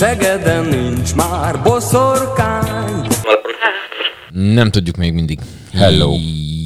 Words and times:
Szegeden 0.00 0.64
nincs 0.64 1.14
már 1.14 1.62
boszorkány. 1.62 3.06
Nem 4.30 4.70
tudjuk 4.70 4.96
még 4.96 5.12
mindig. 5.12 5.38
Hello. 5.72 6.14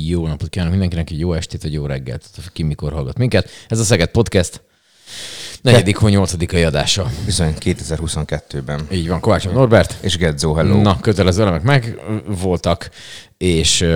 Jó 0.07 0.27
napot 0.27 0.49
kívánok 0.49 0.73
mindenkinek, 0.73 1.11
egy 1.11 1.19
jó 1.19 1.33
estét, 1.33 1.63
vagy 1.63 1.73
jó 1.73 1.87
reggelt, 1.87 2.25
ki 2.53 2.63
mikor 2.63 2.93
hallgat 2.93 3.19
minket. 3.19 3.51
Ez 3.69 3.79
a 3.79 3.85
Szeged 3.85 4.11
Podcast, 4.11 4.63
negyedik 5.65 5.99
vagy 5.99 6.13
nyolcadikai 6.13 6.63
adása. 6.63 7.11
Bizony 7.25 7.55
2022-ben. 7.61 8.87
Így 8.91 9.09
van, 9.09 9.21
Kovács 9.21 9.49
Norbert. 9.49 9.97
És 10.01 10.17
Gedzo, 10.17 10.53
hello. 10.53 10.81
Na, 10.81 11.01
kötelező 11.01 11.43
elemek 11.43 11.63
meg 11.63 12.01
voltak, 12.41 12.91
és 13.37 13.87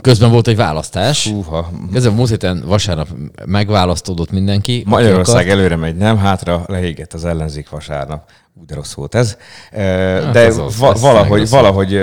közben 0.00 0.30
volt 0.30 0.48
egy 0.48 0.56
választás. 0.56 1.28
Húha. 1.28 1.70
Közben 1.92 2.12
múlt 2.12 2.28
héten 2.28 2.62
vasárnap 2.66 3.08
megválasztódott 3.46 4.30
mindenki. 4.30 4.82
Magyarország 4.86 5.50
előre 5.50 5.76
megy, 5.76 5.96
nem 5.96 6.18
hátra, 6.18 6.64
leégett 6.66 7.12
az 7.12 7.24
ellenzék 7.24 7.68
vasárnap. 7.68 8.30
Úgy 8.54 8.66
de 8.66 8.74
rossz 8.74 8.92
volt 8.92 9.14
ez. 9.14 9.36
Hát 9.72 10.32
De 10.32 10.46
az 10.46 10.58
az, 10.58 10.76
va- 10.78 11.00
valahogy, 11.00 11.38
rossz 11.38 11.50
valahogy 11.50 11.94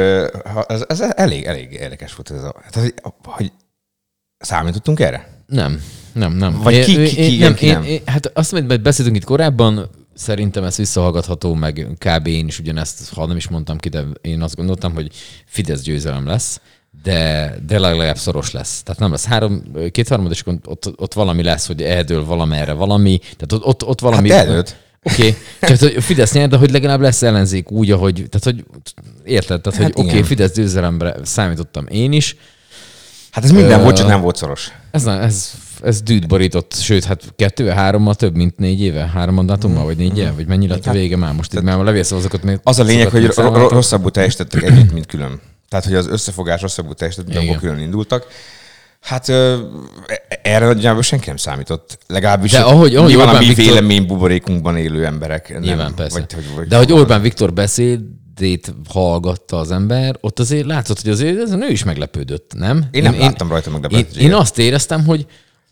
ez, 0.68 0.84
ez 0.88 1.00
elég, 1.00 1.46
elég 1.46 1.72
érdekes 1.72 2.16
volt 2.16 2.32
ez 2.32 2.44
a... 2.44 2.56
Tehát, 2.70 2.92
hogy, 3.02 3.14
hogy 3.24 3.52
számítottunk 4.38 5.00
erre? 5.00 5.28
Nem, 5.48 5.82
nem, 6.16 6.34
nem. 6.34 6.60
Vagy 6.62 6.84
ki- 6.84 6.92
Én- 7.00 7.08
ki- 7.08 7.18
én- 7.18 7.30
ki- 7.30 7.38
nem, 7.38 7.54
ki 7.54 7.66
én, 7.66 7.74
nem? 7.74 7.84
én, 7.84 8.02
hát 8.06 8.32
azt, 8.34 8.54
amit 8.54 8.82
beszéltünk 8.82 9.18
itt 9.18 9.24
korábban, 9.24 9.90
szerintem 10.14 10.64
ez 10.64 10.78
visszahallgatható, 10.78 11.54
meg 11.54 11.88
kb. 11.98 12.28
én 12.28 12.48
is 12.48 12.60
ugyanezt, 12.60 13.14
ha 13.14 13.26
nem 13.26 13.38
is 13.38 13.48
mondtam 13.48 13.78
ki, 13.78 13.90
de 13.90 14.04
én 14.22 14.42
azt 14.42 14.56
gondoltam, 14.56 14.94
hogy 14.94 15.12
Fidesz 15.46 15.82
győzelem 15.82 16.28
lesz, 16.28 16.62
de, 17.04 17.54
de 17.68 17.80
legalább 17.80 18.18
szoros 18.18 18.52
lesz. 18.52 18.84
Tehát 18.84 19.00
nem 19.00 19.12
lesz 19.12 19.26
három, 19.26 19.64
kétharmad, 19.92 20.32
és 20.32 20.44
ott, 20.66 20.94
ott 20.96 21.14
valami 21.14 21.44
lesz, 21.44 21.68
hogy 21.68 21.82
eldől 21.82 22.26
valamerre 22.26 22.74
valami, 22.74 23.18
tehát 23.18 23.52
ott, 23.52 23.66
ott, 23.66 23.86
ott 23.86 24.00
valami... 24.00 24.32
Hát 24.32 24.46
eldőlt. 24.46 24.76
Oké, 25.04 25.28
okay. 25.28 25.36
csak 25.78 25.80
hogy 25.80 26.04
Fidesz 26.04 26.34
nyer, 26.34 26.48
de 26.48 26.58
hogy 26.58 26.72
legalább 26.72 27.02
lesz 27.02 27.22
ellenzék 27.22 27.72
úgy, 27.72 27.92
ahogy, 27.92 28.14
tehát 28.14 28.44
hogy 28.44 28.66
érted, 29.24 29.62
tehát 29.62 29.80
hogy 29.80 29.92
Hát 29.92 30.00
oké, 30.00 30.08
okay. 30.08 30.24
Fidesz 30.24 30.54
győzelemre 30.54 31.16
számítottam 31.24 31.88
én 31.88 32.12
is, 32.12 32.36
Hát 33.36 33.44
ez 33.44 33.52
minden 33.52 33.80
Ö, 33.80 33.84
volt, 33.84 33.96
csak 33.96 34.08
nem 34.08 34.22
volt 34.22 34.36
szoros. 34.36 34.72
ez, 34.92 35.04
nem- 35.04 35.22
ez, 35.22 35.52
ez 35.86 36.02
dűt 36.02 36.28
borított, 36.28 36.74
sőt, 36.74 37.04
hát 37.04 37.34
kettő, 37.36 37.68
hárommal 37.68 38.16
több, 38.16 38.36
mint 38.36 38.58
négy 38.58 38.82
éve, 38.82 39.08
három 39.14 39.36
mandátummal, 39.36 39.84
vagy 39.86 39.98
négy 39.98 40.18
éve, 40.18 40.32
vagy 40.32 40.48
mennyi 40.48 40.68
lett 40.68 40.86
a 40.86 40.92
vége 40.92 41.18
már 41.18 41.34
most, 41.34 41.54
így 41.56 41.62
már 41.62 41.80
a 41.80 41.84
levélszavazokat 41.84 42.44
még... 42.44 42.54
Hát 42.54 42.68
Az 42.68 42.80
a 42.80 42.84
lényeg, 42.84 43.10
hogy 43.10 43.26
rosszabbul 43.70 44.12
teljesítettek 44.12 44.64
együtt, 44.64 44.92
mint 44.92 45.06
külön. 45.06 45.40
Tehát, 45.70 45.86
hogy 45.86 45.96
az 45.96 46.08
összefogás 46.08 46.62
rosszabbul 46.62 46.94
teljesített, 46.94 47.28
mint 47.28 47.40
amikor 47.40 47.58
külön 47.60 47.80
indultak. 47.80 48.28
Hát 49.02 49.30
ö, 49.30 49.58
e- 50.08 50.40
erre 50.44 50.66
nagyjából 50.66 51.02
senki 51.02 51.28
nem 51.28 51.38
számított. 51.38 51.98
Legalábbis 52.08 52.52
De 52.52 52.60
ahogy- 52.62 52.96
ahogy 52.96 53.10
nyilván 53.10 53.28
a 53.28 53.32
Orbán 53.32 53.48
mi 53.48 53.54
Viktor- 53.54 53.66
vélemény 53.74 54.06
buborékunkban 54.06 54.78
élő 54.78 55.06
emberek. 55.06 55.60
Nyilván, 55.60 55.86
nem, 55.86 55.94
persze. 55.94 56.20
Vagy, 56.20 56.34
hogy, 56.34 56.56
vagy, 56.56 56.68
De 56.68 56.78
hogy 56.78 56.92
Orbán 56.92 57.22
Viktor 57.22 57.54
beszédét 57.54 58.74
hallgatta 58.90 59.58
az 59.60 59.72
ember, 59.72 60.18
ott 60.22 60.40
azért 60.40 60.66
látszott, 60.66 61.02
hogy 61.02 61.12
azért 61.12 61.40
ez 61.40 61.52
a 61.52 61.56
nő 61.56 61.68
is 61.68 61.84
meglepődött, 61.84 62.52
nem? 62.58 62.86
Én 62.92 63.04
nem 63.04 63.20
láttam 63.20 63.50
rajta 63.50 63.70
én, 63.72 63.80
meglepődést. 63.80 64.16
én 64.18 64.34
azt 64.34 64.58
éreztem, 64.58 65.06
hogy, 65.06 65.26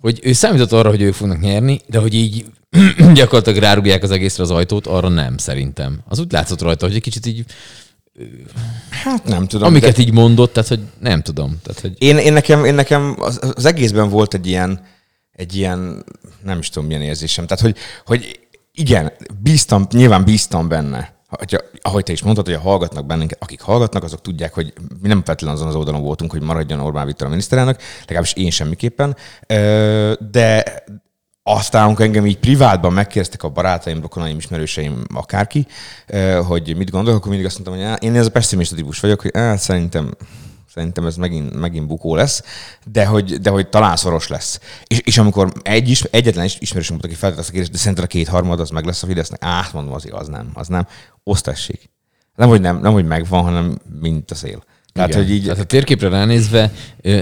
hogy 0.03 0.19
ő 0.23 0.33
számított 0.33 0.71
arra, 0.71 0.89
hogy 0.89 1.01
ők 1.01 1.13
fognak 1.13 1.39
nyerni, 1.39 1.79
de 1.87 1.99
hogy 1.99 2.13
így 2.13 2.45
gyakorlatilag 3.13 3.59
rárugják 3.59 4.03
az 4.03 4.11
egészre 4.11 4.43
az 4.43 4.51
ajtót, 4.51 4.87
arra 4.87 5.09
nem 5.09 5.37
szerintem. 5.37 5.99
Az 6.07 6.19
úgy 6.19 6.31
látszott 6.31 6.61
rajta, 6.61 6.85
hogy 6.85 6.95
egy 6.95 7.01
kicsit 7.01 7.25
így, 7.25 7.45
Hát 8.89 9.23
nem 9.23 9.47
tudom. 9.47 9.67
amiket 9.67 9.95
de 9.95 10.01
így 10.01 10.11
mondott, 10.11 10.53
tehát 10.53 10.69
hogy 10.69 10.79
nem 10.99 11.21
tudom. 11.21 11.59
Tehát, 11.63 11.81
hogy 11.81 11.95
én, 11.97 12.17
én, 12.17 12.33
nekem, 12.33 12.65
én 12.65 12.73
nekem 12.73 13.15
az, 13.19 13.39
az, 13.55 13.65
egészben 13.65 14.09
volt 14.09 14.33
egy 14.33 14.47
ilyen, 14.47 14.85
egy 15.31 15.55
ilyen, 15.55 16.05
nem 16.43 16.59
is 16.59 16.69
tudom 16.69 16.87
milyen 16.87 17.01
érzésem. 17.01 17.47
Tehát, 17.47 17.63
hogy, 17.63 17.77
hogy 18.05 18.39
igen, 18.73 19.11
bíztam, 19.41 19.87
nyilván 19.91 20.23
bíztam 20.23 20.67
benne. 20.67 21.13
Hogyha, 21.37 21.57
ahogy 21.81 22.03
te 22.03 22.11
is 22.11 22.23
mondtad, 22.23 22.45
hogy 22.45 22.55
hallgatnak 22.55 23.05
bennünket, 23.05 23.41
akik 23.41 23.61
hallgatnak, 23.61 24.03
azok 24.03 24.21
tudják, 24.21 24.53
hogy 24.53 24.73
mi 25.01 25.07
nem 25.07 25.23
feltétlenül 25.23 25.55
azon 25.55 25.69
az 25.69 25.75
oldalon 25.75 26.01
voltunk, 26.01 26.31
hogy 26.31 26.41
maradjon 26.41 26.79
Orbán 26.79 27.05
Viktor 27.05 27.27
a 27.27 27.29
miniszterelnök, 27.29 27.79
legalábbis 27.99 28.33
én 28.33 28.49
semmiképpen. 28.49 29.15
De 30.31 30.83
aztán, 31.43 31.85
amikor 31.85 32.05
engem 32.05 32.25
így 32.25 32.39
privátban 32.39 32.93
megkérdeztek 32.93 33.43
a 33.43 33.49
barátaim, 33.49 34.01
rokonaim, 34.01 34.37
ismerőseim, 34.37 35.03
akárki, 35.13 35.67
hogy 36.47 36.77
mit 36.77 36.89
gondolok, 36.89 37.19
akkor 37.19 37.29
mindig 37.29 37.47
azt 37.47 37.59
mondtam, 37.59 37.89
hogy 37.89 38.03
én 38.03 38.15
ez 38.15 38.25
a 38.25 38.31
pessimista 38.31 38.75
típus 38.75 38.99
vagyok, 38.99 39.21
hogy 39.21 39.31
á, 39.33 39.55
szerintem 39.55 40.11
Szerintem 40.73 41.05
ez 41.05 41.15
megint, 41.15 41.59
megint 41.59 41.87
bukó 41.87 42.15
lesz, 42.15 42.43
de 42.85 43.05
hogy, 43.05 43.39
de 43.39 43.49
hogy 43.49 43.69
talán 43.69 43.95
szoros 43.95 44.27
lesz. 44.27 44.59
És, 44.87 44.99
és 44.99 45.17
amikor 45.17 45.51
egy 45.61 45.89
is, 45.89 46.03
egyetlen 46.03 46.45
is 46.45 46.57
ismerősöm 46.59 46.97
volt, 46.97 47.07
aki 47.07 47.19
feltett 47.19 47.39
azt 47.39 47.47
a 47.47 47.51
kérdést, 47.51 47.71
de 47.71 47.77
szerinted 47.77 48.03
a 48.03 48.07
kétharmad 48.07 48.59
az 48.59 48.69
meg 48.69 48.85
lesz 48.85 49.03
a 49.03 49.07
Fidesznek? 49.07 49.43
Á, 49.43 49.69
mondom, 49.73 49.93
az, 49.93 50.07
az 50.11 50.27
nem, 50.27 50.49
az 50.53 50.67
nem. 50.67 50.87
Osztassék. 51.23 51.89
Nem, 52.35 52.49
hogy 52.49 52.61
nem, 52.61 52.79
nem, 52.79 52.93
hogy 52.93 53.05
megvan, 53.05 53.43
hanem 53.43 53.77
mint 53.99 54.31
a 54.31 54.35
szél. 54.35 54.63
Tehát, 54.93 55.09
Igen. 55.09 55.21
hogy 55.23 55.31
így, 55.33 55.43
Tehát 55.43 55.59
a 55.59 55.63
térképre 55.63 56.09
ránézve 56.09 56.71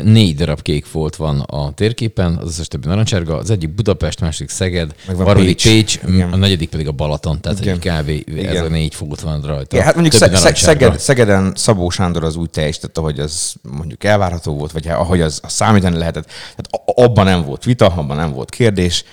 négy 0.03 0.35
darab 0.35 0.61
kék 0.61 0.85
folt 0.85 1.15
van 1.15 1.39
a 1.39 1.71
térképen, 1.71 2.37
az 2.37 2.47
összes 2.47 2.67
többi 2.67 2.87
narancsárga, 2.87 3.37
az 3.37 3.49
egyik 3.49 3.69
Budapest, 3.75 4.19
második 4.19 4.49
Szeged, 4.49 4.95
Meg 5.07 5.19
a 5.19 5.23
harmadik 5.23 5.61
Pécs. 5.61 5.63
Pécs, 5.63 5.99
Igen. 6.13 6.33
a 6.33 6.35
negyedik 6.35 6.69
pedig 6.69 6.87
a 6.87 6.91
Balaton, 6.91 7.41
tehát 7.41 7.59
Igen. 7.59 7.73
egy 7.73 7.79
kávé, 7.79 8.23
ez 8.27 8.33
Igen. 8.35 8.65
a 8.65 8.67
négy 8.67 8.95
folt 8.95 9.19
van 9.19 9.41
rajta. 9.41 9.75
Ja, 9.77 9.83
hát 9.83 9.93
mondjuk 9.95 10.15
Szeg-. 10.15 10.55
Szeged, 10.55 10.99
Szegeden 10.99 11.53
Szabó 11.55 11.89
Sándor 11.89 12.23
az 12.23 12.35
úgy 12.35 12.49
teljesített, 12.49 12.97
ahogy 12.97 13.19
az 13.19 13.53
mondjuk 13.77 14.03
elvárható 14.03 14.53
volt, 14.57 14.71
vagy 14.71 14.87
ahogy 14.87 15.21
az, 15.21 15.39
az 15.43 15.51
számítani 15.51 15.97
lehetett. 15.97 16.25
Tehát 16.25 16.67
a- 16.95 17.03
abban 17.03 17.25
nem 17.25 17.43
volt 17.43 17.63
vita, 17.63 17.85
abban 17.87 18.17
nem 18.17 18.31
volt 18.31 18.49
kérdés. 18.49 19.03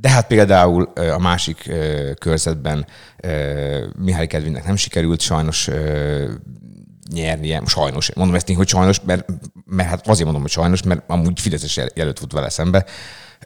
De 0.00 0.08
hát 0.08 0.26
például 0.26 0.82
a 1.14 1.18
másik 1.18 1.70
körzetben 2.18 2.86
Mihály 4.02 4.26
Kedvinnek 4.26 4.64
nem 4.66 4.76
sikerült 4.76 5.20
sajnos 5.20 5.68
nyernie, 7.12 7.62
sajnos, 7.66 8.14
mondom 8.14 8.34
ezt 8.36 8.48
én, 8.48 8.56
hogy 8.56 8.68
sajnos, 8.68 9.00
mert, 9.06 9.24
mert 9.66 9.88
hát 9.88 10.06
azért 10.08 10.24
mondom, 10.24 10.42
hogy 10.42 10.50
sajnos, 10.50 10.82
mert 10.82 11.02
amúgy 11.06 11.40
Fideszes 11.40 11.76
jel- 11.76 11.92
jelölt 11.96 12.18
volt 12.18 12.32
vele 12.32 12.48
szembe. 12.48 12.84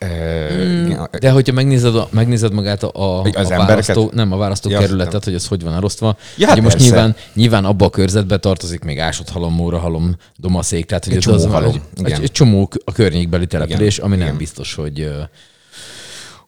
Igen, 0.00 1.09
De 1.21 1.31
hogyha 1.31 1.53
megnézed, 1.53 1.97
a, 1.97 2.09
megnézed 2.11 2.53
magát 2.53 2.83
a, 2.83 2.91
a, 2.95 3.21
Az 3.33 3.50
a 3.50 3.56
választó, 3.56 4.11
nem 4.15 4.33
a 4.33 4.37
választókerületet, 4.37 5.12
Ja, 5.12 5.21
hogy 5.25 5.34
az 5.34 5.47
hogy 5.47 5.62
van 5.62 5.75
elosztva. 5.75 6.17
Ja, 6.37 6.47
hát 6.47 6.55
Ugye 6.56 6.65
most 6.65 6.78
nyilván, 6.78 7.17
nyilván 7.34 7.65
abba 7.65 7.84
a 7.84 7.91
körzetbe 7.91 8.37
tartozik 8.37 8.84
még 8.84 8.99
Ásott 8.99 9.28
halom, 9.28 9.55
Móra 9.55 9.79
halom, 9.79 10.17
Domaszék, 10.37 10.84
tehát 10.87 11.05
hogy 11.05 11.12
Egy 11.12 11.19
ez 11.19 11.25
csomó 11.25 11.37
az, 11.37 11.47
halom, 11.47 11.69
egy, 11.75 11.81
igen. 11.99 12.12
egy, 12.12 12.23
egy, 12.23 12.33
csomó 12.33 12.71
a 12.84 12.93
környékbeli 12.93 13.47
település, 13.47 13.94
Igen, 13.94 14.06
ami 14.06 14.17
nem 14.17 14.27
igen. 14.27 14.39
biztos, 14.39 14.75
hogy 14.75 15.11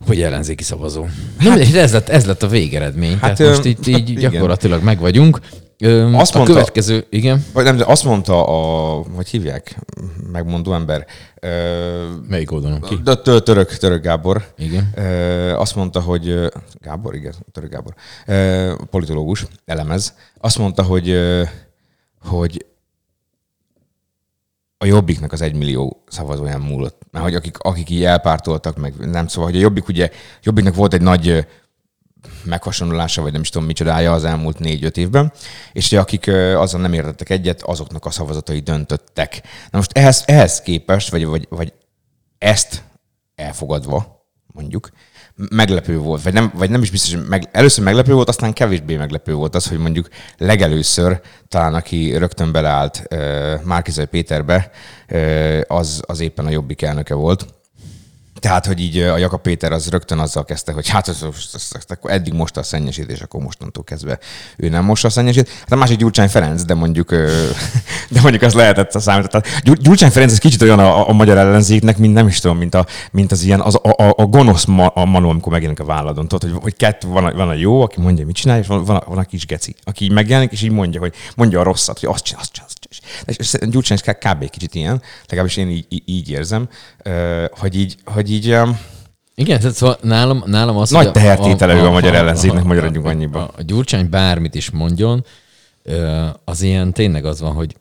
hogy 0.07 0.23
ellenzéki 0.23 0.63
szavazó. 0.63 1.07
Hát, 1.39 1.49
Na, 1.73 1.79
ez, 1.79 1.93
lett, 1.93 2.09
ez 2.09 2.27
lett 2.27 2.43
a 2.43 2.49
végeredmény. 2.49 3.11
Hát, 3.13 3.21
Hát, 3.21 3.37
tehát 3.37 3.53
most 3.53 3.65
itt 3.65 3.87
így 3.87 4.09
igen. 4.11 4.31
gyakorlatilag 4.31 4.83
meg 4.83 4.99
vagyunk. 4.99 5.39
Ö, 5.79 6.13
Azt 6.15 6.35
a 6.35 6.37
mondta- 6.39 6.57
következő, 6.57 7.07
igen. 7.11 7.45
Vagy 7.53 7.65
nem, 7.65 7.77
de 7.77 7.85
azt 7.85 8.05
mondta 8.05 8.47
a, 8.47 9.03
hogy 9.15 9.29
hívják, 9.29 9.79
megmondó 10.33 10.73
ember, 10.75 11.07
ö, 11.41 12.09
Melyik 12.29 12.53
oldalon 12.53 12.81
ki? 12.81 13.01
de 13.05 13.15
tö- 13.17 13.45
török, 13.45 13.77
török 13.77 14.03
Gábor. 14.03 14.53
Igen. 14.57 14.93
Ö, 14.97 15.03
azt 15.57 15.75
mondta, 15.77 16.01
hogy 16.01 16.51
Gábor, 16.81 17.15
igen, 17.15 17.35
török 17.53 17.71
Gábor, 17.71 17.95
ö, 18.27 18.75
politológus, 18.91 19.47
elemez. 19.65 20.15
Azt 20.41 20.59
mondta, 20.59 20.83
hogy, 20.83 21.19
hogy 22.21 22.67
a 24.79 24.87
Jobbiknak 24.87 25.33
az 25.33 25.41
egymillió 25.43 26.03
szavazóján 26.09 26.61
múlott. 26.61 27.03
Mert 27.11 27.25
hogy 27.25 27.35
akik, 27.35 27.59
akik 27.59 27.91
így 27.91 28.05
elpártoltak, 28.05 28.77
meg 28.77 28.95
nem 29.11 29.27
szóval, 29.27 29.51
hogy 29.51 29.59
a 29.59 29.63
Jobbik 29.63 29.89
ugye, 29.89 30.11
Jobbiknak 30.43 30.75
volt 30.75 30.95
egy 30.95 31.03
nagy 31.03 31.47
ö, 32.25 32.29
meghasonlása, 32.45 33.23
vagy 33.23 33.33
nem 33.33 33.41
is 33.41 33.49
tudom 33.49 33.67
micsodája 33.67 34.13
az 34.13 34.25
elmúlt 34.25 34.59
négy-öt 34.59 34.97
évben, 34.97 35.33
és 35.73 35.87
ugye 35.87 36.01
akik 36.01 36.27
azzal 36.57 36.81
nem 36.81 36.93
értettek 36.93 37.31
egyet, 37.31 37.63
azoknak 37.63 38.05
a 38.05 38.11
szavazatai 38.11 38.61
döntöttek. 38.61 39.43
Na 39.71 39.79
most 39.79 39.99
ehhez, 39.99 40.23
ehhez 40.27 40.61
képest, 40.61 41.11
vagy, 41.11 41.27
vagy, 41.27 41.47
vagy 41.51 41.73
ezt 42.39 42.83
elfogadva, 43.35 44.27
mondjuk, 44.47 44.91
meglepő 45.37 45.99
volt, 45.99 46.23
vagy 46.23 46.33
nem, 46.33 46.53
vagy 46.55 46.71
nem 46.71 46.83
is 46.83 46.91
biztos, 46.91 47.15
hogy 47.15 47.29
meg, 47.29 47.49
először 47.53 47.85
meglepő 47.85 48.15
volt, 48.15 48.29
aztán 48.29 48.53
kevésbé 48.53 48.97
meglepő 48.97 49.35
volt 49.35 49.55
az, 49.55 49.69
hogy 49.69 49.79
mondjuk 49.79 50.09
legelőször 50.37 51.21
talán 51.49 51.75
aki 51.75 52.17
rögtön 52.17 52.53
beleállt 52.53 53.07
uh, 53.11 53.63
Márkizai 53.63 54.05
Péterbe, 54.05 54.71
uh, 55.11 55.61
az, 55.67 56.03
az 56.07 56.21
éppen 56.21 56.47
a 56.47 56.51
Jobbik 56.51 56.83
elnöke 56.83 57.15
volt. 57.15 57.47
Tehát, 58.45 58.67
hogy 58.67 58.81
így 58.81 58.99
a 58.99 59.17
Jakab 59.17 59.41
Péter 59.41 59.73
az 59.73 59.89
rögtön 59.89 60.19
azzal 60.19 60.45
kezdte, 60.45 60.73
hogy 60.73 60.89
hát 60.89 61.09
az, 61.09 61.23
az, 61.23 61.49
az, 61.53 61.71
az, 61.73 61.85
akkor 61.89 62.11
eddig 62.11 62.33
most 62.33 62.57
a 62.57 62.63
szennyesítés, 62.63 63.21
akkor 63.21 63.43
mostantól 63.43 63.85
kezdve 63.85 64.19
ő 64.57 64.69
nem 64.69 64.85
most 64.85 65.05
a 65.05 65.11
szennyesít. 65.11 65.49
Hát 65.49 65.73
a 65.73 65.77
másik 65.77 65.99
Gyurcsány 65.99 66.29
Ferenc, 66.29 66.63
de 66.63 66.75
mondjuk, 66.75 67.11
de 68.15 68.21
mondjuk 68.21 68.43
az 68.43 68.55
lehetett 68.55 68.95
a 68.95 69.01
számít. 69.01 69.29
Tehát 69.29 69.63
Gyur- 69.63 69.83
Gyurcsány 69.83 70.11
Ferenc 70.11 70.33
ez 70.33 70.39
kicsit 70.39 70.63
olyan 70.63 70.79
a, 70.79 71.09
a 71.09 71.13
magyar 71.13 71.37
ellenzéknek, 71.37 71.99
mint 71.99 72.15
nem 72.15 72.27
is 72.27 72.41
tudom, 72.41 72.59
mint, 72.59 72.75
a, 72.75 72.87
mint 73.11 73.33
az 73.33 73.43
ilyen, 73.43 73.61
az, 73.61 73.79
a, 73.83 74.03
a, 74.03 74.15
a 74.17 74.27
gonosz 74.27 74.65
ma, 74.65 74.87
a 74.87 75.05
manó, 75.05 75.29
amikor 75.31 75.53
megjelenik 75.53 75.83
a 75.83 75.85
vállaladon. 75.85 76.29
Tudod, 76.29 76.51
hogy, 76.51 76.63
hogy 76.63 76.77
kettő, 76.77 77.09
van, 77.09 77.25
a, 77.25 77.33
van 77.33 77.49
a 77.49 77.55
jó, 77.55 77.83
aki 77.83 78.01
mondja, 78.01 78.25
mit 78.25 78.35
csinál, 78.35 78.59
és 78.59 78.67
van, 78.67 78.85
van, 78.85 78.97
a, 78.97 79.03
van 79.09 79.19
a 79.19 79.25
kis 79.25 79.47
geci, 79.47 79.75
aki 79.85 80.05
így 80.05 80.13
megjelenik, 80.13 80.53
és 80.53 80.63
így 80.63 80.71
mondja, 80.71 81.01
hogy 81.01 81.15
mondja 81.37 81.61
a 81.61 81.63
rosszat, 81.63 81.99
hogy 81.99 82.09
azt 82.09 82.25
csinál, 82.25 82.41
azt 82.41 82.53
csinál, 82.53 82.69
azt 82.69 82.79
csinál. 82.81 83.11
És 83.27 83.37
és 83.39 83.69
Gyurcsány 83.71 83.99
kb. 83.99 84.51
kicsit 84.51 84.75
ilyen, 84.75 85.03
legalábbis 85.29 85.57
én 85.57 85.69
így, 85.69 86.03
így, 86.05 86.31
érzem, 86.31 86.69
hogy 87.51 87.79
így, 87.79 87.97
hogy 88.05 88.31
így 88.31 88.45
Igen, 89.35 89.59
tehát 89.59 89.75
szóval 89.75 89.99
nálam, 90.03 90.43
nálam 90.47 90.77
az, 90.77 90.91
Nagy 90.91 91.05
hogy 91.05 91.13
tehertétele 91.13 91.75
ő 91.75 91.85
a 91.85 91.91
magyar 91.91 92.15
ellenzéknek, 92.15 92.65
maradjunk 92.65 93.07
annyiba. 93.07 93.43
A, 93.43 93.51
a 93.57 93.63
Gyurcsány 93.63 94.09
bármit 94.11 94.55
is 94.55 94.71
mondjon, 94.71 95.25
az 96.45 96.63
ilyen 96.63 96.93
tényleg 96.93 97.25
az 97.25 97.41
van, 97.41 97.53
hogy 97.53 97.77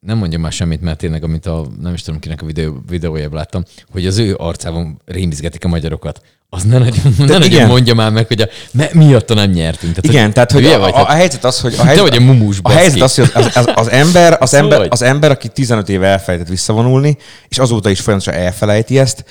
nem 0.00 0.18
mondja 0.18 0.38
már 0.38 0.52
semmit, 0.52 0.80
mert 0.80 0.98
tényleg, 0.98 1.24
amit 1.24 1.46
a, 1.46 1.66
nem 1.80 1.94
is 1.94 2.02
tudom 2.02 2.20
kinek 2.20 2.42
a 2.42 2.46
videó, 2.46 2.82
videójában 2.88 3.36
láttam, 3.36 3.64
hogy 3.90 4.06
az 4.06 4.18
ő 4.18 4.34
arcában 4.38 5.00
rémizgetik 5.04 5.64
a 5.64 5.68
magyarokat. 5.68 6.22
Az 6.52 6.62
ne 6.62 6.78
nagyon, 6.78 7.14
ne 7.18 7.38
nagyon 7.38 7.66
mondja 7.66 7.94
már 7.94 8.10
meg, 8.10 8.26
hogy 8.26 8.40
a, 8.40 8.48
me, 8.72 8.88
miatta 8.92 9.34
nem 9.34 9.50
nyertünk. 9.50 9.94
Tehát, 9.94 10.16
Igen, 10.16 10.32
tehát 10.32 10.52
hogy 10.52 10.66
a, 10.66 10.78
vagy, 10.78 10.92
a, 10.94 11.00
a, 11.00 11.10
helyzet 11.10 11.44
az, 11.44 11.60
hogy 11.60 11.72
a 11.72 11.76
Te 11.76 11.84
helyzet, 11.84 12.08
vagy 12.08 12.16
a 12.16 12.20
mumus, 12.20 12.58
a 12.62 12.70
helyzet 12.70 13.00
az, 13.00 13.14
hogy 13.14 13.30
az, 13.34 13.50
az, 13.54 13.70
az, 13.74 13.90
ember, 13.90 14.36
az, 14.40 14.50
Szóval 14.50 14.64
ember, 14.64 14.78
vagy. 14.78 14.88
az 14.90 15.02
ember, 15.02 15.30
aki 15.30 15.48
15 15.48 15.88
éve 15.88 16.06
elfelejtett 16.06 16.48
visszavonulni, 16.48 17.16
és 17.48 17.58
azóta 17.58 17.90
is 17.90 18.00
folyamatosan 18.00 18.40
elfelejti 18.40 18.98
ezt, 18.98 19.24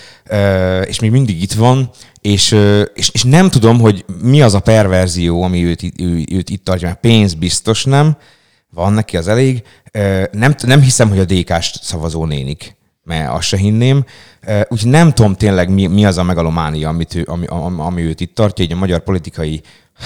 és 0.85 0.99
még 0.99 1.11
mindig 1.11 1.41
itt 1.41 1.53
van, 1.53 1.89
és, 2.21 2.55
és, 2.93 3.09
és 3.09 3.23
nem 3.23 3.49
tudom, 3.49 3.79
hogy 3.79 4.05
mi 4.21 4.41
az 4.41 4.53
a 4.53 4.59
perverzió, 4.59 5.43
ami 5.43 5.65
őt, 5.65 5.83
ő, 5.97 6.25
őt 6.31 6.49
itt 6.49 6.63
tartja, 6.63 6.87
mert 6.87 6.99
pénz 6.99 7.33
biztos 7.33 7.83
nem, 7.83 8.17
van 8.69 8.93
neki 8.93 9.17
az 9.17 9.27
elég. 9.27 9.63
Nem, 10.31 10.55
nem 10.61 10.81
hiszem, 10.81 11.09
hogy 11.09 11.19
a 11.19 11.25
DK-s 11.25 11.71
szavazó 11.81 12.25
nénik, 12.25 12.77
mert 13.03 13.29
azt 13.29 13.47
se 13.47 13.57
hinném. 13.57 14.05
Úgyhogy 14.67 14.91
nem 14.91 15.13
tudom 15.13 15.35
tényleg, 15.35 15.69
mi, 15.69 15.87
mi 15.87 16.05
az 16.05 16.17
a 16.17 16.23
megalománia, 16.23 16.89
amit 16.89 17.15
ő, 17.15 17.23
ami, 17.27 17.45
ami, 17.45 17.81
ami 17.81 18.01
őt 18.01 18.19
itt 18.19 18.35
tartja, 18.35 18.63
így 18.65 18.71
a 18.71 18.75
magyar 18.75 18.99
politikai 18.99 19.61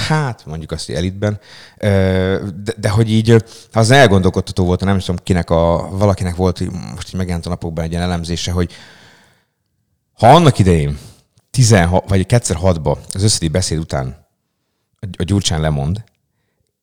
Hát, 0.08 0.46
mondjuk 0.46 0.72
azt, 0.72 0.86
hogy 0.86 0.96
elitben. 0.96 1.40
De, 1.78 2.74
de 2.78 2.90
hogy 2.90 3.12
így, 3.12 3.44
az 3.74 3.92
elgondolkodtató 3.92 4.66
volt, 4.66 4.84
nem 4.84 4.98
is 4.98 5.06
tudom 5.06 5.24
kinek, 5.24 5.50
a, 5.50 5.90
valakinek 5.92 6.36
volt, 6.36 6.60
most 6.94 7.08
így 7.08 7.16
megjelent 7.16 7.46
a 7.46 7.50
napokban 7.50 7.84
egy 7.84 7.92
ilyen 7.92 8.04
elemzése, 8.04 8.52
hogy 8.52 8.72
ha 10.14 10.34
annak 10.34 10.60
idején, 10.60 10.98
16, 11.52 12.10
vagy 12.10 12.26
2006-ban, 12.30 12.98
az 13.14 13.24
összedi 13.24 13.48
beszéd 13.48 13.78
után 13.80 14.28
a 15.18 15.24
Gyurcsán 15.24 15.62
lemond, 15.62 16.04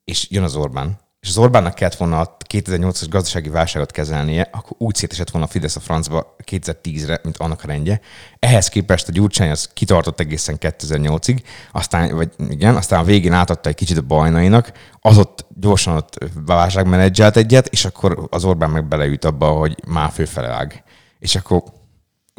és 0.04 0.30
jön 0.30 0.42
az 0.42 0.54
Orbán, 0.54 0.98
és 1.20 1.28
az 1.28 1.38
Orbánnak 1.38 1.74
kellett 1.74 1.94
volna 1.94 2.20
a 2.20 2.36
2008-as 2.48 3.06
gazdasági 3.10 3.48
válságot 3.48 3.90
kezelnie, 3.90 4.48
akkor 4.52 4.76
úgy 4.78 4.94
szétesett 4.94 5.30
volna 5.30 5.46
a 5.46 5.50
Fidesz 5.50 5.76
a 5.76 5.80
francba 5.80 6.36
2010-re, 6.50 7.20
mint 7.22 7.36
annak 7.36 7.64
a 7.64 7.66
rendje. 7.66 8.00
Ehhez 8.38 8.68
képest 8.68 9.08
a 9.08 9.12
Gyurcsány 9.12 9.50
az 9.50 9.70
kitartott 9.74 10.20
egészen 10.20 10.56
2008-ig, 10.60 11.42
aztán, 11.72 12.14
vagy 12.14 12.30
igen, 12.48 12.76
aztán 12.76 13.00
a 13.00 13.04
végén 13.04 13.32
átadta 13.32 13.68
egy 13.68 13.74
kicsit 13.74 13.96
a 13.96 14.02
bajnainak, 14.02 14.72
az 15.00 15.18
ott 15.18 15.46
gyorsan 15.54 15.96
ott 15.96 16.18
válságmenedzselt 16.46 17.36
egyet, 17.36 17.66
és 17.66 17.84
akkor 17.84 18.26
az 18.30 18.44
Orbán 18.44 18.70
meg 18.70 18.88
beleüt 18.88 19.24
abba, 19.24 19.48
hogy 19.48 19.76
már 19.86 20.10
főfele 20.10 20.48
ág. 20.48 20.82
És 21.18 21.36
akkor 21.36 21.62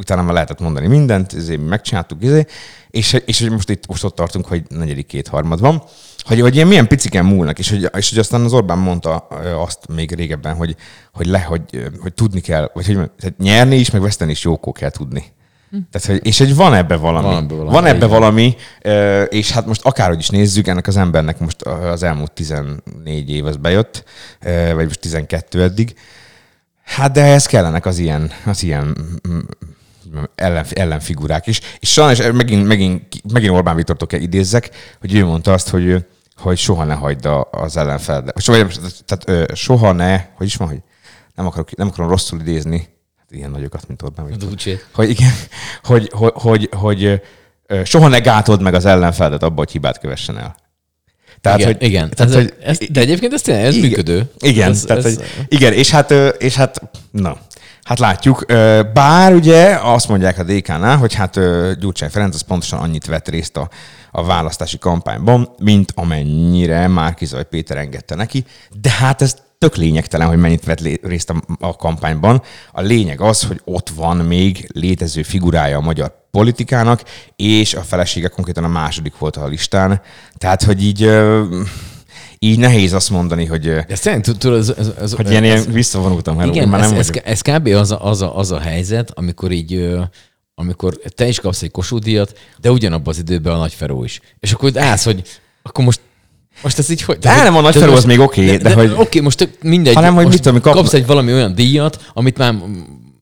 utána 0.01 0.21
már 0.21 0.33
lehetett 0.33 0.59
mondani 0.59 0.87
mindent, 0.87 1.33
ezért 1.33 1.67
megcsináltuk, 1.67 2.23
ezért, 2.23 2.51
és, 2.89 3.13
és 3.25 3.39
hogy 3.39 3.51
most 3.51 3.69
itt 3.69 3.87
most 3.87 4.03
ott 4.03 4.15
tartunk, 4.15 4.45
hogy 4.45 4.63
negyedik 4.69 5.05
kétharmad 5.05 5.59
van, 5.59 5.83
hogy, 6.23 6.39
hogy 6.39 6.55
ilyen 6.55 6.67
milyen 6.67 6.87
piciken 6.87 7.25
múlnak, 7.25 7.59
és 7.59 7.69
hogy, 7.69 7.89
és 7.97 8.09
hogy 8.09 8.19
aztán 8.19 8.41
az 8.41 8.53
Orbán 8.53 8.77
mondta 8.77 9.17
azt 9.63 9.87
még 9.87 10.15
régebben, 10.15 10.55
hogy, 10.55 10.75
hogy, 11.13 11.25
le, 11.25 11.41
hogy, 11.41 11.61
hogy 11.99 12.13
tudni 12.13 12.39
kell, 12.39 12.71
vagy 12.73 12.85
hogy 12.85 12.95
tehát 12.95 13.37
nyerni 13.37 13.75
is, 13.75 13.91
meg 13.91 14.01
veszteni 14.01 14.31
is 14.31 14.43
jókor 14.43 14.73
kell 14.73 14.89
tudni. 14.89 15.23
Tehát, 15.91 16.07
hogy, 16.07 16.27
és 16.27 16.37
hogy 16.37 16.55
van 16.55 16.73
ebbe 16.73 16.95
valami. 16.95 17.27
Van 17.27 17.35
ebbe 17.43 17.55
valami, 17.55 17.71
Van 17.71 17.85
ebbe 17.85 18.05
valami, 18.05 18.55
és 19.29 19.51
hát 19.51 19.65
most 19.65 19.85
akárhogy 19.85 20.19
is 20.19 20.29
nézzük, 20.29 20.67
ennek 20.67 20.87
az 20.87 20.97
embernek 20.97 21.39
most 21.39 21.61
az 21.61 22.03
elmúlt 22.03 22.31
14 22.31 23.29
év 23.29 23.45
az 23.45 23.55
bejött, 23.55 24.03
vagy 24.73 24.85
most 24.85 24.99
12 24.99 25.63
eddig. 25.63 25.95
Hát 26.83 27.11
de 27.11 27.21
ehhez 27.21 27.45
kellenek 27.45 27.85
az 27.85 27.97
ilyen, 27.97 28.31
az 28.45 28.63
ilyen 28.63 28.95
mm, 29.29 29.39
ellen, 30.35 30.65
ellenfigurák 30.69 31.47
is. 31.47 31.59
És 31.79 31.91
sajnos 31.91 32.17
megint, 32.33 32.67
megint, 32.67 33.31
megint 33.33 33.53
Orbán 33.53 33.75
Viktortól 33.75 34.07
kell 34.07 34.19
idézzek, 34.19 34.69
hogy 34.99 35.15
ő 35.15 35.25
mondta 35.25 35.53
azt, 35.53 35.69
hogy, 35.69 35.85
ő- 35.85 36.07
hogy 36.35 36.57
soha 36.57 36.83
ne 36.83 36.93
hagyd 36.93 37.27
az 37.51 37.77
ellenfeledet. 37.77 38.41
Soha, 38.41 38.67
tehát 39.05 39.49
ö, 39.49 39.53
soha 39.55 39.91
ne, 39.91 40.25
hogy 40.35 40.47
is 40.47 40.55
van, 40.55 40.67
hogy 40.67 40.81
nem, 41.35 41.45
akarok, 41.45 41.75
nem 41.75 41.87
akarom 41.87 42.09
rosszul 42.09 42.39
idézni, 42.39 42.77
hát 43.17 43.27
ilyen 43.31 43.51
nagyokat, 43.51 43.87
mint 43.87 44.01
Orbán 44.01 44.25
Viktor. 44.25 44.49
Hogy 44.93 45.09
igen, 45.09 45.31
hogy, 45.83 46.09
hogy, 46.13 46.33
hogy, 46.33 46.69
hogy 46.75 47.21
ö, 47.67 47.83
soha 47.83 48.07
ne 48.07 48.19
gátold 48.19 48.61
meg 48.61 48.73
az 48.73 48.85
ellenfeledet 48.85 49.43
abba, 49.43 49.55
hogy 49.55 49.71
hibát 49.71 49.99
kövessen 49.99 50.37
el. 50.37 50.55
Tehát, 51.41 51.59
igen, 51.59 51.71
hogy, 51.71 51.83
igen. 51.83 52.09
Tehát, 52.09 52.31
ez, 52.31 52.37
hogy, 52.37 52.53
ez, 52.63 52.77
de 52.89 52.99
egyébként 52.99 53.33
ez 53.33 53.41
tényleg 53.41 53.65
ez 53.65 53.75
igen, 53.75 53.89
működő. 53.89 54.31
Igen, 54.39 54.69
ez, 54.69 54.81
tehát, 54.81 55.05
ez, 55.05 55.15
hogy, 55.15 55.25
igen 55.47 55.73
és, 55.73 55.89
hát, 55.89 56.11
és 56.37 56.55
hát, 56.55 56.81
na, 57.11 57.37
hát 57.83 57.99
látjuk. 57.99 58.45
Bár 58.93 59.33
ugye 59.33 59.77
azt 59.81 60.07
mondják 60.07 60.37
a 60.39 60.43
DK-nál, 60.43 60.97
hogy 60.97 61.13
hát 61.13 61.39
Gyurcsány 61.79 62.09
Ferenc 62.09 62.35
az 62.35 62.41
pontosan 62.41 62.79
annyit 62.79 63.05
vett 63.05 63.27
részt 63.27 63.57
a, 63.57 63.69
a 64.11 64.23
választási 64.23 64.77
kampányban, 64.77 65.49
mint 65.59 65.91
amennyire 65.95 66.87
Márkizaj 66.87 67.45
Péter 67.45 67.77
engedte 67.77 68.15
neki, 68.15 68.45
de 68.81 68.89
hát 68.89 69.21
ez 69.21 69.35
tök 69.57 69.75
lényegtelen, 69.75 70.27
hogy 70.27 70.37
mennyit 70.37 70.65
vett 70.65 70.79
részt 71.01 71.29
a, 71.29 71.41
a 71.59 71.75
kampányban. 71.75 72.41
A 72.71 72.81
lényeg 72.81 73.21
az, 73.21 73.43
hogy 73.43 73.61
ott 73.63 73.89
van 73.89 74.17
még 74.17 74.69
létező 74.73 75.23
figurája 75.23 75.77
a 75.77 75.81
magyar 75.81 76.19
politikának, 76.31 77.03
és 77.35 77.73
a 77.73 77.81
felesége 77.81 78.27
konkrétan 78.27 78.63
a 78.63 78.67
második 78.67 79.17
volt 79.17 79.37
a 79.37 79.47
listán. 79.47 80.01
Tehát, 80.37 80.63
hogy 80.63 80.83
így, 80.83 81.09
így 82.43 82.59
nehéz 82.59 82.93
azt 82.93 83.09
mondani, 83.09 83.45
hogy, 83.45 83.67
ö, 83.67 83.79
Ez 83.87 83.99
tényleg, 83.99 84.21
tudod, 84.23 84.59
ez, 84.59 84.69
ez, 84.77 84.91
ez, 85.01 85.13
hogy 85.13 85.29
ilyen, 85.29 85.43
ez, 85.43 85.49
ilyen 85.49 85.73
visszavonultam. 85.73 86.37
Hello, 86.37 86.51
igen, 86.51 86.69
már 86.69 86.79
ez, 86.81 86.89
nem 86.89 86.99
ez, 86.99 87.07
vagyok. 87.07 87.27
ez, 87.27 87.41
kb. 87.41 87.67
Az 87.67 87.91
a, 87.91 88.05
az, 88.05 88.21
a, 88.21 88.37
az 88.37 88.51
a 88.51 88.59
helyzet, 88.59 89.11
amikor 89.15 89.51
így, 89.51 89.89
amikor 90.55 90.97
te 91.15 91.27
is 91.27 91.39
kapsz 91.39 91.61
egy 91.61 91.71
kosúdíjat, 91.71 92.39
de 92.61 92.71
ugyanabban 92.71 93.13
az 93.13 93.19
időben 93.19 93.53
a 93.53 93.57
nagy 93.57 93.73
Feró 93.73 94.03
is. 94.03 94.19
És 94.39 94.51
akkor 94.51 94.71
állsz, 94.75 95.03
hogy 95.03 95.21
akkor 95.61 95.85
most 95.85 95.99
most 96.63 96.79
ez 96.79 96.89
így 96.89 97.01
hogy? 97.01 97.17
De 97.17 97.35
nem, 97.35 97.55
a 97.55 97.61
Nagy 97.61 97.73
de 97.73 97.79
Feró 97.79 97.91
most- 97.91 98.03
az 98.03 98.09
még 98.09 98.19
oké, 98.19 98.57
de 98.57 98.73
hogy- 98.73 98.93
Oké, 98.97 99.19
most 99.19 99.37
tök 99.37 99.49
mindegy. 99.61 99.93
Hanem, 99.93 100.13
hogy 100.13 100.27
mit 100.27 100.41
tudom, 100.41 100.61
kap- 100.61 100.75
kapsz 100.75 100.93
egy 100.93 101.05
valami 101.05 101.33
olyan 101.33 101.55
díjat, 101.55 102.05
amit 102.13 102.37
már 102.37 102.55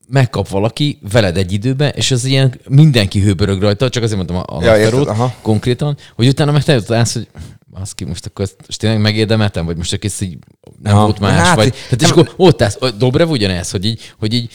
megkap 0.08 0.48
valaki 0.48 0.98
veled 1.12 1.36
egy 1.36 1.52
időben, 1.52 1.92
és 1.94 2.10
az 2.10 2.24
ilyen 2.24 2.60
mindenki 2.68 3.20
hőbörög 3.20 3.60
rajta, 3.60 3.88
csak 3.88 4.02
azért 4.02 4.16
mondtam 4.16 4.36
a, 4.36 4.56
a 4.56 4.62
Ja, 4.64 4.70
Nagy 4.70 4.78
érted, 4.78 4.92
Ferót 4.92 5.08
aha. 5.08 5.34
konkrétan, 5.42 5.96
hogy 6.16 6.28
utána 6.28 6.52
meg 6.52 6.64
te 6.64 6.80
állsz, 6.88 7.12
hogy 7.12 7.28
az 7.72 7.92
ki, 7.92 8.04
most 8.04 8.26
akkor 8.26 8.48
ezt 8.68 8.78
tényleg 8.78 9.00
megérdemeltem, 9.00 9.64
vagy 9.66 9.76
most 9.76 9.90
csak 9.90 10.04
ez 10.04 10.20
így 10.20 10.38
nem 10.82 10.94
Ja, 10.96 11.00
volt 11.02 11.18
más, 11.18 11.46
hát 11.46 11.56
vagy, 11.56 11.70
tehát 11.72 12.02
és 12.02 12.08
nem- 12.08 12.18
akkor 12.18 12.34
ott 12.36 12.62
állsz, 12.62 12.78
Dobrev 12.98 13.30
ugyanez, 13.30 13.70
hogy 13.70 13.84
így, 13.84 14.12
hogy 14.18 14.34
így 14.34 14.50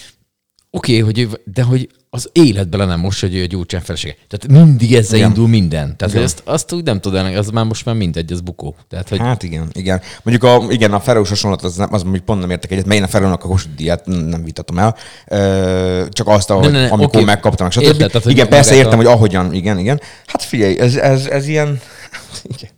oké, 0.69 0.97
hogy 0.99 1.19
ő, 1.19 1.29
de 1.53 1.63
hogy 1.63 1.89
az 2.09 2.29
életbe 2.31 2.77
le 2.77 2.85
nem 2.85 2.99
most, 2.99 3.19
hogy 3.21 3.35
ő 3.35 3.43
a 3.43 3.45
Gyurcsán 3.45 3.81
felesége. 3.81 4.15
Tehát 4.27 4.63
mindig 4.65 4.93
ezzel 4.95 5.17
Igen. 5.17 5.29
indul 5.29 5.47
minden. 5.47 5.97
Tehát 5.97 6.13
Igen. 6.13 6.15
hogy 6.15 6.23
azt, 6.23 6.41
azt 6.45 6.73
úgy 6.73 6.83
nem 6.83 6.99
tudod, 6.99 7.35
az 7.35 7.49
már 7.49 7.65
most 7.65 7.85
már 7.85 7.95
mindegy, 7.95 8.31
az 8.31 8.41
bukó. 8.41 8.75
Tehát, 8.89 9.09
hogy 9.09 9.19
Hát 9.19 9.43
igen, 9.43 9.67
igen. 9.71 10.01
Mondjuk 10.23 10.51
a, 10.51 10.65
igen, 10.71 10.93
a 10.93 10.99
Ferós 10.99 11.29
hasonlat, 11.29 11.61
az, 11.63 11.75
nem, 11.75 11.93
az 11.93 12.03
mondjuk 12.03 12.25
pont 12.25 12.39
nem 12.39 12.49
értek 12.49 12.71
egyet, 12.71 12.85
mert 12.85 12.99
én 12.99 13.05
a 13.05 13.07
Ferónak 13.07 13.43
a 13.43 13.47
Kossuth 13.47 13.75
díjat 13.75 14.05
nem 14.05 14.43
vitatom 14.43 14.77
el. 14.77 14.95
Ö, 15.27 16.05
csak 16.11 16.27
azt, 16.27 16.49
ahogy, 16.49 16.71
ne, 16.71 16.81
ne, 16.81 16.87
amikor 16.87 17.15
oké. 17.15 17.23
megkaptam, 17.25 17.69
stb. 17.69 17.81
Érted, 17.81 17.97
tehát, 18.07 18.23
hogy 18.23 18.31
igen, 18.31 18.47
persze 18.47 18.75
értem, 18.75 18.93
a- 18.93 18.95
hogy 18.95 19.05
ahogyan, 19.05 19.53
igen, 19.53 19.79
igen. 19.79 20.01
Hát 20.25 20.43
figyelj, 20.43 20.79
ez, 20.79 20.95
ez, 20.95 21.25
ez 21.25 21.47
ilyen... 21.47 21.79
Igen. 22.57 22.69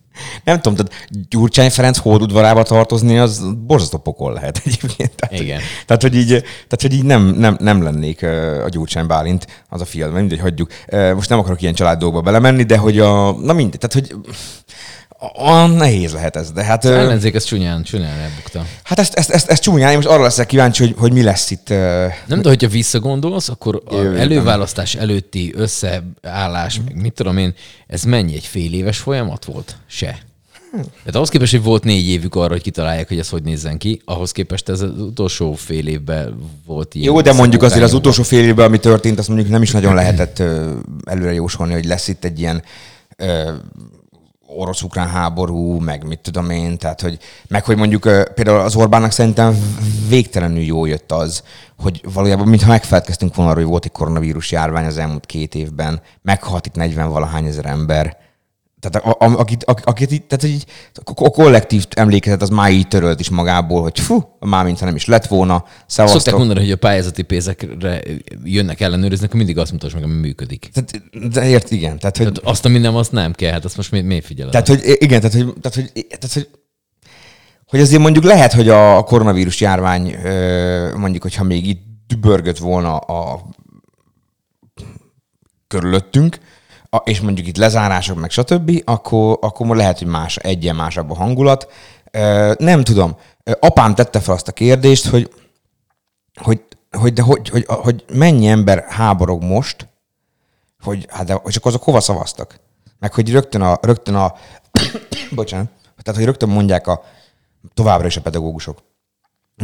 Nem 0.44 0.60
tudom, 0.60 0.74
tehát 0.74 1.08
Gyurcsány 1.28 1.70
Ferenc 1.70 1.98
hódudvarába 1.98 2.62
tartozni, 2.62 3.18
az 3.18 3.44
borzasztó 3.66 3.98
pokol 3.98 4.32
lehet 4.32 4.60
egyébként. 4.64 5.14
Tehát, 5.14 5.40
Igen. 5.40 5.60
Tehát, 5.86 6.02
hogy 6.02 6.14
így, 6.14 6.28
tehát, 6.28 6.80
hogy 6.80 6.92
így 6.92 7.04
nem, 7.04 7.26
nem, 7.26 7.56
nem 7.60 7.82
lennék 7.82 8.22
a 8.64 8.68
Gyurcsány 8.68 9.06
Bálint, 9.06 9.46
az 9.68 9.80
a 9.80 9.84
film, 9.84 10.12
mindegy, 10.12 10.40
hagyjuk. 10.40 10.70
Most 11.14 11.28
nem 11.28 11.38
akarok 11.38 11.62
ilyen 11.62 11.74
családdolgokba 11.74 12.30
belemenni, 12.30 12.62
de 12.62 12.76
hogy 12.76 12.98
a, 12.98 13.32
na 13.32 13.52
mindegy, 13.52 13.80
tehát, 13.80 13.92
hogy 13.92 14.30
a, 15.34 15.66
nehéz 15.66 16.12
lehet 16.12 16.36
ez, 16.36 16.52
de 16.52 16.64
hát... 16.64 16.84
az 16.84 16.90
ellenzék 16.90 17.34
ez 17.34 17.44
csúnyán, 17.44 17.82
csúnyán 17.82 18.18
elbukta. 18.18 18.64
Hát 18.82 18.98
ezt, 18.98 19.14
ezt, 19.14 19.30
ezt, 19.30 19.50
ezt 19.50 19.62
csúnyán, 19.62 19.90
én 19.90 19.96
most 19.96 20.08
arra 20.08 20.22
leszek 20.22 20.46
kíváncsi, 20.46 20.84
hogy, 20.84 20.94
hogy 20.98 21.12
mi 21.12 21.22
lesz 21.22 21.50
itt. 21.50 21.68
Nem, 22.26 22.42
de 22.42 22.48
hogyha 22.48 22.68
visszagondolsz, 22.68 23.48
akkor 23.48 23.82
a 23.86 23.94
Jövőben. 23.94 24.20
előválasztás 24.20 24.94
előtti 24.94 25.52
összeállás, 25.56 26.80
meg 26.84 27.00
mit 27.00 27.12
tudom 27.12 27.36
én, 27.36 27.54
ez 27.86 28.02
mennyi 28.02 28.34
egy 28.34 28.44
fél 28.44 28.72
éves 28.72 28.98
folyamat 28.98 29.44
volt? 29.44 29.76
Se. 29.86 30.18
Hát 31.04 31.14
ahhoz 31.14 31.28
képest, 31.28 31.50
hogy 31.50 31.62
volt 31.62 31.84
négy 31.84 32.08
évük 32.08 32.34
arra, 32.34 32.52
hogy 32.52 32.62
kitalálják, 32.62 33.08
hogy 33.08 33.18
ez 33.18 33.28
hogy 33.28 33.42
nézzen 33.42 33.78
ki, 33.78 34.00
ahhoz 34.04 34.32
képest 34.32 34.68
ez 34.68 34.80
az 34.80 35.00
utolsó 35.00 35.52
fél 35.52 35.86
évben 35.86 36.38
volt 36.66 36.94
ilyen. 36.94 37.12
Jó, 37.12 37.20
de 37.20 37.32
mondjuk 37.32 37.62
azért 37.62 37.84
az 37.84 37.92
utolsó 37.92 38.22
fél 38.22 38.44
évben, 38.44 38.66
ami 38.66 38.78
történt, 38.78 39.18
azt 39.18 39.28
mondjuk 39.28 39.48
nem 39.48 39.62
is 39.62 39.70
nagyon 39.70 39.94
lehetett 39.94 40.42
előre 41.04 41.32
jósolni, 41.32 41.72
hogy 41.72 41.84
lesz 41.84 42.08
itt 42.08 42.24
egy 42.24 42.40
ilyen 42.40 42.62
orosz-ukrán 44.56 45.08
háború, 45.08 45.78
meg 45.78 46.06
mit 46.06 46.18
tudom 46.18 46.50
én, 46.50 46.78
tehát 46.78 47.00
hogy, 47.00 47.18
meg 47.48 47.64
hogy 47.64 47.76
mondjuk 47.76 48.02
például 48.34 48.60
az 48.60 48.76
Orbánnak 48.76 49.10
szerintem 49.10 49.76
végtelenül 50.08 50.62
jól 50.62 50.88
jött 50.88 51.12
az, 51.12 51.42
hogy 51.78 52.00
valójában 52.12 52.48
mintha 52.48 52.68
megfelelkeztünk 52.68 53.34
volna 53.34 53.50
arról, 53.50 53.62
hogy 53.62 53.72
volt 53.72 53.84
egy 53.84 53.92
koronavírus 53.92 54.52
járvány 54.52 54.86
az 54.86 54.98
elmúlt 54.98 55.26
két 55.26 55.54
évben, 55.54 56.00
meghalt 56.22 56.66
itt 56.66 56.74
40 56.74 57.10
valahány 57.10 57.46
ezer 57.46 57.66
ember, 57.66 58.16
tehát 58.80 59.06
a, 59.06 59.24
a, 59.24 59.38
akit, 59.38 59.64
akit, 59.64 60.22
tehát 60.22 60.44
így, 60.44 60.64
a 61.04 61.30
kollektív 61.30 61.86
emlékezet 61.90 62.42
az 62.42 62.48
már 62.48 62.70
így 62.72 62.88
törölt 62.88 63.20
is 63.20 63.30
magából, 63.30 63.82
hogy 63.82 64.00
fú, 64.00 64.36
már 64.40 64.64
mintha 64.64 64.84
nem 64.84 64.94
is 64.94 65.04
lett 65.04 65.26
volna, 65.26 65.54
Szokták 65.56 65.82
szavaztok. 65.86 66.38
mondani, 66.38 66.60
hogy 66.60 66.70
a 66.70 66.76
pályázati 66.76 67.22
pénzekre 67.22 68.02
jönnek 68.44 68.80
ellenőrizni, 68.80 69.24
akkor 69.24 69.36
mindig 69.36 69.58
azt 69.58 69.72
mutasd 69.72 69.94
meg, 69.94 70.04
ami 70.04 70.14
működik. 70.14 70.70
Tehát, 70.72 71.02
de 71.30 71.48
ért, 71.48 71.70
igen. 71.70 71.98
Tehát, 71.98 72.16
hogy, 72.16 72.32
Tehát 72.32 72.48
azt 72.48 72.64
a 72.64 72.68
minden, 72.68 72.94
azt 72.94 73.12
nem 73.12 73.32
kell, 73.32 73.52
hát 73.52 73.64
azt 73.64 73.76
most 73.76 73.90
mi, 73.90 74.00
mi 74.00 74.20
figyeled? 74.20 74.52
tehát, 74.52 74.68
hogy 74.68 74.80
igen, 74.84 75.20
tehát, 75.20 75.36
hogy, 75.36 75.52
tehát, 75.60 75.74
hogy, 75.74 76.06
tehát, 76.08 76.32
hogy 76.32 76.48
hogy 77.66 77.80
azért 77.80 78.02
mondjuk 78.02 78.24
lehet, 78.24 78.52
hogy 78.52 78.68
a 78.68 79.02
koronavírus 79.02 79.60
járvány, 79.60 80.16
mondjuk, 80.96 81.22
hogyha 81.22 81.44
még 81.44 81.66
itt 81.66 81.82
dübörgött 82.06 82.58
volna 82.58 82.96
a 82.96 83.48
körülöttünk, 85.66 86.38
a- 86.90 86.96
és 86.96 87.20
mondjuk 87.20 87.46
itt 87.46 87.56
lezárások, 87.56 88.20
meg 88.20 88.30
stb., 88.30 88.82
akkor, 88.84 89.38
akkor 89.40 89.76
lehet, 89.76 89.98
hogy 89.98 90.08
más, 90.08 90.36
egyen 90.36 90.76
másabb 90.76 91.10
a 91.10 91.14
hangulat. 91.14 91.72
Nem 92.58 92.84
tudom. 92.84 93.16
Apám 93.60 93.94
tette 93.94 94.20
fel 94.20 94.34
azt 94.34 94.48
a 94.48 94.52
kérdést, 94.52 95.06
hogy, 95.06 95.30
hogy, 96.34 96.62
hogy, 96.90 97.12
de 97.12 97.22
hogy, 97.22 97.48
hogy, 97.48 97.64
hogy 97.66 98.04
mennyi 98.12 98.46
ember 98.46 98.84
háborog 98.88 99.42
most, 99.42 99.88
hogy, 100.82 101.06
hát 101.10 101.26
de, 101.26 101.40
és 101.44 101.56
akkor 101.56 101.70
azok 101.70 101.82
hova 101.82 102.00
szavaztak? 102.00 102.60
Meg 102.98 103.14
hogy 103.14 103.30
rögtön 103.30 103.60
a, 103.60 103.78
rögtön 103.80 104.14
a 104.14 104.34
bocsánat, 105.30 105.68
tehát 106.02 106.18
hogy 106.18 106.24
rögtön 106.24 106.48
mondják 106.48 106.86
a 106.86 107.02
továbbra 107.74 108.06
is 108.06 108.16
a 108.16 108.20
pedagógusok, 108.20 108.82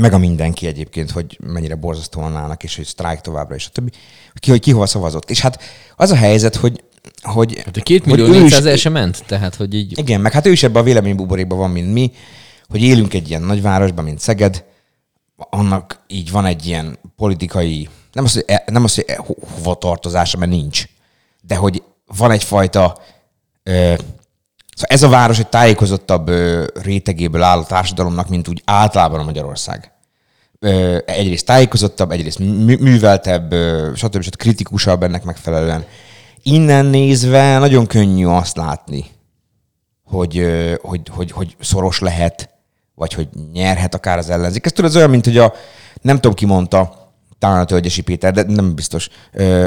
meg 0.00 0.12
a 0.12 0.18
mindenki 0.18 0.66
egyébként, 0.66 1.10
hogy 1.10 1.38
mennyire 1.46 1.74
borzasztóan 1.74 2.36
állnak, 2.36 2.62
és 2.62 2.76
hogy 2.76 2.84
sztrájk 2.84 3.20
továbbra 3.20 3.54
is, 3.54 3.66
a 3.66 3.70
többi, 3.70 3.90
hogy 4.32 4.40
ki, 4.40 4.50
hogy 4.50 4.60
ki 4.60 4.70
hova 4.70 4.86
szavazott. 4.86 5.30
És 5.30 5.40
hát 5.40 5.62
az 5.96 6.10
a 6.10 6.16
helyzet, 6.16 6.56
hogy, 6.56 6.84
hogy, 7.22 7.62
Hát 7.64 7.76
a 7.76 7.80
két 7.82 8.04
millió 8.06 8.26
hogy 8.26 8.34
is- 8.34 8.40
400 8.42 8.64
el 8.66 8.76
sem 8.76 8.92
ment, 8.92 9.24
tehát 9.26 9.54
hogy 9.54 9.74
így... 9.74 9.98
igen, 9.98 10.20
meg 10.20 10.32
hát 10.32 10.46
ő 10.46 10.50
is 10.52 10.62
ebben 10.62 10.82
a 10.82 10.84
véleménybuborékban 10.84 11.58
van, 11.58 11.70
mint 11.70 11.92
mi, 11.92 12.12
hogy 12.68 12.82
élünk 12.82 13.14
egy 13.14 13.28
ilyen 13.28 13.42
nagyvárosban, 13.42 14.04
mint 14.04 14.18
Szeged, 14.20 14.64
annak 15.36 16.00
így 16.06 16.30
van 16.30 16.44
egy 16.46 16.66
ilyen 16.66 16.98
politikai, 17.16 17.88
nem 18.12 18.24
az, 18.24 18.32
hogy, 18.32 18.44
e- 18.46 18.64
nem 18.66 18.84
az, 18.84 18.94
hogy 18.94 19.04
e- 19.06 19.16
ho- 19.16 19.38
hova 19.54 19.74
tartozása, 19.74 20.38
mert 20.38 20.50
nincs, 20.50 20.84
de 21.42 21.54
hogy 21.56 21.82
van 22.18 22.30
egyfajta, 22.30 22.98
ö, 23.62 23.72
szóval 23.72 24.88
ez 24.88 25.02
a 25.02 25.08
város 25.08 25.38
egy 25.38 25.46
tájékozottabb 25.48 26.28
ö, 26.28 26.64
rétegéből 26.82 27.42
áll 27.42 27.58
a 27.58 27.66
társadalomnak, 27.66 28.28
mint 28.28 28.48
úgy 28.48 28.62
általában 28.64 29.20
a 29.20 29.24
Magyarország. 29.24 29.92
Ö, 30.58 30.98
egyrészt 31.06 31.46
tájékozottabb, 31.46 32.10
egyrészt 32.10 32.38
mű- 32.38 32.80
műveltebb, 32.80 33.52
ö, 33.52 33.90
stb. 33.94 34.22
stb. 34.22 34.36
kritikusabb 34.36 35.02
ennek 35.02 35.24
megfelelően. 35.24 35.84
Innen 36.46 36.86
nézve 36.86 37.58
nagyon 37.58 37.86
könnyű 37.86 38.26
azt 38.26 38.56
látni, 38.56 39.04
hogy, 40.04 40.46
hogy, 40.82 41.08
hogy, 41.08 41.30
hogy 41.30 41.56
szoros 41.60 41.98
lehet, 41.98 42.48
vagy 42.94 43.12
hogy 43.12 43.28
nyerhet 43.52 43.94
akár 43.94 44.18
az 44.18 44.30
ellenzék. 44.30 44.64
Ez 44.66 44.72
tudod, 44.72 44.90
ez 44.90 44.96
olyan, 44.96 45.10
mint 45.10 45.24
hogy 45.24 45.38
a, 45.38 45.52
nem 46.00 46.16
tudom 46.16 46.34
ki 46.34 46.46
mondta, 46.46 47.12
talán 47.38 47.60
a 47.60 47.64
Tölgyesi 47.64 48.02
Péter, 48.02 48.32
de 48.32 48.42
nem 48.42 48.74
biztos, 48.74 49.08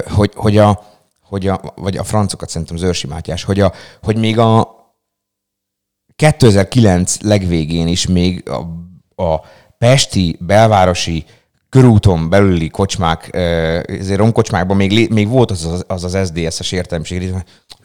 hogy, 0.08 0.32
hogy 0.36 0.58
a, 0.58 0.84
hogy 1.22 1.48
a, 1.48 1.62
vagy 1.76 1.98
a 1.98 2.04
francokat 2.04 2.50
szerintem 2.50 2.76
az 2.76 2.82
Őrsi 2.82 3.08
Mátyás, 3.08 3.44
hogy, 3.44 3.60
a, 3.60 3.74
hogy 4.02 4.18
még 4.18 4.40
a 4.40 4.76
2009 6.16 7.22
legvégén 7.22 7.88
is 7.88 8.08
még 8.08 8.50
a, 8.50 8.56
a 9.24 9.42
pesti, 9.78 10.38
belvárosi 10.40 11.26
körúton 11.70 12.30
belüli 12.30 12.70
kocsmák, 12.70 13.36
ezért 13.86 14.20
romkocsmákban 14.20 14.78
még, 14.78 15.10
még 15.10 15.28
volt 15.28 15.52
az 15.52 15.66
az, 15.66 15.84
az, 15.88 16.04
az 16.04 16.28
SZDSZ-es 16.28 16.72
értelmiség, 16.72 17.34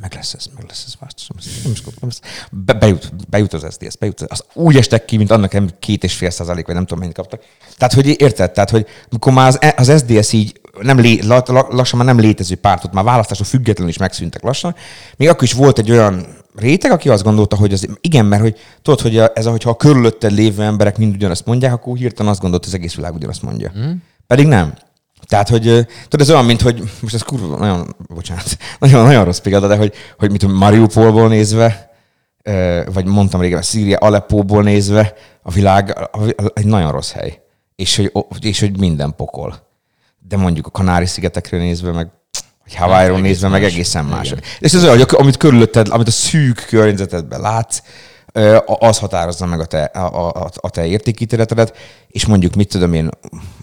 meg 0.00 0.14
lesz 0.14 0.34
ez, 0.34 0.46
meg 0.56 0.64
lesz 0.68 0.84
ez, 0.86 0.94
ez 1.36 1.62
nem 1.62 1.72
is 1.72 1.82
gondolom, 1.82 2.10
be, 2.50 2.72
bejut, 2.72 3.12
bejut 3.28 3.52
az 3.52 3.66
SZDSZ, 3.70 3.94
bejut, 3.94 4.20
az 4.20 4.44
úgy 4.54 4.76
estek 4.76 5.04
ki, 5.04 5.16
mint 5.16 5.30
annak 5.30 5.52
nem 5.52 5.70
két 5.78 6.04
és 6.04 6.14
fél 6.14 6.30
százalék, 6.30 6.66
vagy 6.66 6.74
nem 6.74 6.84
tudom 6.84 6.98
mennyit 6.98 7.16
kaptak. 7.16 7.42
Tehát, 7.76 7.94
hogy 7.94 8.20
érted, 8.20 8.52
tehát, 8.52 8.70
hogy 8.70 8.86
amikor 9.10 9.32
már 9.32 9.46
az, 9.46 9.58
az 9.76 9.98
SZDSZ 9.98 10.32
így 10.32 10.60
nem 10.80 10.98
lé, 10.98 11.20
la- 11.20 11.42
la- 11.46 11.68
lassan 11.70 11.98
már 11.98 12.14
nem 12.14 12.24
létező 12.24 12.54
pártot, 12.54 12.92
már 12.92 13.04
választások 13.04 13.46
függetlenül 13.46 13.90
is 13.90 13.98
megszűntek 13.98 14.42
lassan, 14.42 14.74
még 15.16 15.28
akkor 15.28 15.42
is 15.42 15.52
volt 15.52 15.78
egy 15.78 15.90
olyan 15.90 16.26
réteg, 16.54 16.90
aki 16.90 17.08
azt 17.08 17.22
gondolta, 17.22 17.56
hogy 17.56 17.72
az, 17.72 17.88
igen, 18.00 18.26
mert 18.26 18.42
hogy 18.42 18.58
tudod, 18.82 19.00
hogy 19.00 19.16
ez, 19.34 19.46
hogyha 19.46 19.70
a 19.70 19.76
körülötted 19.76 20.32
lévő 20.32 20.62
emberek 20.62 20.98
mind 20.98 21.14
ugyanazt 21.14 21.46
mondják, 21.46 21.72
akkor 21.72 21.96
hirtelen 21.96 22.30
azt 22.30 22.40
gondolt, 22.40 22.64
hogy 22.64 22.72
az 22.72 22.78
egész 22.78 22.94
világ 22.94 23.14
ugyanazt 23.14 23.42
mondja. 23.42 23.72
Mm. 23.78 23.92
Pedig 24.26 24.46
nem. 24.46 24.74
Tehát, 25.26 25.48
hogy 25.48 25.62
tudod, 26.08 26.20
ez 26.20 26.30
olyan, 26.30 26.44
mint 26.44 26.60
hogy, 26.60 26.82
most 27.00 27.14
ez 27.14 27.22
kurva, 27.22 27.56
nagyon, 27.56 27.96
bocsánat, 28.14 28.56
nagyon, 28.78 29.04
nagyon 29.04 29.24
rossz 29.24 29.38
példa, 29.38 29.66
de 29.66 29.76
hogy, 29.76 29.94
hogy 30.18 30.30
mit 30.30 30.46
Mariupolból 30.46 31.28
nézve, 31.28 31.90
vagy 32.92 33.04
mondtam 33.04 33.40
régen, 33.40 33.62
Szíria, 33.62 33.96
Aleppóból 33.96 34.62
nézve, 34.62 35.14
a 35.42 35.50
világ 35.50 36.08
egy 36.54 36.66
nagyon 36.66 36.92
rossz 36.92 37.12
hely. 37.12 37.40
És 37.76 37.96
hogy, 37.96 38.12
és 38.40 38.60
hogy 38.60 38.78
minden 38.78 39.14
pokol. 39.16 39.54
De 40.28 40.36
mondjuk 40.36 40.66
a 40.66 40.70
Kanári-szigetekre 40.70 41.58
nézve, 41.58 41.92
meg 41.92 42.10
vagy 42.64 42.74
Hawaii-ról 42.74 43.20
nézve, 43.20 43.48
meg 43.48 43.62
más. 43.62 43.72
egészen 43.72 44.04
más. 44.04 44.26
Igen. 44.26 44.40
És 44.58 44.72
ez 44.72 44.84
olyan, 44.84 44.96
hogy 44.96 45.06
amit 45.10 45.36
körülötted, 45.36 45.88
amit 45.88 46.06
a 46.06 46.10
szűk 46.10 46.66
környezetedben 46.68 47.40
látsz, 47.40 47.82
az 48.64 48.98
határozza 48.98 49.46
meg 49.46 49.60
a 49.60 49.64
te, 49.64 49.82
a, 49.82 50.28
a, 50.28 50.50
a 50.54 50.70
te 50.70 50.86
értékítéletedet, 50.86 51.76
és 52.08 52.26
mondjuk, 52.26 52.54
mit 52.54 52.68
tudom 52.68 52.92
én, 52.92 53.08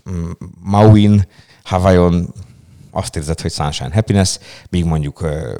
mm, 0.10 0.29
Mauin, 0.62 1.27
Hawaiion 1.63 2.34
azt 2.91 3.15
érzed, 3.15 3.41
hogy 3.41 3.51
sunshine 3.51 3.94
happiness, 3.94 4.38
míg 4.70 4.86
mondjuk 4.86 5.22
ö, 5.22 5.53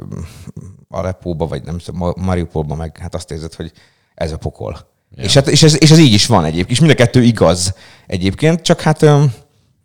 Aleppóba, 0.90 1.48
vagy 1.48 1.64
nem 1.64 1.78
tudom, 1.78 2.00
Ma- 2.00 2.26
Mariupolba 2.26 2.76
meg 2.76 2.98
hát 2.98 3.16
azt 3.16 3.32
érzed, 3.32 3.54
hogy 3.54 3.72
ez 4.16 4.32
a 4.32 4.38
pokol. 4.38 4.88
Ja. 5.16 5.24
És, 5.24 5.34
hát, 5.34 5.48
és, 5.48 5.64
ez, 5.64 5.82
és 5.82 5.92
ez 5.92 5.98
így 5.98 6.14
is 6.14 6.26
van 6.26 6.46
egyébként, 6.46 6.70
és 6.70 6.80
mind 6.80 6.92
a 6.92 6.96
kettő 6.96 7.24
igaz 7.24 7.74
egyébként, 8.08 8.62
csak 8.62 8.82
hát 8.82 9.06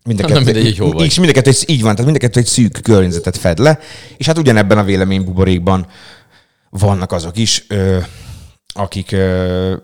mind 0.04 0.18
a 0.20 0.22
Hát 0.22 0.32
nem 0.32 0.42
mindegy, 0.42 0.62
hogy 0.64 0.78
hol 0.78 0.92
vagy. 0.92 1.04
és 1.06 1.18
mind 1.18 1.30
a 1.30 1.32
kettő, 1.32 1.50
egy- 1.50 1.64
így 1.70 1.82
van, 1.82 1.90
tehát 1.94 2.04
mind 2.10 2.16
a 2.16 2.26
kettő 2.26 2.40
egy 2.40 2.46
szűk 2.46 2.78
környezetet 2.82 3.36
fed 3.36 3.58
le, 3.58 3.78
és 4.16 4.26
hát 4.26 4.38
ugyanebben 4.38 4.78
a 4.78 4.84
véleménybuborékban 4.84 5.86
vannak 6.70 7.12
azok 7.12 7.36
is, 7.38 7.64
ö, 7.68 7.98
akik 8.74 9.12
ö, 9.12 9.74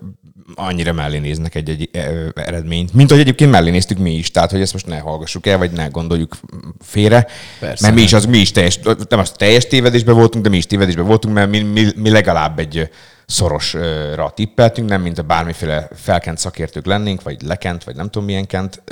annyira 0.55 0.93
mellé 0.93 1.19
néznek 1.19 1.55
egy-egy 1.55 1.91
eredményt, 2.35 2.95
mint 2.95 3.11
hogy 3.11 3.19
egyébként 3.21 3.51
mellé 3.51 3.71
néztük 3.71 3.99
mi 3.99 4.15
is, 4.15 4.31
tehát 4.31 4.51
hogy 4.51 4.61
ezt 4.61 4.73
most 4.73 4.87
ne 4.87 4.99
hallgassuk 4.99 5.47
el, 5.47 5.59
vagy 5.59 5.71
ne 5.71 5.87
gondoljuk 5.87 6.37
félre, 6.81 7.27
Persze, 7.61 7.83
mert 7.85 7.95
mi 7.99 8.03
is, 8.03 8.13
az, 8.13 8.25
mi 8.27 8.39
is 8.39 8.51
teljes, 8.53 8.79
nem 9.09 9.19
az 9.19 9.31
teljes 9.31 9.67
tévedésben 9.67 10.15
voltunk, 10.15 10.45
de 10.45 10.51
mi 10.51 10.57
is 10.57 10.67
tévedésben 10.67 11.07
voltunk, 11.07 11.35
mert 11.35 11.51
mi, 11.51 11.59
mi, 11.61 11.87
mi 11.97 12.11
legalább 12.11 12.59
egy 12.59 12.91
szorosra 13.27 14.31
tippeltünk, 14.35 14.89
nem 14.89 15.03
mint 15.03 15.19
a 15.19 15.23
bármiféle 15.23 15.89
felkent 15.95 16.39
szakértők 16.39 16.87
lennénk, 16.87 17.23
vagy 17.23 17.43
lekent, 17.43 17.85
vagy 17.85 17.97
nem 17.97 18.05
tudom 18.11 18.25
milyen 18.25 18.47
kent, 18.47 18.83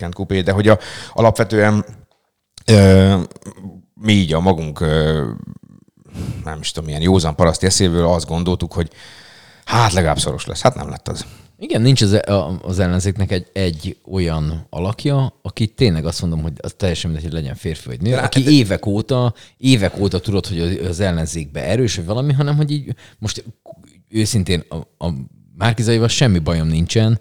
kent 0.00 0.14
kupé, 0.14 0.40
de 0.40 0.52
hogy 0.52 0.68
a, 0.68 0.78
alapvetően 1.12 1.84
ö, 2.66 3.16
mi 3.94 4.12
így 4.12 4.32
a 4.32 4.40
magunk 4.40 4.80
ö, 4.80 5.30
nem 6.44 6.58
is 6.60 6.70
tudom, 6.70 6.84
milyen 6.88 7.02
józan 7.02 7.34
paraszt 7.34 7.62
eszéből 7.64 8.06
azt 8.06 8.26
gondoltuk, 8.26 8.72
hogy 8.72 8.90
hát 9.64 9.92
legalább 9.92 10.18
szoros 10.18 10.46
lesz. 10.46 10.60
Hát 10.60 10.74
nem 10.74 10.88
lett 10.88 11.08
az. 11.08 11.24
Igen, 11.58 11.82
nincs 11.82 12.02
az, 12.02 12.12
a- 12.12 12.58
az 12.62 12.78
ellenzéknek 12.78 13.30
egy, 13.32 13.46
egy 13.52 13.96
olyan 14.10 14.66
alakja, 14.70 15.34
aki 15.42 15.66
tényleg 15.66 16.06
azt 16.06 16.20
mondom, 16.20 16.42
hogy 16.42 16.52
az 16.60 16.74
teljesen 16.76 17.10
mindegy, 17.10 17.30
hogy 17.30 17.40
legyen 17.40 17.54
férfi 17.54 17.88
vagy 17.88 18.00
nő, 18.00 18.10
De- 18.10 18.20
aki 18.20 18.42
de- 18.42 18.50
évek 18.50 18.86
óta, 18.86 19.34
évek 19.56 19.98
óta 19.98 20.20
tudod, 20.20 20.46
hogy 20.46 20.60
az- 20.60 20.86
az 20.88 21.00
ellenzékbe 21.00 21.64
erős, 21.64 21.96
vagy 21.96 22.04
valami, 22.04 22.32
hanem 22.32 22.56
hogy 22.56 22.70
így 22.70 22.94
most 23.18 23.44
őszintén 24.08 24.64
a, 24.68 25.06
a 25.06 25.12
Márkizaival 25.56 26.08
semmi 26.08 26.38
bajom 26.38 26.68
nincsen, 26.68 27.20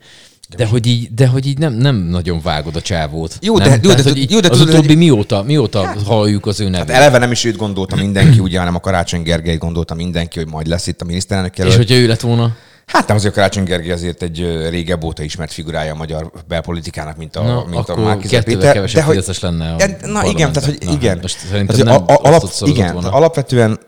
de 0.58 0.66
hogy 0.66 0.86
így, 0.86 1.14
de 1.14 1.28
hogy 1.28 1.48
így 1.48 1.58
nem, 1.58 1.74
nem 1.74 1.96
nagyon 1.96 2.42
vágod 2.42 2.76
a 2.76 2.82
csávót. 2.82 3.38
Jó, 3.42 3.58
nem? 3.58 3.68
de- 3.70 3.74
jó, 3.76 3.90
Tehát, 3.90 4.04
de- 4.04 4.10
hogy 4.10 4.20
így 4.20 4.32
jó, 4.32 4.40
de 4.40 4.50
az 4.50 4.58
tudod, 4.58 4.74
utóbbi 4.74 4.88
hogy- 4.88 4.98
mióta, 4.98 5.44
mióta 5.44 5.96
halljuk 6.06 6.46
az 6.46 6.60
ő 6.60 6.70
nevét. 6.70 6.90
Hát 6.92 7.02
eleve 7.02 7.18
nem 7.18 7.32
is 7.32 7.44
őt 7.46 7.56
gondolta 7.58 7.96
mindenki, 7.96 8.40
ugye, 8.40 8.58
hanem 8.58 8.76
a 8.76 8.80
Karácsony 8.80 9.22
Gergely 9.22 9.58
gondolta 9.58 9.94
mindenki, 9.94 10.40
hogy 10.40 10.48
majd 10.48 10.68
lesz 10.68 10.88
itt 10.88 11.02
a 11.02 11.06
miniszterelnök 11.06 11.52
És 11.52 11.58
jelölt. 11.58 11.76
hogyha 11.78 11.96
ő 11.96 12.08
lett 12.08 12.22
volna, 12.22 12.56
Hát 12.86 13.08
nem 13.08 13.16
azért 13.16 13.32
a 13.34 13.36
Karácsony 13.36 13.64
Gergely 13.64 13.92
azért 13.92 14.22
egy 14.24 14.68
régebb 14.70 15.04
óta 15.04 15.24
ismert 15.24 15.52
figurája 15.54 15.94
a 15.94 15.96
magyar 15.96 16.32
belpolitikának, 16.48 17.18
mint 17.18 17.36
a, 17.36 17.44
Na, 17.44 17.66
mint 17.70 17.90
a 17.90 18.18
kettővel 18.18 18.42
Péter. 18.44 18.74
kevesebb 18.74 19.04
hogy- 19.04 19.38
lenne 19.42 19.72
a 19.74 20.08
Na 20.08 20.26
igen, 20.26 20.52
tehát 20.52 20.70
hogy. 20.70 20.78
Na, 20.86 20.92
igen. 20.92 21.14
hát 21.14 21.22
most 21.22 21.38
Azért 21.68 21.84
nem 21.88 21.94
a, 22.08 22.14
a, 22.14 22.20
azt 22.24 22.62
alap, 22.62 22.76
igen, 22.76 22.94
volna. 22.94 23.12
alapvetően 23.12 23.80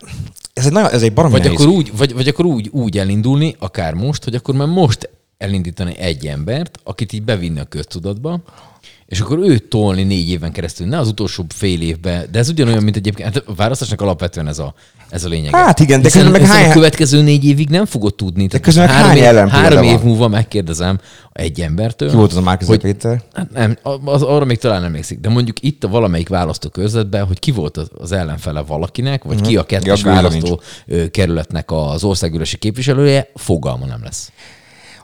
ez 0.52 0.66
egy, 0.66 0.72
nagyon, 0.72 0.90
ez 0.90 1.02
egy 1.02 1.12
baromi 1.12 1.32
Vagy 1.34 1.42
nehéz. 1.42 1.60
akkor, 1.60 1.72
úgy, 1.72 1.90
vagy, 1.96 2.14
vagy 2.14 2.28
akkor 2.28 2.44
úgy, 2.44 2.68
úgy 2.72 2.98
elindulni, 2.98 3.56
akár 3.58 3.94
most, 3.94 4.24
hogy 4.24 4.34
akkor 4.34 4.54
már 4.54 4.66
most 4.68 5.10
elindítani 5.42 5.98
egy 5.98 6.26
embert, 6.26 6.78
akit 6.84 7.12
így 7.12 7.22
bevinni 7.22 7.60
a 7.60 7.64
köztudatba, 7.64 8.40
és 9.06 9.20
akkor 9.20 9.38
őt 9.38 9.64
tolni 9.68 10.02
négy 10.02 10.28
éven 10.28 10.52
keresztül, 10.52 10.86
ne 10.86 10.98
az 10.98 11.08
utolsó 11.08 11.44
fél 11.54 11.80
évben, 11.80 12.26
de 12.30 12.38
ez 12.38 12.48
ugyanolyan, 12.48 12.82
mint 12.82 12.96
egyébként, 12.96 13.34
hát 13.34 13.44
a 13.46 13.54
választásnak 13.54 14.00
alapvetően 14.00 14.48
ez 14.48 14.58
a, 14.58 14.74
ez 15.10 15.24
a 15.24 15.28
lényeg. 15.28 15.54
Hát 15.54 15.80
igen, 15.80 16.00
de 16.02 16.08
Hiszen, 16.08 16.22
közben 16.22 16.40
meg 16.40 16.50
hány- 16.50 16.70
a 16.70 16.72
következő 16.72 17.22
négy 17.22 17.44
évig 17.44 17.68
nem 17.68 17.84
fogod 17.84 18.14
tudni. 18.14 18.46
De 18.46 18.58
közben 18.58 18.88
három, 18.88 19.08
hány 19.08 19.16
év, 19.16 19.48
három 19.48 19.82
év 19.82 19.92
van? 19.92 20.00
múlva 20.06 20.28
megkérdezem 20.28 21.00
egy 21.32 21.60
embertől. 21.60 22.08
Ki 22.10 22.16
volt 22.16 22.30
az 22.30 22.36
a 22.36 22.40
Márkizai 22.40 22.74
hogy- 22.74 22.84
Péter? 22.92 23.22
Hát 23.32 23.50
nem, 23.50 23.78
az, 24.04 24.22
arra 24.22 24.44
még 24.44 24.58
talán 24.58 24.84
emlékszik, 24.84 25.20
de 25.20 25.28
mondjuk 25.28 25.62
itt 25.62 25.84
a 25.84 25.88
valamelyik 25.88 26.28
választókörzetben, 26.28 27.26
hogy 27.26 27.38
ki 27.38 27.50
volt 27.50 27.76
az, 27.76 27.90
az 27.98 28.12
ellenfele 28.12 28.60
valakinek, 28.60 29.24
vagy 29.24 29.40
ki 29.40 29.56
a 29.56 29.64
kettes 29.64 29.86
Ja, 29.86 29.94
gőzöm 29.94 30.12
választó 30.12 30.60
ö, 30.86 31.08
kerületnek 31.10 31.70
az 31.70 32.04
országgyűlési 32.04 32.56
képviselője, 32.56 33.30
fogalma 33.34 33.86
nem 33.86 34.00
lesz. 34.02 34.32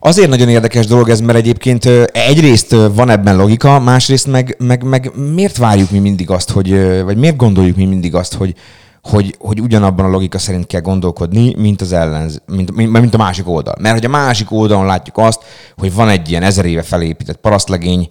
Azért 0.01 0.29
nagyon 0.29 0.49
érdekes 0.49 0.87
dolog 0.87 1.09
ez, 1.09 1.21
mert 1.21 1.39
egyébként 1.39 1.85
egyrészt 2.13 2.77
van 2.95 3.11
ebben 3.11 3.37
logika, 3.37 3.81
másrészt 3.81 4.27
meg, 4.27 4.57
meg, 4.59 4.83
meg 4.83 5.13
miért 5.35 5.57
várjuk 5.57 5.91
mi 5.91 5.99
mindig 5.99 6.31
azt, 6.31 6.51
hogy, 6.51 7.03
vagy 7.03 7.17
miért 7.17 7.37
gondoljuk 7.37 7.77
mi 7.77 7.85
mindig 7.85 8.15
azt, 8.15 8.35
hogy, 8.35 8.55
hogy, 9.03 9.37
hogy 9.39 9.61
ugyanabban 9.61 10.05
a 10.05 10.09
logika 10.09 10.39
szerint 10.39 10.67
kell 10.67 10.81
gondolkodni, 10.81 11.55
mint 11.57 11.81
az 11.81 11.93
ellenz, 11.93 12.43
mint, 12.47 12.75
mint, 12.75 12.93
mint 13.01 13.15
a 13.15 13.19
másik 13.19 13.49
oldal. 13.49 13.75
Mert 13.81 13.95
hogy 13.95 14.05
a 14.05 14.09
másik 14.09 14.53
oldalon 14.53 14.87
látjuk 14.87 15.19
azt, 15.19 15.43
hogy 15.77 15.95
van 15.95 16.09
egy 16.09 16.31
ilyen 16.31 16.43
ezer 16.43 16.65
éve 16.65 16.83
felépített 16.83 17.37
parasztlegény, 17.37 18.09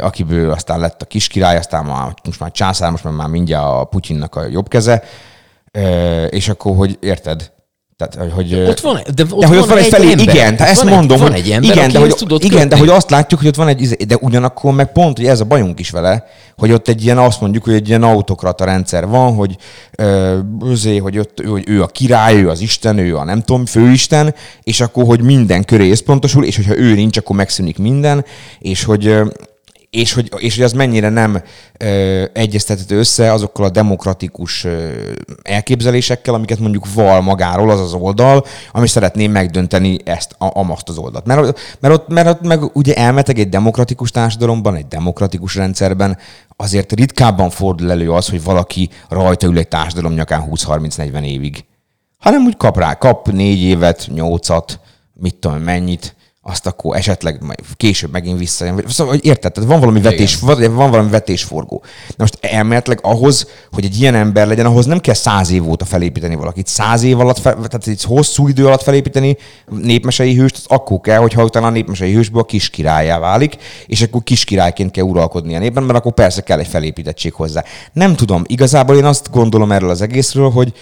akiből 0.00 0.50
aztán 0.50 0.80
lett 0.80 1.02
a 1.02 1.06
kiskirály, 1.06 1.56
aztán 1.56 1.84
már, 1.84 2.14
most 2.24 2.40
már 2.40 2.50
császár, 2.50 2.90
most 2.90 3.04
már, 3.04 3.12
már 3.12 3.28
mindjárt 3.28 3.66
a 3.66 3.84
Putyinnak 3.84 4.34
a 4.34 4.46
jobb 4.46 4.68
keze, 4.68 5.02
és 6.30 6.48
akkor, 6.48 6.76
hogy 6.76 6.98
érted? 7.00 7.50
Tehát, 8.08 8.32
hogy, 8.32 8.54
Ott 8.54 8.80
van, 8.80 9.00
de 9.14 9.22
ott 9.30 9.40
de 9.40 9.46
hogy 9.46 9.56
ott 9.56 9.68
van 9.68 9.78
egy 9.78 9.86
felé, 9.86 10.10
ember. 10.10 10.34
igen, 10.34 10.56
tehát 10.56 10.72
ezt 10.72 10.82
van 10.82 10.92
mondom, 10.92 11.16
egy, 11.16 11.22
van 11.22 11.32
egy 11.32 11.50
ember, 11.50 11.70
igen, 11.70 11.92
de 11.92 11.98
hogy, 11.98 12.14
tudod 12.14 12.44
igen, 12.44 12.68
de 12.68 12.76
hogy 12.76 12.88
azt 12.88 13.10
látjuk, 13.10 13.40
hogy 13.40 13.48
ott 13.48 13.56
van 13.56 13.68
egy, 13.68 13.80
izé- 13.80 14.06
de 14.06 14.16
ugyanakkor 14.20 14.74
meg 14.74 14.92
pont, 14.92 15.16
hogy 15.16 15.26
ez 15.26 15.40
a 15.40 15.44
bajunk 15.44 15.80
is 15.80 15.90
vele, 15.90 16.26
hogy 16.56 16.72
ott 16.72 16.88
egy 16.88 17.04
ilyen, 17.04 17.18
azt 17.18 17.40
mondjuk, 17.40 17.64
hogy 17.64 17.74
egy 17.74 17.88
ilyen 17.88 18.02
autokrata 18.02 18.64
rendszer 18.64 19.06
van, 19.06 19.34
hogy, 19.34 19.56
özé, 20.64 20.96
hogy, 20.96 21.18
ott, 21.18 21.42
hogy 21.46 21.64
ő 21.66 21.82
a 21.82 21.86
király, 21.86 22.42
ő 22.42 22.48
az 22.48 22.60
Isten, 22.60 22.98
ő 22.98 23.16
a 23.16 23.24
nem 23.24 23.42
tudom, 23.42 23.66
főisten, 23.66 24.34
és 24.62 24.80
akkor, 24.80 25.04
hogy 25.04 25.20
minden 25.22 25.64
köré 25.64 25.90
összpontosul, 25.90 26.44
és 26.44 26.56
hogyha 26.56 26.76
ő 26.76 26.94
nincs, 26.94 27.16
akkor 27.16 27.36
megszűnik 27.36 27.78
minden, 27.78 28.24
és 28.58 28.84
hogy 28.84 29.16
és 29.90 30.12
hogy, 30.12 30.32
és 30.36 30.54
hogy 30.54 30.64
az 30.64 30.72
mennyire 30.72 31.08
nem 31.08 31.42
ö, 31.78 32.24
egyeztethető 32.32 32.98
össze 32.98 33.32
azokkal 33.32 33.64
a 33.64 33.70
demokratikus 33.70 34.64
ö, 34.64 34.92
elképzelésekkel, 35.42 36.34
amiket 36.34 36.58
mondjuk 36.58 36.92
val 36.94 37.20
magáról 37.20 37.70
az 37.70 37.80
az 37.80 37.92
oldal, 37.92 38.44
ami 38.72 38.86
szeretné 38.86 39.26
megdönteni 39.26 39.98
ezt, 40.04 40.34
a, 40.38 40.58
amazt 40.58 40.88
az 40.88 40.98
oldalt. 40.98 41.26
Mert, 41.26 41.40
mert, 41.80 41.94
ott, 41.94 42.08
mert 42.08 42.28
ott 42.28 42.40
meg 42.40 42.76
ugye 42.76 42.94
elmeteg 42.94 43.38
egy 43.38 43.48
demokratikus 43.48 44.10
társadalomban, 44.10 44.74
egy 44.74 44.88
demokratikus 44.88 45.54
rendszerben 45.54 46.18
azért 46.56 46.92
ritkábban 46.92 47.50
fordul 47.50 47.90
elő 47.90 48.10
az, 48.10 48.28
hogy 48.28 48.42
valaki 48.42 48.90
rajta 49.08 49.46
ül 49.46 49.58
egy 49.58 49.68
társadalom 49.68 50.12
nyakán 50.12 50.48
20-30-40 50.50 51.22
évig. 51.22 51.64
Hanem 52.18 52.44
úgy 52.44 52.56
kap 52.56 52.78
rá, 52.78 52.94
kap 52.94 53.30
négy 53.30 53.60
évet, 53.60 54.08
nyolcat, 54.12 54.80
mit 55.12 55.34
tudom, 55.34 55.58
mennyit, 55.58 56.16
azt 56.42 56.66
akkor 56.66 56.96
esetleg 56.96 57.42
majd 57.42 57.60
később 57.76 58.10
megint 58.10 58.38
visszajön. 58.38 58.84
Szóval, 58.88 59.12
hogy 59.12 59.24
érted, 59.24 59.52
tehát 59.52 59.70
van 59.70 59.80
valami 59.80 60.00
vetés, 60.00 60.38
van 60.38 60.74
van 60.74 60.90
valami 60.90 61.10
vetésforgó. 61.10 61.82
Na 62.08 62.14
most 62.16 62.38
elméletileg 62.40 62.98
ahhoz, 63.02 63.46
hogy 63.72 63.84
egy 63.84 64.00
ilyen 64.00 64.14
ember 64.14 64.46
legyen, 64.46 64.66
ahhoz 64.66 64.86
nem 64.86 65.00
kell 65.00 65.14
száz 65.14 65.50
év 65.50 65.68
óta 65.68 65.84
felépíteni 65.84 66.34
valakit. 66.34 66.66
Száz 66.66 67.02
év 67.02 67.20
alatt, 67.20 67.38
fel, 67.38 67.54
tehát 67.54 67.86
egy 67.86 68.02
hosszú 68.02 68.48
idő 68.48 68.66
alatt 68.66 68.82
felépíteni 68.82 69.36
népmesei 69.66 70.34
hőst, 70.34 70.56
az 70.56 70.64
akkor 70.68 71.00
kell, 71.00 71.18
hogyha 71.18 71.44
utána 71.44 71.66
a 71.66 71.70
népmesei 71.70 72.12
hősből 72.12 72.40
a 72.40 72.44
kis 72.44 72.70
királyá 72.70 73.18
válik, 73.18 73.56
és 73.86 74.02
akkor 74.02 74.22
kis 74.22 74.44
királyként 74.44 74.90
kell 74.90 75.04
uralkodni 75.04 75.56
a 75.56 75.58
népben, 75.58 75.82
mert 75.82 75.98
akkor 75.98 76.12
persze 76.12 76.42
kell 76.42 76.58
egy 76.58 76.68
felépítettség 76.68 77.32
hozzá. 77.32 77.64
Nem 77.92 78.16
tudom, 78.16 78.42
igazából 78.46 78.96
én 78.96 79.04
azt 79.04 79.30
gondolom 79.30 79.72
erről 79.72 79.90
az 79.90 80.02
egészről, 80.02 80.50
hogy, 80.50 80.72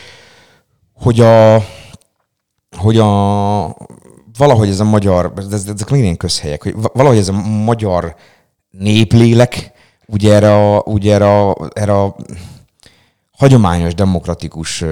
hogy 0.93 1.21
a, 1.21 1.65
hogy 2.77 2.99
a, 2.99 3.65
valahogy 4.39 4.69
ez 4.69 4.81
a 4.81 4.85
magyar, 4.85 5.33
ez- 5.37 5.53
ezek 5.69 5.91
ilyen 5.91 6.17
közhelyek, 6.17 6.63
hogy 6.63 6.75
va- 6.75 6.93
valahogy 6.95 7.19
ez 7.19 7.29
a 7.29 7.33
magyar 7.65 8.15
néplélek, 8.71 9.73
ugye 10.07 10.35
erre 10.35 10.55
a, 10.55 10.83
ugye 10.87 11.15
erre 11.15 11.39
a, 11.41 11.57
erre 11.73 12.01
a 12.01 12.17
hagyományos, 13.33 13.95
demokratikus 13.95 14.85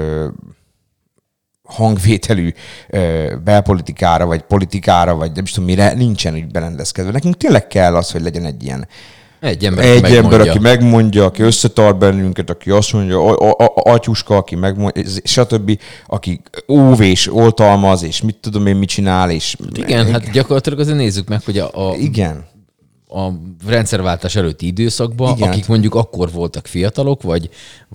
hangvételű 1.64 2.52
ö, 2.88 3.34
belpolitikára, 3.44 4.26
vagy 4.26 4.42
politikára, 4.42 5.14
vagy 5.14 5.32
nem 5.32 5.44
is 5.44 5.50
tudom 5.50 5.68
mire, 5.68 5.92
nincsen 5.92 6.34
úgy 6.34 6.46
berendezkedve. 6.46 7.10
Nekünk 7.10 7.36
tényleg 7.36 7.66
kell 7.66 7.96
az, 7.96 8.10
hogy 8.10 8.22
legyen 8.22 8.44
egy 8.44 8.64
ilyen 8.64 8.88
Egy 9.40 9.64
ember, 9.64 9.84
egy 9.84 10.04
aki 10.04 10.16
ember, 10.16 10.22
megmondja. 10.22 10.52
aki 10.52 10.58
megmondja, 10.58 11.24
aki 11.24 11.42
összetart 11.42 11.98
bennünket, 11.98 12.50
aki 12.50 12.70
azt 12.70 12.92
mondja, 12.92 13.20
a, 13.20 13.50
a, 13.50 13.64
a, 13.64 13.92
atyuska, 13.92 14.36
aki 14.36 14.54
megmondja, 14.54 15.02
stb., 15.24 15.78
aki 16.06 16.40
óv 16.68 17.00
és 17.00 17.32
oltalmaz, 17.32 18.02
és 18.02 18.22
mit 18.22 18.36
tudom 18.40 18.66
én, 18.66 18.76
mit 18.76 18.88
csinál, 18.88 19.30
és... 19.30 19.56
Igen, 19.74 20.12
hát 20.12 20.30
gyakorlatilag 20.30 20.78
azért 20.78 20.96
nézzük 20.96 21.28
meg, 21.28 21.44
hogy 21.44 21.58
a, 21.58 21.90
a, 21.90 21.94
Igen. 21.96 22.44
A 23.16 23.32
rendszerváltás 23.66 24.36
előtti 24.36 24.66
időszakban, 24.66 25.36
Igen. 25.36 25.48
akik 25.48 25.66
mondjuk 25.66 25.94
akkor 25.94 26.30
voltak 26.30 26.66
fiatalok, 26.66 27.22
vagy, 27.22 27.48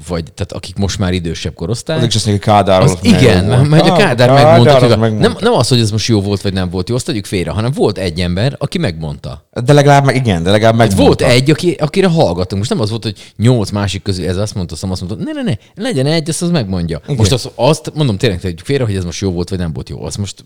vagy 0.08 0.24
tehát 0.34 0.52
akik 0.52 0.76
most 0.76 1.00
már 1.00 1.14
idősebb 1.14 1.54
korosztály, 1.54 1.98
Azok 1.98 2.10
is 2.10 2.16
azt 2.16 2.26
mondják, 2.26 2.50
hogy 2.50 2.56
Kádár 2.56 2.82
az 2.82 2.98
igen, 3.02 3.46
mert, 3.68 3.88
a 3.88 3.94
Kádár 3.94 4.28
Kádár 4.28 4.46
megmondta, 4.46 4.76
a, 4.86 4.98
megmondta. 4.98 5.28
nem, 5.28 5.38
nem 5.40 5.54
az, 5.54 5.68
hogy 5.68 5.80
ez 5.80 5.92
most 5.92 6.08
jó 6.08 6.22
volt, 6.22 6.42
vagy 6.42 6.54
nem 6.54 6.70
volt 6.70 6.90
jó, 6.90 6.96
azt 6.96 7.06
tegyük 7.06 7.26
félre, 7.26 7.52
hanem 7.52 7.72
volt 7.72 7.98
egy 7.98 8.20
ember, 8.20 8.56
aki 8.58 8.78
megmondta. 8.78 9.46
De 9.66 9.74
legalább, 9.74 10.06
meg, 10.06 10.16
igen, 10.16 10.44
de 10.44 10.52
legalább 10.52 10.78
Hát 10.80 10.88
megmondta. 10.88 11.24
volt 11.26 11.34
egy, 11.34 11.50
aki, 11.50 11.72
akire 11.72 12.08
hallgatunk. 12.08 12.62
Most 12.62 12.70
nem 12.70 12.80
az 12.80 12.90
volt, 12.90 13.04
hogy 13.04 13.34
nyolc 13.38 13.70
másik 13.70 14.02
közül 14.02 14.28
ez 14.28 14.38
azt 14.38 14.56
mondta, 14.56 14.76
azt 14.90 15.02
mondta, 15.02 15.24
ne, 15.24 15.32
ne, 15.32 15.42
ne, 15.42 15.84
legyen 15.84 16.06
egy, 16.06 16.30
ezt 16.30 16.42
az 16.42 16.50
megmondja. 16.50 17.02
Igen. 17.04 17.16
Most 17.16 17.32
azt, 17.32 17.52
azt, 17.56 17.92
mondom 17.96 18.18
tényleg, 18.18 18.40
tegyük 18.40 18.60
félre, 18.60 18.84
hogy 18.84 18.96
ez 18.96 19.04
most 19.04 19.22
jó 19.22 19.32
volt, 19.32 19.50
vagy 19.50 19.60
nem 19.60 19.74
volt 19.74 19.90
jó. 19.90 20.04
Azt 20.04 20.18
most 20.18 20.44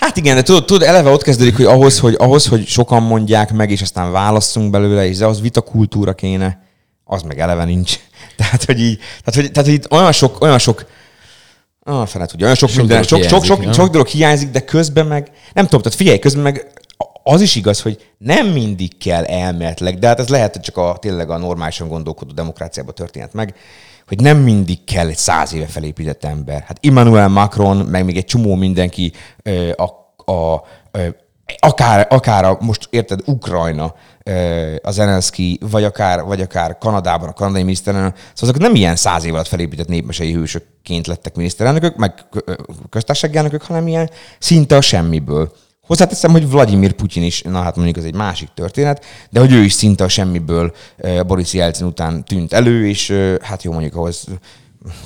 Hát 0.00 0.16
igen, 0.16 0.34
de 0.34 0.42
tudod, 0.42 0.64
tudod, 0.64 0.82
eleve 0.82 1.10
ott 1.10 1.22
kezdődik, 1.22 1.56
hogy 1.56 1.64
ahhoz, 1.64 1.98
hogy 1.98 2.14
ahhoz, 2.18 2.46
hogy 2.46 2.66
sokan 2.66 3.02
mondják 3.02 3.52
meg, 3.52 3.70
és 3.70 3.82
aztán 3.82 4.12
válasszunk 4.12 4.70
belőle, 4.70 5.06
és 5.06 5.20
az 5.20 5.40
vitakultúra 5.40 6.12
kéne, 6.12 6.62
az 7.04 7.22
meg 7.22 7.38
eleve 7.38 7.64
nincs. 7.64 7.98
Tehát, 8.36 8.64
hogy 8.64 8.80
így, 8.80 8.98
tehát, 8.98 9.34
hogy, 9.40 9.50
tehát, 9.50 9.68
hogy 9.68 9.78
itt 9.78 9.92
olyan 9.92 10.12
sok, 10.12 10.40
olyan 10.40 10.58
sok, 10.58 10.86
ah, 11.82 12.06
fele 12.06 12.26
tudja, 12.26 12.44
olyan 12.44 12.56
sok, 12.56 12.68
Sok 12.68 12.78
minden, 12.78 13.02
sok, 13.02 13.22
sok, 13.22 13.28
hiányzik, 13.28 13.48
sok, 13.50 13.64
nem? 13.64 13.72
sok 13.72 13.90
dolog 13.90 14.06
hiányzik, 14.06 14.50
de 14.50 14.60
közben 14.60 15.06
meg, 15.06 15.30
nem 15.52 15.64
tudom, 15.64 15.80
tehát 15.80 15.98
figyelj, 15.98 16.18
közben 16.18 16.42
meg 16.42 16.66
az 17.22 17.40
is 17.40 17.54
igaz, 17.54 17.80
hogy 17.80 18.12
nem 18.18 18.46
mindig 18.46 18.98
kell 18.98 19.24
elméletileg, 19.24 19.98
de 19.98 20.06
hát 20.06 20.18
ez 20.18 20.28
lehet, 20.28 20.52
hogy 20.52 20.62
csak 20.62 20.76
a, 20.76 20.96
tényleg 21.00 21.30
a 21.30 21.38
normálisan 21.38 21.88
gondolkodó 21.88 22.32
demokráciában 22.32 22.94
történt 22.94 23.32
meg, 23.32 23.54
hogy 24.10 24.20
nem 24.20 24.38
mindig 24.38 24.84
kell 24.84 25.08
egy 25.08 25.16
száz 25.16 25.52
éve 25.54 25.66
felépített 25.66 26.24
ember. 26.24 26.62
Hát 26.66 26.78
Emmanuel 26.82 27.28
Macron, 27.28 27.76
meg 27.76 28.04
még 28.04 28.16
egy 28.16 28.24
csomó 28.24 28.54
mindenki 28.54 29.12
a, 29.76 29.84
a, 30.32 30.64
akár, 31.58 32.06
akár 32.10 32.44
a, 32.44 32.56
most 32.60 32.88
érted, 32.90 33.20
Ukrajna, 33.24 33.94
ö, 34.22 34.74
a 34.82 34.90
Zelenszky, 34.90 35.58
vagy 35.70 35.84
akár, 35.84 36.24
vagy 36.24 36.40
akár 36.40 36.78
Kanadában 36.78 37.28
a 37.28 37.32
kanadai 37.32 37.62
miniszterelnök, 37.62 38.16
szóval 38.16 38.32
azok 38.34 38.58
nem 38.58 38.74
ilyen 38.74 38.96
száz 38.96 39.24
év 39.24 39.34
alatt 39.34 39.48
felépített 39.48 39.88
népmesei 39.88 40.32
hősökként 40.32 41.06
lettek 41.06 41.34
miniszterelnökök, 41.34 41.96
meg 41.96 42.14
köztársasági 42.88 43.36
elnökök, 43.36 43.62
hanem 43.62 43.86
ilyen 43.88 44.10
szinte 44.38 44.76
a 44.76 44.80
semmiből. 44.80 45.52
Hozzáteszem, 45.90 46.30
hogy 46.30 46.50
Vladimir 46.50 46.92
Putyin 46.92 47.22
is, 47.22 47.42
na 47.42 47.62
hát 47.62 47.76
mondjuk 47.76 47.96
ez 47.96 48.04
egy 48.04 48.14
másik 48.14 48.48
történet, 48.54 49.04
de 49.30 49.40
hogy 49.40 49.52
ő 49.52 49.62
is 49.62 49.72
szinte 49.72 50.04
a 50.04 50.08
semmiből 50.08 50.72
Boris 51.26 51.52
Jelcin 51.52 51.86
után 51.86 52.24
tűnt 52.24 52.52
elő, 52.52 52.88
és 52.88 53.12
hát 53.42 53.62
jó 53.62 53.72
mondjuk 53.72 53.94
ahhoz 53.94 54.26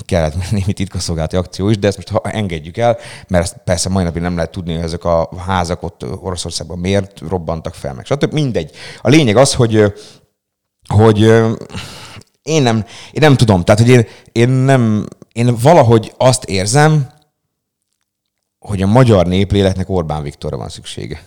kellett 0.01 0.51
némi 0.51 0.73
titkosszolgálati 0.73 1.35
akció 1.35 1.69
is, 1.69 1.77
de 1.77 1.87
ezt 1.87 1.95
most 1.97 2.09
ha 2.09 2.21
engedjük 2.29 2.77
el, 2.77 2.97
mert 3.27 3.43
ezt 3.43 3.57
persze 3.63 3.89
mai 3.89 4.03
napig 4.03 4.21
nem 4.21 4.35
lehet 4.35 4.51
tudni, 4.51 4.73
hogy 4.73 4.83
ezek 4.83 5.03
a 5.03 5.29
házak 5.45 5.83
ott 5.83 6.05
Oroszországban 6.21 6.79
miért 6.79 7.19
robbantak 7.29 7.73
fel, 7.73 7.93
meg 7.93 8.05
stb. 8.05 8.33
Mindegy. 8.33 8.71
A 9.01 9.09
lényeg 9.09 9.37
az, 9.37 9.53
hogy, 9.53 9.93
hogy 10.87 11.19
én 12.43 12.61
nem, 12.61 12.85
én 13.11 13.21
nem 13.21 13.35
tudom, 13.35 13.63
tehát 13.63 13.81
hogy 13.81 13.89
én, 13.89 14.05
én 14.31 14.49
nem, 14.49 15.05
én 15.31 15.55
valahogy 15.61 16.13
azt 16.17 16.43
érzem, 16.43 17.13
hogy 18.65 18.81
a 18.81 18.87
magyar 18.87 19.27
népléleknek 19.27 19.89
Orbán 19.89 20.23
Viktorra 20.23 20.57
van 20.57 20.69
szüksége. 20.69 21.21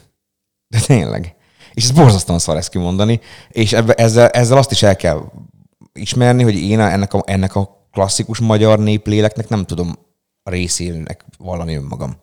De 0.69 0.81
tényleg. 0.81 1.35
És 1.73 1.85
ez 1.85 1.91
borzasztóan 1.91 2.39
szar 2.39 2.57
ezt 2.57 2.71
kimondani, 2.71 3.21
és 3.49 3.73
ebbe, 3.73 3.95
ezzel, 3.95 4.29
ezzel 4.29 4.59
azt 4.59 4.71
is 4.71 4.83
el 4.83 4.97
kell 4.97 5.23
ismerni, 5.93 6.43
hogy 6.43 6.55
én 6.55 6.81
ennek 6.81 7.15
a, 7.15 7.23
ennek 7.27 7.55
a 7.55 7.87
klasszikus 7.93 8.39
magyar 8.39 8.79
népléleknek 8.79 9.49
nem 9.49 9.65
tudom 9.65 9.99
részének 10.43 11.25
vallani 11.39 11.75
önmagam. 11.75 12.17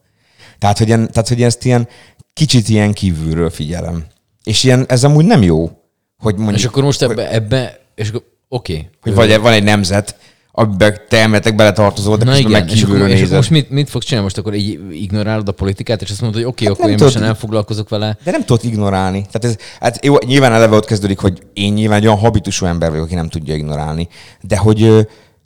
Tehát, 0.59 0.77
hogy, 0.77 0.87
ilyen, 0.87 1.11
tehát, 1.11 1.27
hogy 1.27 1.41
ezt 1.43 1.65
ilyen 1.65 1.87
kicsit 2.33 2.69
ilyen 2.69 2.93
kívülről 2.93 3.49
figyelem. 3.49 4.05
És 4.43 4.63
ilyen, 4.63 4.85
ez 4.87 5.03
amúgy 5.03 5.25
nem 5.25 5.41
jó, 5.41 5.71
hogy 6.17 6.35
mondjuk... 6.35 6.57
És 6.57 6.65
akkor 6.65 6.83
most 6.83 7.01
ebbe, 7.01 7.31
ebbe 7.31 7.79
és 7.95 8.09
akkor 8.09 8.23
oké. 8.47 8.89
hogy 9.01 9.13
vagy 9.13 9.39
van 9.39 9.53
egy 9.53 9.63
nemzet, 9.63 10.17
amiben 10.57 10.97
te 11.09 11.17
elméletek 11.17 11.55
beletartozol, 11.55 12.17
de 12.17 12.25
Na 12.25 12.37
igen, 12.37 12.51
meg 12.51 12.63
és 12.63 12.67
akkor, 12.67 12.77
kívülről 12.77 13.07
és 13.07 13.13
akkor 13.13 13.21
nézed. 13.21 13.35
most 13.35 13.49
mit, 13.49 13.69
mit 13.69 13.89
fogsz 13.89 14.05
csinálni? 14.05 14.23
Most 14.25 14.37
akkor 14.37 14.53
így 14.53 14.79
ignorálod 14.91 15.47
a 15.47 15.51
politikát, 15.51 16.01
és 16.01 16.09
azt 16.09 16.21
mondod, 16.21 16.41
hogy 16.41 16.49
oké, 16.49 16.63
okay, 16.63 16.67
Hát 16.67 16.77
akkor 16.77 16.91
én 16.91 16.97
most 16.99 17.13
tudod. 17.13 17.27
nem 17.27 17.37
foglalkozok 17.37 17.89
vele. 17.89 18.17
De 18.23 18.31
nem 18.31 18.45
tudod 18.45 18.65
ignorálni. 18.65 19.25
Tehát 19.31 19.45
ez, 19.45 19.55
hát 19.79 20.05
jó, 20.05 20.15
nyilván 20.25 20.53
eleve 20.53 20.75
ott 20.75 20.85
kezdődik, 20.85 21.19
hogy 21.19 21.41
én 21.53 21.73
nyilván 21.73 21.97
egy 21.97 22.05
olyan 22.05 22.17
habitusú 22.17 22.65
ember 22.65 22.89
vagyok, 22.89 23.05
aki 23.05 23.15
nem 23.15 23.29
tudja 23.29 23.55
ignorálni. 23.55 24.07
De 24.41 24.57
hogy, 24.57 24.79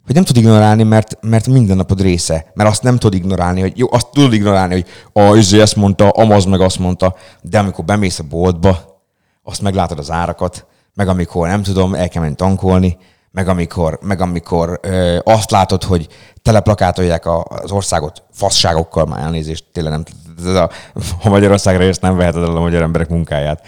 hogy 0.06 0.14
nem 0.14 0.24
tud 0.24 0.36
ignorálni, 0.36 0.82
mert, 0.82 1.18
mert 1.20 1.46
minden 1.46 1.76
napod 1.76 2.00
része. 2.02 2.46
Mert 2.54 2.70
azt 2.70 2.82
nem 2.82 2.98
tudod 2.98 3.20
ignorálni, 3.20 3.60
hogy 3.60 3.72
jó, 3.78 3.86
azt 3.90 4.06
tudod 4.12 4.32
ignorálni, 4.32 4.72
hogy 4.72 4.86
a 5.12 5.36
izé 5.36 5.60
ezt 5.60 5.76
mondta, 5.76 6.08
amaz 6.08 6.44
meg 6.44 6.60
azt 6.60 6.78
mondta, 6.78 7.14
de 7.42 7.58
amikor 7.58 7.84
bemész 7.84 8.18
a 8.18 8.24
boltba, 8.30 9.02
azt 9.42 9.62
meglátod 9.62 9.98
az 9.98 10.10
árakat, 10.10 10.66
meg 10.94 11.08
amikor 11.08 11.48
nem 11.48 11.62
tudom, 11.62 11.94
el 11.94 12.08
kell 12.08 12.22
menni 12.22 12.34
tankolni, 12.34 12.96
meg 13.32 13.48
amikor, 13.48 13.98
meg 14.02 14.20
amikor 14.20 14.78
ö, 14.82 15.18
azt 15.24 15.50
látod, 15.50 15.84
hogy 15.84 16.06
teleplakátolják 16.42 17.26
a, 17.26 17.44
az 17.48 17.70
országot 17.70 18.22
fasságokkal, 18.32 19.06
már 19.06 19.20
elnézést, 19.22 19.64
tényleg 19.72 19.92
nem, 19.92 20.04
ez 20.38 20.54
a, 20.54 20.70
ha 21.20 21.28
Magyarországra 21.28 21.82
jössz, 21.82 21.98
nem 21.98 22.16
veheted 22.16 22.42
el 22.42 22.56
a 22.56 22.60
magyar 22.60 22.82
emberek 22.82 23.08
munkáját. 23.08 23.66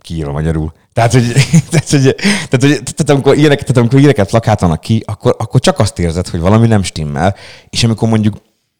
Kiírom 0.00 0.32
magyarul. 0.32 0.72
Tehát, 0.92 1.12
hogy, 1.12 1.32
tehát, 1.70 1.90
hogy, 1.90 2.14
tehát, 2.48 2.60
hogy, 2.60 2.82
tehát, 2.82 3.10
amikor 3.10 3.36
ilyenek, 3.36 3.60
tehát 3.60 3.76
amikor 3.76 3.98
ilyeneket 3.98 4.28
plakátolnak 4.28 4.80
ki, 4.80 5.02
akkor, 5.06 5.34
akkor 5.38 5.60
csak 5.60 5.78
azt 5.78 5.98
érzed, 5.98 6.28
hogy 6.28 6.40
valami 6.40 6.66
nem 6.66 6.82
stimmel, 6.82 7.34
és 7.70 7.84
amikor 7.84 8.08
mondjuk 8.08 8.34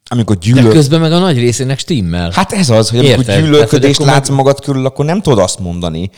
amikor 0.08 0.36
De 0.36 0.46
gyűlöl... 0.46 0.72
közben 0.72 1.00
meg 1.00 1.12
a 1.12 1.18
nagy 1.18 1.38
részének 1.38 1.78
stimmel. 1.78 2.30
Hát 2.34 2.52
ez 2.52 2.70
az, 2.70 2.90
hogy 2.90 2.98
amikor 2.98 3.18
Érted? 3.18 3.44
Gyűlölködést 3.44 3.98
meg- 3.98 4.08
látsz 4.08 4.28
magad 4.28 4.60
körül, 4.60 4.86
akkor 4.86 5.04
nem 5.04 5.20
tudod 5.20 5.38
azt 5.38 5.58
mondani, 5.58 6.10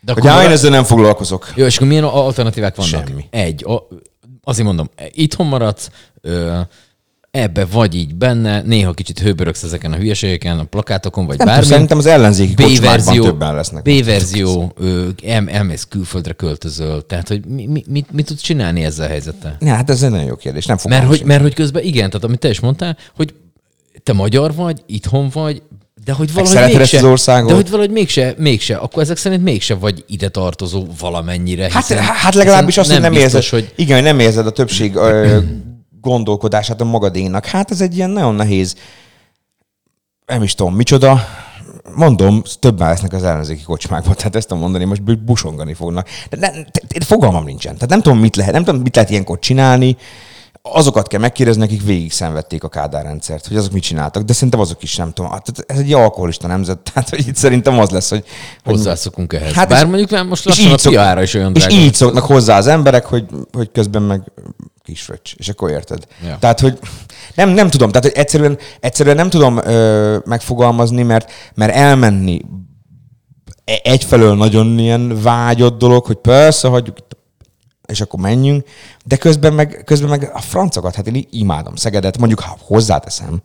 De 0.00 0.12
hogy 0.12 0.24
én 0.24 0.50
ezzel 0.50 0.70
nem 0.70 0.84
foglalkozok. 0.84 1.52
Jó, 1.54 1.64
és 1.64 1.76
akkor 1.76 1.88
milyen 1.88 2.04
alternatívák 2.04 2.76
vannak? 2.76 3.06
Semmi. 3.06 3.24
Egy, 3.30 3.64
a, 3.64 3.88
azért 4.42 4.66
mondom, 4.66 4.90
itthon 5.12 5.46
maradsz, 5.46 5.90
ö, 6.20 6.60
ebbe 7.30 7.64
vagy 7.64 7.94
így 7.94 8.14
benne, 8.14 8.62
néha 8.62 8.92
kicsit 8.92 9.18
hőbörögsz 9.18 9.62
ezeken 9.62 9.92
a 9.92 9.96
hülyeségeken, 9.96 10.58
a 10.58 10.64
plakátokon, 10.64 11.26
vagy 11.26 11.36
bármi. 11.36 11.64
szerintem 11.64 11.98
az 11.98 12.06
ellenzéki 12.06 12.54
B-verzió, 12.54 13.22
többen 13.24 13.54
lesznek. 13.54 13.82
B-verzió, 13.82 14.74
el, 15.24 15.48
elmész 15.48 15.86
külföldre 15.88 16.32
költözöl. 16.32 17.06
Tehát, 17.06 17.28
hogy 17.28 17.46
mi, 17.46 17.66
mi, 17.66 17.84
mit, 17.88 18.12
mit 18.12 18.26
tudsz 18.26 18.40
csinálni 18.40 18.84
ezzel 18.84 19.06
a 19.06 19.08
helyzettel? 19.08 19.56
Ja, 19.60 19.74
hát 19.74 19.90
ez 19.90 20.02
egy 20.02 20.10
nagyon 20.10 20.26
jó 20.26 20.36
kérdés. 20.36 20.66
Nem 20.66 20.76
fogom 20.76 20.98
Mert 20.98 21.08
hogy, 21.10 21.22
mert 21.24 21.42
hogy 21.42 21.54
közben 21.54 21.82
igen, 21.82 22.10
tehát 22.10 22.24
amit 22.24 22.38
te 22.38 22.48
is 22.48 22.60
mondtál, 22.60 22.96
hogy 23.16 23.34
te 24.02 24.12
magyar 24.12 24.54
vagy, 24.54 24.82
itthon 24.86 25.28
vagy, 25.32 25.62
de 26.04 26.12
hogy 26.12 26.32
valahogy 26.32 26.54
szereted 26.54 26.76
mégse, 26.76 26.96
az 26.98 27.04
országot? 27.04 27.48
de 27.48 27.54
hogy 27.54 27.70
valahogy 27.70 27.90
mégse, 27.90 28.34
mégse, 28.38 28.76
akkor 28.76 29.02
ezek 29.02 29.16
szerint 29.16 29.42
mégse 29.42 29.74
vagy 29.74 30.04
ide 30.06 30.28
tartozó 30.28 30.86
valamennyire. 31.00 31.62
Hát, 31.72 31.86
hiszen- 31.86 32.02
hát 32.04 32.34
legalábbis 32.34 32.74
hiszen 32.76 32.82
azt, 32.82 32.92
hogy 33.02 33.12
nem 33.12 33.22
biztos, 33.22 33.52
érzed, 33.52 33.68
hogy 33.68 33.72
igen, 33.76 34.02
nem 34.02 34.18
érzed 34.18 34.46
a 34.46 34.50
többség 34.50 34.94
ö, 34.94 35.38
gondolkodását 36.00 36.80
a 36.80 36.84
magadénak. 36.84 37.46
Hát 37.46 37.70
ez 37.70 37.80
egy 37.80 37.96
ilyen 37.96 38.10
nagyon 38.10 38.34
nehéz, 38.34 38.74
nem 40.26 40.42
is 40.42 40.54
tudom, 40.54 40.74
micsoda. 40.74 41.24
Mondom, 41.94 42.42
többen 42.60 42.88
lesznek 42.88 43.12
az 43.12 43.24
ellenzéki 43.24 43.62
kocsmákban, 43.62 44.14
tehát 44.16 44.36
ezt 44.36 44.48
tudom 44.48 44.62
mondani, 44.62 44.84
most 44.84 45.02
bu- 45.02 45.24
busongani 45.24 45.74
fognak. 45.74 46.08
De 46.30 46.36
ne, 46.36 46.48
fogalmam 47.04 47.44
nincsen. 47.44 47.74
Tehát 47.74 47.88
nem 47.88 48.02
tudom, 48.02 48.18
mit 48.18 48.36
lehet, 48.36 48.52
nem 48.52 48.64
tudom, 48.64 48.80
mit 48.80 48.94
lehet 48.94 49.10
ilyenkor 49.10 49.38
csinálni. 49.38 49.96
Azokat 50.62 51.06
kell 51.08 51.20
megkérdezni, 51.20 51.62
akik 51.62 51.82
végig 51.82 52.12
szenvedték 52.12 52.64
a 52.64 52.68
Kádár 52.68 53.04
rendszert, 53.04 53.46
hogy 53.46 53.56
azok 53.56 53.72
mit 53.72 53.82
csináltak, 53.82 54.22
de 54.22 54.32
szerintem 54.32 54.60
azok 54.60 54.82
is 54.82 54.96
nem 54.96 55.12
tudom. 55.12 55.30
Hát 55.30 55.46
ez 55.66 55.78
egy 55.78 55.92
alkoholista 55.92 56.46
nemzet, 56.46 56.78
tehát 56.92 57.08
hogy 57.08 57.28
itt 57.28 57.36
szerintem 57.36 57.78
az 57.78 57.90
lesz, 57.90 58.08
hogy, 58.10 58.24
hogy 58.64 58.74
hozzászokunk 58.74 59.32
ehhez. 59.32 59.52
Hát 59.52 59.68
Bár 59.68 59.82
ez- 59.82 59.88
mondjuk 59.88 60.10
már 60.10 60.24
most 60.24 60.46
és 60.46 60.56
lassan 60.56 60.72
a 60.72 60.78
szok- 60.78 60.92
piára 60.92 61.22
is 61.22 61.34
olyan 61.34 61.54
És 61.54 61.64
drága. 61.66 61.82
így 61.82 61.94
szoknak 61.94 62.24
hozzá 62.24 62.56
az 62.56 62.66
emberek, 62.66 63.04
hogy, 63.06 63.24
hogy 63.52 63.70
közben 63.72 64.02
meg 64.02 64.32
kisröcs, 64.84 65.32
és 65.36 65.48
akkor 65.48 65.70
érted. 65.70 66.04
Ja. 66.26 66.36
Tehát, 66.40 66.60
hogy 66.60 66.78
nem, 67.34 67.48
nem 67.48 67.70
tudom, 67.70 67.88
tehát 67.88 68.04
hogy 68.08 68.16
egyszerűen, 68.16 68.58
egyszerűen 68.80 69.16
nem 69.16 69.30
tudom 69.30 69.56
ö, 69.56 70.16
megfogalmazni, 70.24 71.02
mert, 71.02 71.30
mert 71.54 71.74
elmenni 71.74 72.40
e- 73.64 73.80
egyfelől 73.82 74.34
nagyon 74.36 74.78
ilyen 74.78 75.22
vágyott 75.22 75.78
dolog, 75.78 76.04
hogy 76.06 76.16
persze 76.16 76.68
hagyjuk 76.68 76.98
itt 76.98 77.18
és 77.90 78.00
akkor 78.00 78.20
menjünk, 78.20 78.64
de 79.04 79.16
közben 79.16 79.52
meg, 79.52 79.82
közben 79.84 80.08
meg 80.08 80.30
a 80.34 80.40
francokat, 80.40 80.94
hát 80.94 81.06
én 81.06 81.26
imádom 81.30 81.74
Szegedet, 81.76 82.18
mondjuk 82.18 82.40
ha 82.40 82.56
hozzáteszem, 82.60 83.42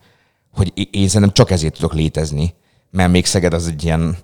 hogy 0.54 0.72
én- 0.74 1.08
szerintem 1.08 1.32
csak 1.32 1.50
ezért 1.50 1.74
tudok 1.74 1.94
létezni, 1.94 2.54
mert 2.90 3.10
még 3.10 3.26
Szeged 3.26 3.54
az 3.54 3.66
egy 3.66 3.84
ilyen, 3.84 4.16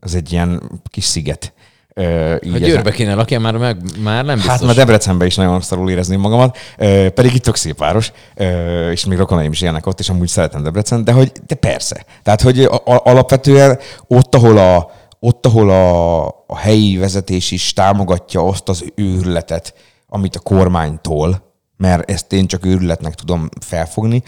az 0.00 0.14
egy 0.14 0.32
ilyen 0.32 0.62
kis 0.90 1.04
sziget. 1.04 1.52
Ö, 1.96 2.34
így 2.34 2.50
Ha 2.50 2.56
ezen- 2.56 2.60
Győrbe 2.68 2.90
kéne 2.90 3.14
lakjál, 3.14 3.40
már, 3.40 3.56
meg, 3.56 3.76
már 4.02 4.24
nem 4.24 4.34
biztos. 4.34 4.52
Hát 4.52 4.62
már 4.62 4.74
Debrecenben 4.74 5.26
is 5.26 5.34
nagyon 5.34 5.60
szarul 5.60 5.90
érezném 5.90 6.20
magamat, 6.20 6.56
ö, 6.78 7.08
pedig 7.08 7.34
itt 7.34 7.42
tök 7.42 7.56
szép 7.56 7.78
város, 7.78 8.12
ö, 8.34 8.90
és 8.90 9.04
még 9.04 9.18
rokonaim 9.18 9.52
is 9.52 9.60
élnek 9.60 9.86
ott, 9.86 10.00
és 10.00 10.08
amúgy 10.08 10.28
szeretem 10.28 10.62
Debrecen, 10.62 11.04
de 11.04 11.12
hogy 11.12 11.32
de 11.46 11.54
persze. 11.54 12.04
Tehát, 12.22 12.40
hogy 12.40 12.60
a, 12.62 12.74
a, 12.74 13.00
alapvetően 13.04 13.78
ott, 14.06 14.34
ahol 14.34 14.58
a, 14.58 14.90
ott, 15.24 15.46
ahol 15.46 15.70
a, 15.70 16.26
a 16.26 16.56
helyi 16.56 16.96
vezetés 16.96 17.50
is 17.50 17.72
támogatja 17.72 18.46
azt 18.46 18.68
az 18.68 18.84
őrületet, 18.94 19.74
amit 20.06 20.36
a 20.36 20.40
kormánytól, 20.40 21.52
mert 21.76 22.10
ezt 22.10 22.32
én 22.32 22.46
csak 22.46 22.64
őrületnek 22.64 23.14
tudom 23.14 23.48
felfogni, 23.60 24.22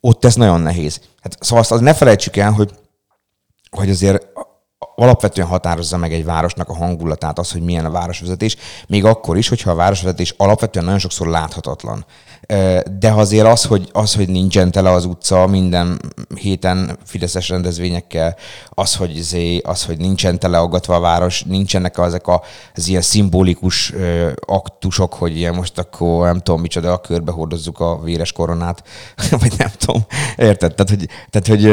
ott 0.00 0.24
ez 0.24 0.34
nagyon 0.34 0.60
nehéz. 0.60 1.00
Hát, 1.20 1.36
szóval 1.40 1.58
azt, 1.58 1.72
azt 1.72 1.82
ne 1.82 1.94
felejtsük 1.94 2.36
el, 2.36 2.52
hogy 2.52 2.70
hogy 3.76 3.90
azért 3.90 4.26
alapvetően 4.94 5.46
határozza 5.46 5.96
meg 5.96 6.12
egy 6.12 6.24
városnak 6.24 6.68
a 6.68 6.76
hangulatát 6.76 7.38
az, 7.38 7.52
hogy 7.52 7.62
milyen 7.62 7.84
a 7.84 7.90
városvezetés, 7.90 8.56
még 8.86 9.04
akkor 9.04 9.36
is, 9.36 9.48
hogyha 9.48 9.70
a 9.70 9.74
városvezetés 9.74 10.34
alapvetően 10.36 10.84
nagyon 10.84 11.00
sokszor 11.00 11.26
láthatatlan. 11.26 12.04
De 12.98 13.10
azért 13.10 13.46
az, 13.46 13.64
hogy, 13.64 13.88
az, 13.92 14.14
hogy 14.14 14.28
nincsen 14.28 14.70
tele 14.70 14.90
az 14.90 15.04
utca 15.04 15.46
minden 15.46 16.00
héten 16.40 16.98
fideszes 17.04 17.48
rendezvényekkel, 17.48 18.36
az, 18.68 18.96
hogy, 18.96 19.16
izé- 19.16 19.66
az, 19.66 19.84
hogy 19.84 19.98
nincsen 19.98 20.38
teleaggatva 20.38 20.94
a 20.94 21.00
város, 21.00 21.42
nincsenek 21.42 21.98
ezek 21.98 22.26
a, 22.26 22.42
az 22.74 22.88
ilyen 22.88 23.02
szimbolikus 23.02 23.92
aktusok, 24.46 25.14
hogy 25.14 25.36
ilyen 25.36 25.54
most 25.54 25.78
akkor 25.78 26.24
nem 26.24 26.40
tudom 26.40 26.60
micsoda, 26.60 26.98
körbe 26.98 27.32
hordozzuk 27.32 27.80
a 27.80 28.00
véres 28.02 28.32
koronát, 28.32 28.82
vagy 29.40 29.52
nem 29.56 29.70
tudom, 29.78 30.02
érted? 30.36 30.74
Tehát, 30.74 30.90
hogy, 30.90 31.08
tehát, 31.30 31.46
hogy 31.46 31.64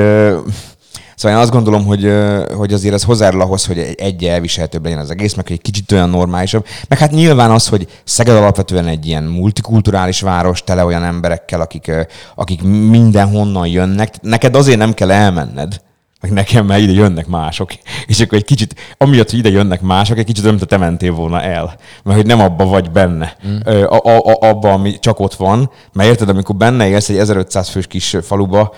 Szóval 1.19 1.37
én 1.37 1.43
azt 1.43 1.51
gondolom, 1.51 1.85
hogy, 1.85 2.13
hogy 2.55 2.73
azért 2.73 2.93
ez 2.93 3.03
hozzájárul 3.03 3.41
ahhoz, 3.41 3.65
hogy 3.65 3.95
egy, 3.97 4.23
elviselhetőbb 4.23 4.83
legyen 4.83 4.99
az 4.99 5.09
egész, 5.09 5.33
meg 5.33 5.51
egy 5.51 5.61
kicsit 5.61 5.91
olyan 5.91 6.09
normálisabb. 6.09 6.65
Meg 6.87 6.97
hát 6.97 7.11
nyilván 7.11 7.51
az, 7.51 7.67
hogy 7.67 7.87
Szeged 8.03 8.35
alapvetően 8.35 8.87
egy 8.87 9.05
ilyen 9.05 9.23
multikulturális 9.23 10.21
város, 10.21 10.63
tele 10.63 10.85
olyan 10.85 11.03
emberekkel, 11.03 11.61
akik, 11.61 11.91
akik 12.35 12.61
mindenhonnan 12.63 13.67
jönnek. 13.67 14.21
Neked 14.21 14.55
azért 14.55 14.77
nem 14.77 14.93
kell 14.93 15.11
elmenned, 15.11 15.81
meg 16.21 16.31
nekem, 16.31 16.65
mert 16.65 16.81
ide 16.81 16.91
jönnek 16.91 17.27
mások. 17.27 17.71
És 18.05 18.19
akkor 18.19 18.37
egy 18.37 18.45
kicsit, 18.45 18.75
amiatt, 18.97 19.29
hogy 19.29 19.39
ide 19.39 19.49
jönnek 19.49 19.81
mások, 19.81 20.17
egy 20.17 20.25
kicsit 20.25 20.43
olyan, 20.43 20.55
mint 20.55 20.69
te 20.69 20.77
mentél 20.77 21.13
volna 21.13 21.41
el. 21.41 21.75
Mert 22.03 22.17
hogy 22.17 22.25
nem 22.25 22.39
abba 22.39 22.65
vagy 22.65 22.91
benne. 22.91 23.35
Mm. 23.47 23.59
A, 23.65 23.99
a, 24.03 24.17
a, 24.17 24.47
abba, 24.49 24.71
ami 24.71 24.99
csak 24.99 25.19
ott 25.19 25.33
van. 25.33 25.71
Mert 25.93 26.09
érted, 26.09 26.29
amikor 26.29 26.55
benne 26.55 26.87
élsz 26.87 27.09
egy 27.09 27.17
1500 27.17 27.69
fős 27.69 27.87
kis 27.87 28.15
faluba, 28.21 28.73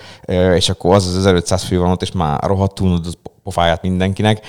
és 0.56 0.70
akkor 0.70 0.96
az 0.96 1.08
az 1.08 1.18
1500 1.18 1.64
fő 1.64 1.80
van 1.80 1.92
ott, 1.92 2.02
és 2.02 2.12
már 2.12 2.44
rohadtul 2.44 3.02
pofáját 3.44 3.82
mindenkinek, 3.82 4.46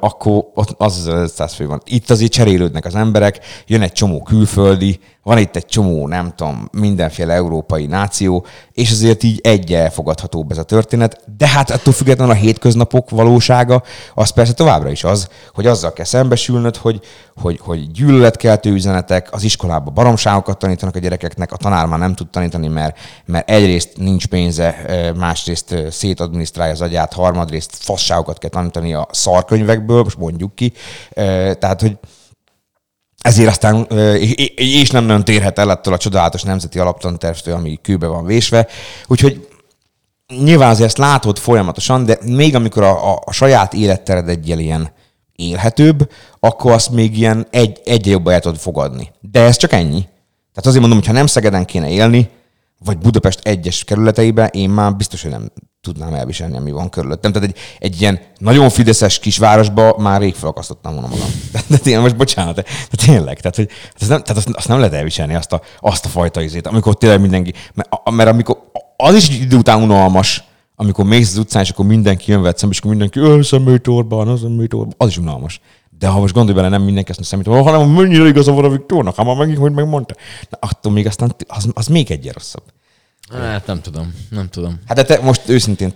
akkor 0.00 0.44
ott 0.54 0.74
az 0.78 0.96
az 0.96 1.06
1500 1.06 1.54
fő 1.54 1.66
van. 1.66 1.82
Itt 1.84 2.10
azért 2.10 2.32
cserélődnek 2.32 2.84
az 2.84 2.94
emberek, 2.94 3.40
jön 3.66 3.82
egy 3.82 3.92
csomó 3.92 4.22
külföldi, 4.22 5.00
van 5.26 5.38
itt 5.38 5.56
egy 5.56 5.66
csomó, 5.66 6.08
nem 6.08 6.32
tudom, 6.34 6.68
mindenféle 6.72 7.32
európai 7.32 7.86
náció, 7.86 8.46
és 8.72 8.90
azért 8.90 9.22
így 9.22 9.40
egy 9.42 9.74
elfogadhatóbb 9.74 10.50
ez 10.50 10.58
a 10.58 10.62
történet, 10.62 11.20
de 11.36 11.48
hát 11.48 11.70
attól 11.70 11.92
függetlenül 11.92 12.32
a 12.32 12.36
hétköznapok 12.36 13.10
valósága, 13.10 13.82
az 14.14 14.30
persze 14.30 14.52
továbbra 14.52 14.90
is 14.90 15.04
az, 15.04 15.28
hogy 15.54 15.66
azzal 15.66 15.92
kell 15.92 16.04
szembesülnöd, 16.04 16.76
hogy, 16.76 17.00
hogy, 17.36 17.60
hogy 17.62 17.90
gyűlöletkeltő 17.90 18.72
üzenetek, 18.72 19.32
az 19.32 19.42
iskolában 19.42 19.94
baromságokat 19.94 20.58
tanítanak 20.58 20.94
a 20.96 20.98
gyerekeknek, 20.98 21.52
a 21.52 21.56
tanár 21.56 21.86
már 21.86 21.98
nem 21.98 22.14
tud 22.14 22.28
tanítani, 22.30 22.68
mert, 22.68 22.98
mert 23.24 23.50
egyrészt 23.50 23.96
nincs 23.96 24.26
pénze, 24.26 24.76
másrészt 25.16 25.74
szétadminisztrálja 25.90 26.72
az 26.72 26.80
agyát, 26.80 27.12
harmadrészt 27.12 27.74
fasságokat 28.16 28.38
kell 28.38 28.50
tanítani 28.50 28.94
a 28.94 29.08
szarkönyvekből, 29.10 30.02
most 30.02 30.18
mondjuk 30.18 30.54
ki. 30.54 30.72
Tehát, 31.58 31.80
hogy 31.80 31.98
ezért 33.20 33.48
aztán, 33.48 33.86
és 34.54 34.90
nem 34.90 35.04
nagyon 35.04 35.24
térhet 35.24 35.58
el 35.58 35.70
ettől 35.70 35.94
a 35.94 35.98
csodálatos 35.98 36.42
nemzeti 36.42 36.78
alaptantervtől, 36.78 37.54
ami 37.54 37.78
kőbe 37.82 38.06
van 38.06 38.24
vésve. 38.24 38.66
Úgyhogy 39.06 39.48
nyilván 40.42 40.70
azért 40.70 40.86
ezt 40.86 40.98
látod 40.98 41.38
folyamatosan, 41.38 42.04
de 42.04 42.18
még 42.24 42.54
amikor 42.54 42.82
a, 42.82 43.12
a, 43.12 43.22
a 43.24 43.32
saját 43.32 43.74
élettered 43.74 44.28
egy 44.28 44.48
ilyen 44.48 44.90
élhetőbb, 45.32 46.10
akkor 46.40 46.72
azt 46.72 46.90
még 46.90 47.18
ilyen 47.18 47.46
egy, 47.50 47.80
egyre 47.84 48.10
jobban 48.10 48.32
el 48.32 48.40
tudod 48.40 48.58
fogadni. 48.58 49.12
De 49.20 49.40
ez 49.40 49.56
csak 49.56 49.72
ennyi. 49.72 50.00
Tehát 50.52 50.66
azért 50.66 50.80
mondom, 50.80 50.98
hogy 50.98 51.06
ha 51.06 51.12
nem 51.12 51.26
Szegeden 51.26 51.64
kéne 51.64 51.90
élni, 51.90 52.30
vagy 52.84 52.98
Budapest 52.98 53.40
egyes 53.42 53.84
kerületeibe, 53.84 54.46
én 54.46 54.70
már 54.70 54.94
biztos, 54.94 55.22
hogy 55.22 55.30
nem 55.30 55.50
tudnám 55.86 56.14
elviselni, 56.14 56.56
ami 56.56 56.70
van 56.70 56.88
körülöttem. 56.88 57.32
Tehát 57.32 57.48
egy, 57.48 57.56
egy 57.78 58.00
ilyen 58.00 58.20
nagyon 58.38 58.70
fideszes 58.70 59.18
kisvárosba 59.18 59.96
már 59.98 60.20
rég 60.20 60.34
felakasztottam 60.34 60.92
volna 60.92 61.08
magam. 61.08 61.28
De 61.70 61.76
tényleg, 61.76 62.02
most 62.02 62.16
bocsánat, 62.16 62.54
de, 62.54 62.64
de 62.90 63.04
tényleg, 63.06 63.40
tehát, 63.40 63.56
hogy, 63.56 63.68
ez 64.00 64.08
nem, 64.08 64.22
tehát 64.22 64.36
azt, 64.36 64.56
azt, 64.56 64.68
nem 64.68 64.78
lehet 64.78 64.94
elviselni, 64.94 65.34
azt 65.34 65.52
a, 65.52 65.60
azt 65.80 66.04
a 66.04 66.08
fajta 66.08 66.40
izét, 66.40 66.66
amikor 66.66 66.96
tényleg 66.96 67.20
mindenki, 67.20 67.52
mert, 67.74 68.10
mert 68.10 68.28
amikor, 68.28 68.58
az 68.96 69.14
is 69.14 69.28
idő 69.28 69.56
után 69.56 69.82
unalmas, 69.82 70.44
amikor 70.76 71.04
mész 71.04 71.30
az 71.30 71.38
utcán, 71.38 71.62
és 71.62 71.70
akkor 71.70 71.86
mindenki 71.86 72.30
jön 72.30 72.40
veled 72.40 72.58
szembe, 72.58 72.74
és 72.74 72.80
akkor 72.80 72.90
mindenki, 72.90 73.18
ő 73.18 73.42
személytorban, 73.42 74.28
az 74.28 74.40
személytorban, 74.40 74.94
az 74.96 75.08
is 75.08 75.18
unalmas. 75.18 75.60
De 75.98 76.08
ha 76.08 76.20
most 76.20 76.34
gondolj 76.34 76.56
bele, 76.56 76.68
nem 76.68 76.82
mindenki 76.82 77.10
ezt 77.10 77.24
személytorban, 77.24 77.62
hanem 77.62 77.88
mennyire 77.88 78.28
igaza 78.28 78.52
van 78.52 78.64
a 78.64 78.68
Viktornak, 78.68 79.16
hát 79.16 79.26
már 79.26 79.36
megint, 79.36 79.58
hogy 79.58 79.72
megmondta. 79.72 80.14
Na, 80.50 80.58
attól 80.60 80.92
még 80.92 81.06
aztán 81.06 81.34
az, 81.46 81.68
az 81.72 81.86
még 81.86 82.10
egyen 82.10 82.32
rosszabb. 82.32 82.62
Hát 83.32 83.66
nem 83.66 83.80
tudom, 83.80 84.14
nem 84.30 84.48
tudom. 84.48 84.80
Hát 84.86 84.96
de 84.96 85.04
te 85.04 85.20
most 85.20 85.48
őszintén, 85.48 85.92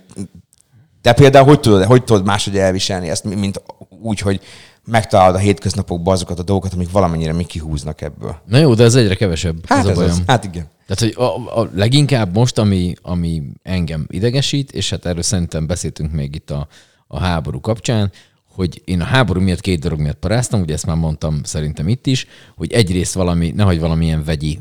te 1.00 1.12
például 1.12 1.44
hogy 1.44 1.60
tudod, 1.60 1.84
hogy 1.84 2.04
tudod 2.04 2.24
máshogy 2.24 2.58
elviselni 2.58 3.08
ezt, 3.08 3.24
mint 3.24 3.62
úgy, 4.02 4.20
hogy 4.20 4.40
megtalálod 4.84 5.34
a 5.34 5.38
hétköznapokban 5.38 6.14
azokat 6.14 6.38
a 6.38 6.42
dolgokat, 6.42 6.74
amik 6.74 6.90
valamennyire 6.90 7.32
még 7.32 7.46
kihúznak 7.46 8.00
ebből. 8.00 8.36
Na 8.46 8.58
jó, 8.58 8.74
de 8.74 8.84
ez 8.84 8.94
egyre 8.94 9.14
kevesebb. 9.14 9.66
Hát 9.66 9.78
ez 9.78 9.86
a 9.86 9.90
ez 9.90 9.96
bajom. 9.96 10.10
az. 10.10 10.22
Hát 10.26 10.44
igen. 10.44 10.66
Tehát, 10.86 11.14
hogy 11.14 11.24
a, 11.24 11.60
a 11.60 11.70
leginkább 11.74 12.34
most, 12.34 12.58
ami, 12.58 12.94
ami 13.02 13.42
engem 13.62 14.06
idegesít, 14.08 14.72
és 14.72 14.90
hát 14.90 15.06
erről 15.06 15.22
szerintem 15.22 15.66
beszéltünk 15.66 16.12
még 16.12 16.34
itt 16.34 16.50
a, 16.50 16.68
a 17.06 17.18
háború 17.20 17.60
kapcsán, 17.60 18.12
hogy 18.54 18.82
én 18.84 19.00
a 19.00 19.04
háború 19.04 19.40
miatt 19.40 19.60
két 19.60 19.80
dolog 19.80 19.98
miatt 20.00 20.18
paráztam, 20.18 20.60
ugye 20.60 20.74
ezt 20.74 20.86
már 20.86 20.96
mondtam 20.96 21.40
szerintem 21.44 21.88
itt 21.88 22.06
is, 22.06 22.26
hogy 22.56 22.72
egyrészt 22.72 23.14
valami, 23.14 23.50
nehogy 23.50 23.80
valamilyen 23.80 24.24
vegyi 24.24 24.60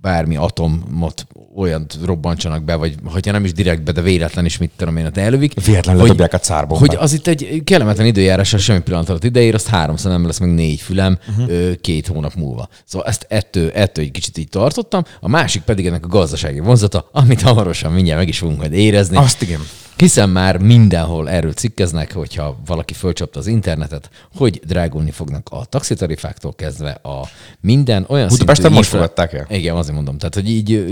bármi 0.00 0.36
atomot 0.36 1.26
olyan 1.56 1.86
robbantsanak 2.04 2.64
be, 2.64 2.74
vagy 2.74 2.94
hogyha 3.04 3.32
nem 3.32 3.44
is 3.44 3.52
direktbe, 3.52 3.92
de 3.92 4.00
véletlen 4.00 4.44
is, 4.44 4.58
mit 4.58 4.70
tudom 4.76 4.96
én, 4.96 5.10
elővik. 5.14 5.64
Véletlenül 5.64 6.00
hogy, 6.00 6.10
ledobják 6.10 6.32
a 6.32 6.38
cárbombát. 6.38 6.88
Hogy 6.88 6.96
az 7.00 7.12
itt 7.12 7.26
egy 7.26 7.62
kellemetlen 7.64 8.06
időjárással 8.06 8.58
semmi 8.58 8.80
pillanat 8.80 9.08
alatt 9.08 9.24
ideér, 9.24 9.54
azt 9.54 9.66
háromszor 9.66 10.10
nem 10.10 10.26
lesz 10.26 10.38
meg 10.38 10.54
négy 10.54 10.80
fülem 10.80 11.18
uh-huh. 11.28 11.74
két 11.80 12.06
hónap 12.06 12.34
múlva. 12.34 12.68
Szóval 12.84 13.08
ezt 13.08 13.26
ettől, 13.28 13.70
ettől 13.70 14.04
egy 14.04 14.10
kicsit 14.10 14.38
így 14.38 14.48
tartottam. 14.48 15.04
A 15.20 15.28
másik 15.28 15.62
pedig 15.62 15.86
ennek 15.86 16.04
a 16.04 16.08
gazdasági 16.08 16.60
vonzata, 16.60 17.08
amit 17.12 17.42
hamarosan 17.42 17.92
mindjárt 17.92 18.18
meg 18.18 18.28
is 18.28 18.38
fogunk 18.38 18.58
majd 18.58 18.72
érezni. 18.72 19.16
Azt 19.16 19.42
igen. 19.42 19.60
Hiszen 19.98 20.30
már 20.30 20.58
mindenhol 20.58 21.30
erről 21.30 21.52
cikkeznek, 21.52 22.12
hogyha 22.12 22.58
valaki 22.66 22.94
fölcsapta 22.94 23.38
az 23.38 23.46
internetet, 23.46 24.10
hogy 24.36 24.60
drágulni 24.66 25.10
fognak 25.10 25.48
a 25.50 25.64
taxitarifáktól 25.64 26.54
kezdve 26.54 26.90
a 26.90 27.28
minden 27.60 28.04
olyan 28.08 28.28
Budapesten 28.28 28.72
most 28.72 28.88
fogadták 28.88 29.32
el? 29.32 29.46
Igen, 29.50 29.76
azért 29.76 29.94
mondom. 29.94 30.18
Tehát, 30.18 30.34
hogy 30.34 30.50
így 30.50 30.84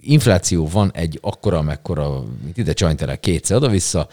infláció 0.00 0.68
van 0.68 0.90
egy 0.94 1.18
akkora, 1.22 1.58
amekkora, 1.58 2.24
mint 2.44 2.56
ide 2.56 2.72
csajntelek 2.72 3.20
kétszer 3.20 3.56
oda-vissza. 3.56 4.08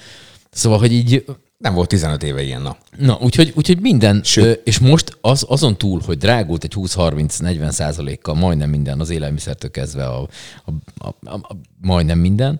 Szóval, 0.51 0.79
hogy 0.79 0.93
így 0.93 1.25
Nem 1.57 1.73
volt 1.73 1.89
15 1.89 2.23
éve 2.23 2.41
ilyen, 2.41 2.61
na. 2.61 2.77
Na, 2.97 3.17
úgyhogy, 3.21 3.53
úgyhogy 3.55 3.79
minden, 3.79 4.21
Sőt. 4.23 4.61
és 4.63 4.79
most 4.79 5.17
az, 5.21 5.45
azon 5.47 5.77
túl, 5.77 6.01
hogy 6.05 6.17
drágult 6.17 6.63
egy 6.63 6.73
20-30-40 6.75 7.69
százalékkal 7.69 8.35
majdnem 8.35 8.69
minden, 8.69 8.99
az 8.99 9.09
élelmiszertől 9.09 9.71
kezdve 9.71 10.05
a, 10.05 10.27
a, 10.65 10.71
a, 10.97 11.07
a, 11.23 11.33
a, 11.33 11.55
majdnem 11.81 12.19
minden, 12.19 12.59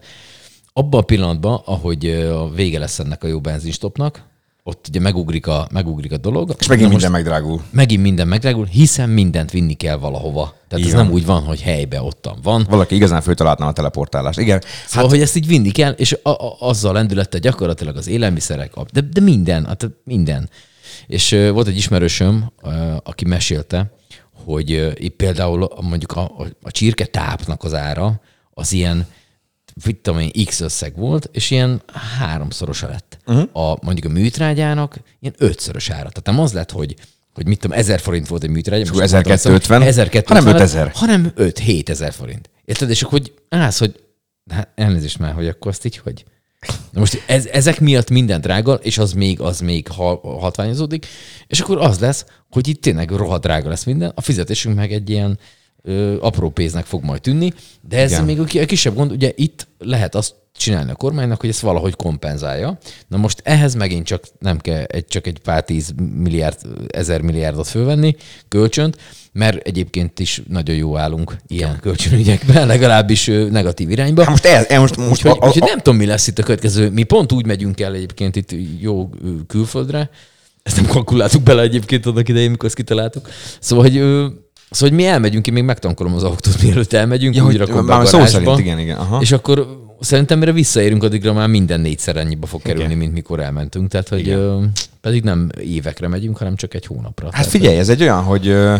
abban 0.73 0.99
a 0.99 1.03
pillanatban, 1.03 1.61
ahogy 1.65 2.09
a 2.09 2.49
vége 2.49 2.79
lesz 2.79 2.99
ennek 2.99 3.23
a 3.23 3.27
jó 3.27 3.39
benzinstopnak, 3.39 4.27
ott 4.63 4.85
ugye 4.89 4.99
megugrik 4.99 5.47
a, 5.47 5.67
megugrik 5.71 6.11
a 6.11 6.17
dolog. 6.17 6.55
És 6.59 6.67
megint 6.67 6.89
minden 6.89 7.11
megdrágul. 7.11 7.61
megint 7.71 8.01
minden 8.01 8.27
megdrágul, 8.27 8.65
hiszen 8.65 9.09
mindent 9.09 9.51
vinni 9.51 9.73
kell 9.73 9.95
valahova. 9.95 10.55
Tehát 10.67 10.85
Így 10.85 10.91
ez 10.91 10.97
nem 10.97 11.11
úgy 11.11 11.25
van, 11.25 11.43
hogy 11.43 11.61
helybe 11.61 12.01
ottan 12.01 12.37
van. 12.43 12.65
Valaki 12.69 12.95
igazán 12.95 13.21
föltalálná 13.21 13.67
a 13.67 13.71
teleportálást. 13.71 14.39
Igen. 14.39 14.61
Szóval, 14.61 15.03
hát, 15.03 15.11
hogy 15.11 15.21
ezt 15.21 15.35
így 15.35 15.47
vinni 15.47 15.71
kell, 15.71 15.91
és 15.91 16.17
a, 16.23 16.29
a, 16.29 16.55
azzal 16.59 16.93
lendülette 16.93 17.37
gyakorlatilag 17.37 17.95
az 17.97 18.07
élelmiszerek, 18.07 18.73
de, 18.93 19.01
de 19.01 19.21
minden, 19.21 19.65
hát 19.65 19.89
minden. 20.03 20.49
És 21.07 21.31
ö, 21.31 21.51
volt 21.51 21.67
egy 21.67 21.77
ismerősöm, 21.77 22.51
ö, 22.63 22.69
aki 23.03 23.25
mesélte, 23.25 23.91
hogy 24.45 24.93
itt 24.95 25.15
például 25.15 25.69
mondjuk 25.81 26.11
a, 26.11 26.21
a, 26.21 26.45
a 26.61 26.71
csirke 26.71 27.05
tápnak 27.05 27.63
az 27.63 27.73
ára 27.73 28.21
az 28.53 28.73
ilyen, 28.73 29.07
mit 29.85 29.97
tudom 29.97 30.19
én, 30.19 30.45
x 30.45 30.59
összeg 30.59 30.95
volt, 30.95 31.29
és 31.31 31.51
ilyen 31.51 31.81
háromszorosa 32.19 32.87
lett. 32.87 33.17
Uh-huh. 33.25 33.69
A, 33.69 33.77
mondjuk 33.81 34.05
a 34.05 34.09
műtrágyának 34.09 34.99
ilyen 35.19 35.35
ötszörös 35.37 35.89
ára. 35.89 36.09
Tehát 36.09 36.25
nem 36.25 36.39
az 36.39 36.53
lett, 36.53 36.71
hogy 36.71 36.95
hogy 37.33 37.47
mit 37.47 37.59
tudom, 37.59 37.77
1000 37.77 37.99
forint 37.99 38.27
volt 38.27 38.43
egy 38.43 38.49
műtrágya. 38.49 38.83
mondtam, 38.83 39.03
1250, 39.03 39.81
1250 39.81 40.37
hanem 40.37 40.53
lett, 40.53 40.63
5000. 40.63 40.91
hanem 40.93 41.31
5-7 41.37 41.89
ezer 41.89 42.13
forint. 42.13 42.49
Érted? 42.65 42.89
És 42.89 43.01
akkor 43.01 43.19
hogy 43.19 43.33
állsz, 43.49 43.79
hogy 43.79 43.95
hát 44.51 44.69
elnézést 44.75 45.19
már, 45.19 45.33
hogy 45.33 45.47
akkor 45.47 45.71
azt 45.71 45.85
így, 45.85 45.97
hogy 45.97 46.25
Na 46.91 46.99
most 46.99 47.23
ez, 47.27 47.45
ezek 47.45 47.79
miatt 47.79 48.09
minden 48.09 48.41
drága, 48.41 48.73
és 48.73 48.97
az 48.97 49.13
még, 49.13 49.41
az 49.41 49.59
még 49.59 49.87
ha, 49.87 50.19
hatványozódik, 50.39 51.05
és 51.47 51.59
akkor 51.59 51.77
az 51.77 51.99
lesz, 51.99 52.25
hogy 52.49 52.67
itt 52.67 52.81
tényleg 52.81 53.11
rohadt 53.11 53.41
drága 53.41 53.69
lesz 53.69 53.83
minden, 53.83 54.11
a 54.15 54.21
fizetésünk 54.21 54.75
meg 54.75 54.91
egy 54.93 55.09
ilyen 55.09 55.39
ö, 55.81 56.17
apró 56.21 56.49
pénznek 56.49 56.85
fog 56.85 57.03
majd 57.03 57.21
tűnni, 57.21 57.53
de 57.81 57.97
ez 57.97 58.11
Igen. 58.11 58.23
Még 58.23 58.39
a 58.39 58.43
ki- 58.43 58.59
a 58.59 58.65
kisebb 58.65 58.95
gond, 58.95 59.11
ugye 59.11 59.31
itt 59.35 59.67
lehet 59.77 60.15
azt 60.15 60.35
csinálni 60.57 60.91
a 60.91 60.95
kormánynak, 60.95 61.39
hogy 61.39 61.49
ezt 61.49 61.59
valahogy 61.59 61.95
kompenzálja. 61.95 62.77
Na 63.07 63.17
most 63.17 63.41
ehhez 63.43 63.75
megint 63.75 64.05
csak 64.05 64.23
nem 64.39 64.59
kell 64.59 64.83
egy, 64.83 65.07
csak 65.07 65.27
egy 65.27 65.39
pár 65.39 65.63
tíz 65.63 65.93
milliárd, 66.13 66.57
ezer 66.87 67.21
milliárdot 67.21 67.67
fölvenni, 67.67 68.15
kölcsönt, 68.47 68.97
mert 69.31 69.67
egyébként 69.67 70.19
is 70.19 70.41
nagyon 70.47 70.75
jó 70.75 70.97
állunk 70.97 71.35
ilyen 71.47 71.79
kölcsönügyekben, 71.79 72.67
legalábbis 72.73 73.25
negatív 73.49 73.89
irányba. 73.89 74.21
Hát 74.21 74.29
most, 74.29 74.45
el, 74.45 74.65
el, 74.65 74.79
most, 74.79 74.97
most 74.97 75.09
Úgyhogy, 75.11 75.31
a, 75.31 75.43
a, 75.43 75.47
úgyhogy 75.47 75.67
nem 75.67 75.77
tudom, 75.77 75.97
mi 75.97 76.05
lesz 76.05 76.27
itt 76.27 76.39
a 76.39 76.43
következő. 76.43 76.89
Mi 76.89 77.03
pont 77.03 77.31
úgy 77.31 77.45
megyünk 77.45 77.79
el 77.79 77.93
egyébként 77.93 78.35
itt 78.35 78.55
jó 78.79 79.09
külföldre. 79.47 80.09
Ezt 80.63 80.75
nem 80.75 80.85
kalkuláltuk 80.85 81.41
bele 81.41 81.61
egyébként 81.61 82.05
annak 82.05 82.29
idején, 82.29 82.49
mikor 82.49 82.65
ezt 82.65 82.75
kitaláltuk. 82.75 83.29
Szóval, 83.59 83.85
hogy, 83.85 83.97
szóval, 84.71 84.89
hogy 84.89 85.05
mi 85.05 85.05
elmegyünk, 85.05 85.47
én 85.47 85.53
még 85.53 85.63
megtankolom 85.63 86.13
az 86.13 86.23
autót, 86.23 86.61
mielőtt 86.61 86.93
elmegyünk, 86.93 87.35
Ja, 87.35 87.45
úgy 87.45 87.57
rakom 87.57 87.85
be 87.85 87.95
a 87.95 88.05
szó 88.05 88.25
szerint, 88.25 88.59
igen, 88.59 88.79
igen, 88.79 88.97
aha. 88.97 89.21
És 89.21 89.31
akkor 89.31 89.87
szerintem 89.99 90.39
mire 90.39 90.51
visszaérünk, 90.51 91.03
addigra 91.03 91.33
már 91.33 91.47
minden 91.47 91.79
négyszer 91.79 92.15
ennyibe 92.15 92.47
fog 92.47 92.61
kerülni, 92.61 92.93
mint 92.93 93.13
mikor 93.13 93.39
elmentünk. 93.39 93.89
Tehát, 93.89 94.07
hogy 94.07 94.29
ö, 94.29 94.63
pedig 95.01 95.23
nem 95.23 95.49
évekre 95.61 96.07
megyünk, 96.07 96.37
hanem 96.37 96.55
csak 96.55 96.73
egy 96.73 96.85
hónapra. 96.85 97.25
hát 97.25 97.33
Tehát, 97.33 97.47
figyelj, 97.47 97.77
ez 97.77 97.89
egy 97.89 98.01
olyan, 98.01 98.23
hogy 98.23 98.47
ö, 98.47 98.75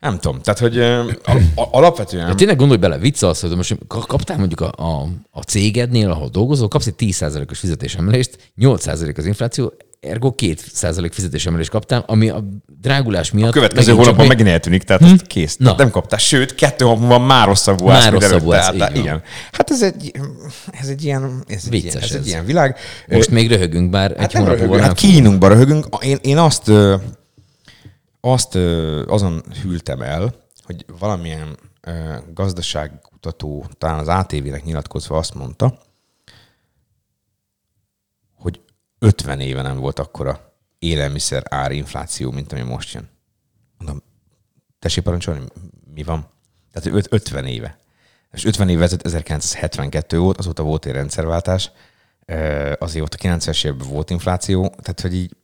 nem 0.00 0.18
tudom, 0.18 0.40
tehát, 0.40 0.60
hogy 0.60 0.76
ö, 0.76 0.98
a, 1.24 1.32
a, 1.54 1.68
alapvetően... 1.70 2.26
De 2.26 2.34
tényleg 2.34 2.56
gondolj 2.56 2.80
bele, 2.80 2.98
vicc 2.98 3.22
az, 3.22 3.40
hogy 3.40 3.56
most 3.56 3.76
ka- 3.86 4.06
kaptál 4.06 4.38
mondjuk 4.38 4.60
a, 4.60 4.72
a, 4.76 5.08
a 5.30 5.40
cégednél, 5.40 6.10
ahol 6.10 6.28
dolgozol, 6.28 6.68
kapsz 6.68 6.86
egy 6.86 6.94
10%-os 6.98 7.58
fizetésemelést, 7.58 8.52
8% 8.60 9.16
az 9.16 9.26
infláció, 9.26 9.72
ergo 10.04 10.34
2% 10.36 11.08
fizetésemelést 11.12 11.70
kaptál, 11.70 12.04
ami 12.06 12.28
a 12.28 12.44
drágulás 12.80 13.30
miatt... 13.30 13.48
A 13.48 13.52
következő 13.52 13.80
megint 13.80 13.98
hónapban 13.98 14.26
még- 14.26 14.36
megint 14.36 14.48
eltűnik, 14.54 14.82
tehát 14.82 15.02
hm? 15.02 15.14
kész. 15.26 15.56
Na. 15.56 15.74
Nem 15.76 15.90
kaptál. 15.90 16.18
Sőt, 16.18 16.54
kettő 16.54 16.84
hónap 16.84 17.00
múlva 17.00 17.18
már 17.18 17.46
rosszabbul 17.46 17.90
állsz, 17.90 18.02
Már 18.02 18.12
mint 18.12 18.22
előtte. 18.24 18.72
így 18.72 18.78
van. 18.78 18.94
igen. 18.96 19.22
Hát 19.52 19.70
ez 19.70 19.82
egy, 19.82 20.12
ez 20.80 20.88
egy 20.88 21.04
ilyen, 21.04 21.44
ez 21.46 21.64
egy, 21.70 21.74
ilyen, 21.74 21.96
ez, 21.96 22.02
ez. 22.02 22.12
egy 22.12 22.26
ilyen 22.26 22.44
világ. 22.44 22.76
Most 23.08 23.30
még 23.30 23.48
röhögünk, 23.48 23.90
bár 23.90 24.10
egy 24.10 24.16
Hát 24.18 24.32
nem 24.32 24.42
hónap 24.42 24.58
röhögünk, 24.58 24.82
hát 24.82 24.96
kínunkba 24.96 25.48
röhögünk. 25.48 25.86
Én, 26.00 26.18
én 26.22 26.38
azt, 26.38 26.70
azt 28.20 28.54
azon 29.06 29.42
hűltem 29.62 30.02
el, 30.02 30.34
hogy 30.64 30.84
valamilyen 30.98 31.58
gazdaságkutató, 32.34 33.66
talán 33.78 33.98
az 33.98 34.08
ATV-nek 34.08 34.64
nyilatkozva 34.64 35.16
azt 35.16 35.34
mondta, 35.34 35.78
hogy 38.34 38.60
50 39.04 39.40
éve 39.40 39.62
nem 39.62 39.76
volt 39.78 39.98
akkora 39.98 40.52
élelmiszer 40.78 41.42
árinfláció, 41.48 42.30
mint 42.30 42.52
ami 42.52 42.62
most 42.62 42.92
jön. 42.94 43.08
Mondom, 43.78 44.02
tessék 44.78 45.04
parancsolni, 45.04 45.40
mi 45.94 46.02
van? 46.02 46.28
Tehát 46.72 46.98
öt- 46.98 47.12
50 47.12 47.46
éve. 47.46 47.78
És 48.32 48.44
50 48.44 48.68
éve 48.68 48.82
ezelőtt 48.82 49.06
1972 49.06 50.18
volt, 50.18 50.38
azóta 50.38 50.62
volt 50.62 50.86
egy 50.86 50.92
rendszerváltás, 50.92 51.70
azért 52.78 53.04
ott 53.04 53.14
a 53.14 53.16
90-es 53.16 53.64
években 53.64 53.88
volt 53.88 54.10
infláció, 54.10 54.68
tehát 54.68 55.00
hogy 55.00 55.14
így 55.14 55.36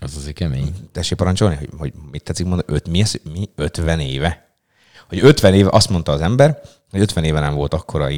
Az 0.00 0.16
azért 0.16 0.36
kemény. 0.36 0.74
tessék 0.92 1.18
parancsolni, 1.18 1.56
hogy, 1.56 1.68
hogy 1.78 1.92
mit 2.10 2.22
tetszik 2.22 2.46
mondani, 2.46 2.72
öt, 2.72 2.88
mi, 2.88 3.00
ez, 3.00 3.14
mi 3.32 3.50
50 3.54 4.00
éve? 4.00 4.56
Hogy 5.08 5.18
50 5.22 5.54
éve, 5.54 5.68
azt 5.72 5.88
mondta 5.88 6.12
az 6.12 6.20
ember, 6.20 6.60
50 6.92 7.24
éve 7.24 7.40
nem 7.40 7.54
volt 7.54 7.74
akkora, 7.74 8.08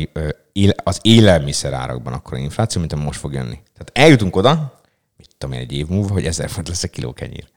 az 0.74 0.98
élelmiszer 1.02 1.72
árakban 1.72 2.12
akkora 2.12 2.36
infláció, 2.36 2.80
mint 2.80 2.92
ami 2.92 3.02
most 3.02 3.18
fog 3.18 3.32
jönni. 3.32 3.58
Tehát 3.72 3.90
eljutunk 3.92 4.36
oda, 4.36 4.80
mit 5.16 5.28
tudom 5.38 5.54
én, 5.54 5.60
egy 5.60 5.72
év 5.72 5.86
múlva, 5.86 6.12
hogy 6.12 6.26
1000 6.26 6.48
font 6.48 6.68
lesz 6.68 6.82
a 6.82 6.88
kiló 6.88 7.12
kenyér. 7.12 7.48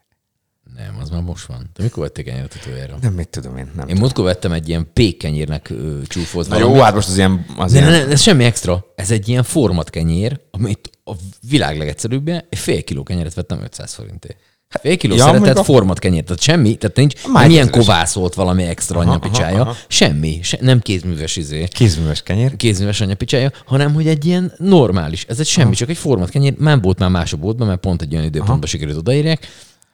Nem, 0.76 0.98
az 1.00 1.10
már 1.10 1.22
most 1.22 1.46
van. 1.46 1.70
De 1.74 1.82
mikor 1.82 2.02
vették 2.02 2.28
ennyire 2.28 2.46
utoljára? 2.60 2.96
Nem, 3.00 3.12
mit 3.12 3.28
tudom 3.28 3.56
én, 3.56 3.70
nem. 3.74 3.88
Én 3.88 3.96
múltkor 3.96 4.24
vettem 4.24 4.52
egy 4.52 4.68
ilyen 4.68 4.90
pékkenyérnek 4.92 5.70
ö, 5.70 6.00
csúfolt 6.06 6.48
Na 6.48 6.58
jó, 6.58 6.80
hát 6.80 6.94
most 6.94 7.08
az 7.08 7.16
ilyen... 7.16 7.46
Az 7.56 7.72
De 7.72 7.78
ilyen 7.78 7.90
ne, 7.90 8.04
ne, 8.04 8.10
ez 8.10 8.20
semmi 8.20 8.44
extra. 8.44 8.84
Ez 8.94 9.10
egy 9.10 9.28
ilyen 9.28 9.42
format 9.42 9.90
kenyér, 9.90 10.40
amit 10.50 10.90
a 11.04 11.12
világ 11.48 11.78
legegyszerűbbje, 11.78 12.46
egy 12.48 12.58
fél 12.58 12.84
kiló 12.84 13.02
kenyeret 13.02 13.34
vettem 13.34 13.62
500 13.62 13.94
forintért. 13.94 14.38
Fél 14.68 14.96
kiló 14.96 15.14
Ja, 15.14 15.24
szeretett 15.24 15.56
a- 15.58 15.64
format 15.64 15.98
kenyér, 15.98 16.22
tehát 16.22 16.40
semmi, 16.40 16.74
tehát 16.74 16.96
nincs 16.96 17.26
Máj 17.26 17.42
nem 17.42 17.50
ilyen 17.50 17.70
kovászolt 17.70 18.34
valami 18.34 18.62
extra 18.62 18.98
Aha, 19.00 19.08
anyapicsája, 19.10 19.60
aha, 19.60 19.70
aha. 19.70 19.78
semmi, 19.88 20.38
se, 20.42 20.58
nem 20.60 20.80
kézműves 20.80 21.36
izé, 21.36 21.68
Kézműves 21.68 22.22
kenyér. 22.22 22.56
kézműves 22.56 23.00
anyapicsája, 23.00 23.50
hanem 23.66 23.94
hogy 23.94 24.06
egy 24.06 24.24
ilyen 24.24 24.52
normális, 24.58 25.24
ez 25.28 25.40
egy 25.40 25.46
semmi, 25.46 25.74
csak 25.74 25.88
egy 25.88 25.96
format 25.96 26.28
kenyér, 26.30 26.54
nem 26.58 26.80
volt 26.80 26.98
már 26.98 27.10
más 27.10 27.32
a 27.32 27.36
boltban, 27.36 27.66
mert 27.66 27.80
pont 27.80 28.02
egy 28.02 28.12
olyan 28.12 28.24
időpontban 28.26 28.68
sikerült 28.68 28.96
odaírják, 28.96 29.48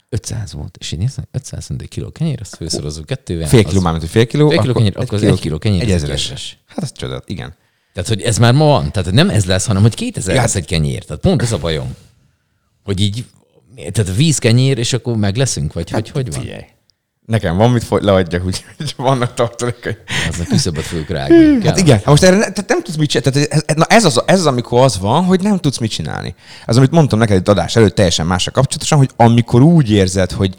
500 0.08 0.52
volt, 0.52 0.76
és 0.80 0.92
így 0.92 0.98
néztem, 0.98 1.24
500 1.32 1.64
cent 1.64 1.82
egy 1.82 1.88
kiló 1.88 2.10
kenyér, 2.10 2.38
azt 2.40 2.56
főszorozunk 2.56 3.06
kettővel. 3.06 3.48
Fél 3.48 3.64
kiló, 3.64 3.80
mármint, 3.80 4.02
hogy 4.02 4.12
fél 4.12 4.26
kiló. 4.26 4.48
Fél 4.48 4.60
kiló 4.60 4.72
kenyér, 4.72 4.92
akkor 4.96 5.14
az 5.14 5.22
egy 5.22 5.40
kiló 5.40 5.58
kenyér, 5.58 5.82
Egy 5.82 5.90
ezeres. 5.90 6.58
Hát 6.66 6.82
ez 6.82 6.92
csodat, 6.92 7.28
igen. 7.28 7.54
Tehát, 7.92 8.08
hogy 8.08 8.22
ez 8.22 8.38
már 8.38 8.52
ma 8.54 8.64
van. 8.64 8.92
Tehát 8.92 9.10
nem 9.12 9.30
ez 9.30 9.44
lesz, 9.44 9.66
hanem 9.66 9.82
hogy 9.82 9.94
2000 9.94 10.34
Ja. 10.34 10.40
lesz 10.40 10.54
egy 10.54 10.66
kenyér. 10.66 11.04
Tehát 11.04 11.22
pont 11.22 11.42
ez 11.42 11.52
a 11.52 11.58
bajom. 11.58 11.94
Hogy 12.84 13.00
így, 13.00 13.24
tehát 13.74 14.16
víz 14.16 14.38
kenyér, 14.38 14.78
és 14.78 14.92
akkor 14.92 15.16
meg 15.16 15.36
leszünk, 15.36 15.72
vagy 15.72 15.90
hogy, 15.90 16.10
hogy 16.10 16.32
van? 16.32 16.40
Figyelj. 16.40 16.64
Nekem 17.26 17.56
van 17.56 17.70
mit 17.70 17.84
fogy, 17.84 18.02
leadjak, 18.02 18.44
úgy, 18.44 18.64
hogy 18.76 18.94
vannak 18.96 19.34
tartalékai. 19.34 19.96
Aznak 20.28 20.46
küszöböt 20.46 20.84
fogjuk 20.84 21.08
rágni. 21.08 21.66
Hát 21.66 21.78
igen, 21.78 21.96
hát 21.96 22.04
most 22.06 22.22
erre 22.22 22.36
ne, 22.36 22.40
tehát 22.50 22.68
nem 22.68 22.82
tudsz 22.82 22.96
mit 22.96 23.10
csinálni. 23.10 23.46
Tehát 23.46 23.64
ez, 23.66 23.76
na 23.76 23.84
ez, 23.84 24.04
az, 24.04 24.22
ez 24.26 24.38
az, 24.38 24.46
amikor 24.46 24.82
az 24.82 24.98
van, 24.98 25.24
hogy 25.24 25.40
nem 25.40 25.58
tudsz 25.58 25.78
mit 25.78 25.90
csinálni. 25.90 26.34
Az, 26.66 26.76
amit 26.76 26.90
mondtam 26.90 27.18
neked 27.18 27.38
itt 27.38 27.48
adás 27.48 27.76
előtt 27.76 27.94
teljesen 27.94 28.26
másra 28.26 28.50
kapcsolatosan, 28.52 28.98
hogy 28.98 29.10
amikor 29.16 29.62
úgy 29.62 29.90
érzed, 29.90 30.32
hogy, 30.32 30.54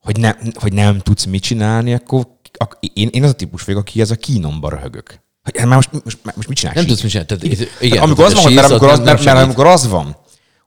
hogy, 0.00 0.18
nem, 0.18 0.36
hogy 0.54 0.72
nem 0.72 0.98
tudsz 0.98 1.24
mit 1.24 1.42
csinálni, 1.42 1.94
akkor 1.94 2.26
ak, 2.58 2.78
én, 2.94 3.08
én 3.12 3.22
az 3.22 3.30
a 3.30 3.34
típus 3.34 3.62
vagyok, 3.64 3.80
aki 3.80 4.00
ez 4.00 4.10
a 4.10 4.14
kínomba 4.14 4.68
röhögök. 4.68 5.20
Hogy 5.42 5.56
hát 5.58 5.66
már 5.66 5.76
most, 5.76 5.90
most, 6.04 6.18
most 6.34 6.48
mit 6.48 6.56
csinálsz? 6.56 6.76
Nem 6.76 6.84
így? 6.84 6.90
tudsz 6.90 7.02
mit 7.02 7.10
csinálni. 7.10 7.28
Tehát, 7.36 7.44
itt- 7.44 7.68
Tehát 7.68 7.82
igen, 7.82 8.02
amikor 8.02 8.24
az 8.24 8.34
van, 8.34 8.46
a 8.46 8.50
mert 8.50 8.70
amikor, 8.70 8.88
az, 8.88 8.98
mert, 8.98 9.24
mert 9.24 9.38
amikor 9.38 9.66
az 9.66 9.88
van, 9.88 10.16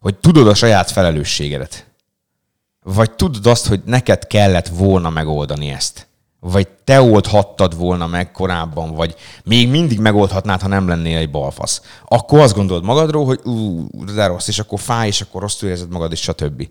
hogy 0.04 0.16
tudod 0.16 0.48
a 0.48 0.54
saját 0.54 0.92
felelősségedet, 0.92 1.88
vagy 2.84 3.12
tudod 3.12 3.46
azt, 3.46 3.68
hogy 3.68 3.82
neked 3.86 4.28
kellett 4.28 4.68
volna 4.68 5.10
megoldani 5.10 5.70
ezt, 5.70 6.08
vagy 6.40 6.68
te 6.68 7.02
oldhattad 7.02 7.78
volna 7.78 8.08
meg 8.08 8.32
korábban, 8.32 8.96
vagy 8.96 9.16
még 9.44 9.70
mindig 9.70 10.00
megoldhatnád, 10.00 10.62
ha 10.62 10.68
nem 10.68 10.88
lennél 10.88 11.18
egy 11.18 11.32
balfasz, 11.32 11.82
akkor 12.08 12.40
azt 12.40 12.56
gondolod 12.56 12.84
magadról, 12.84 13.26
hogy 13.26 13.40
ú, 13.44 13.88
de 14.14 14.26
rossz, 14.26 14.48
és 14.48 14.60
akkor 14.60 14.80
fáj, 14.80 15.08
és 15.08 15.22
akkor 15.22 15.42
rosszul 15.42 15.70
érzed 15.70 15.90
magad, 15.90 16.12
és 16.12 16.22
stb. 16.22 16.70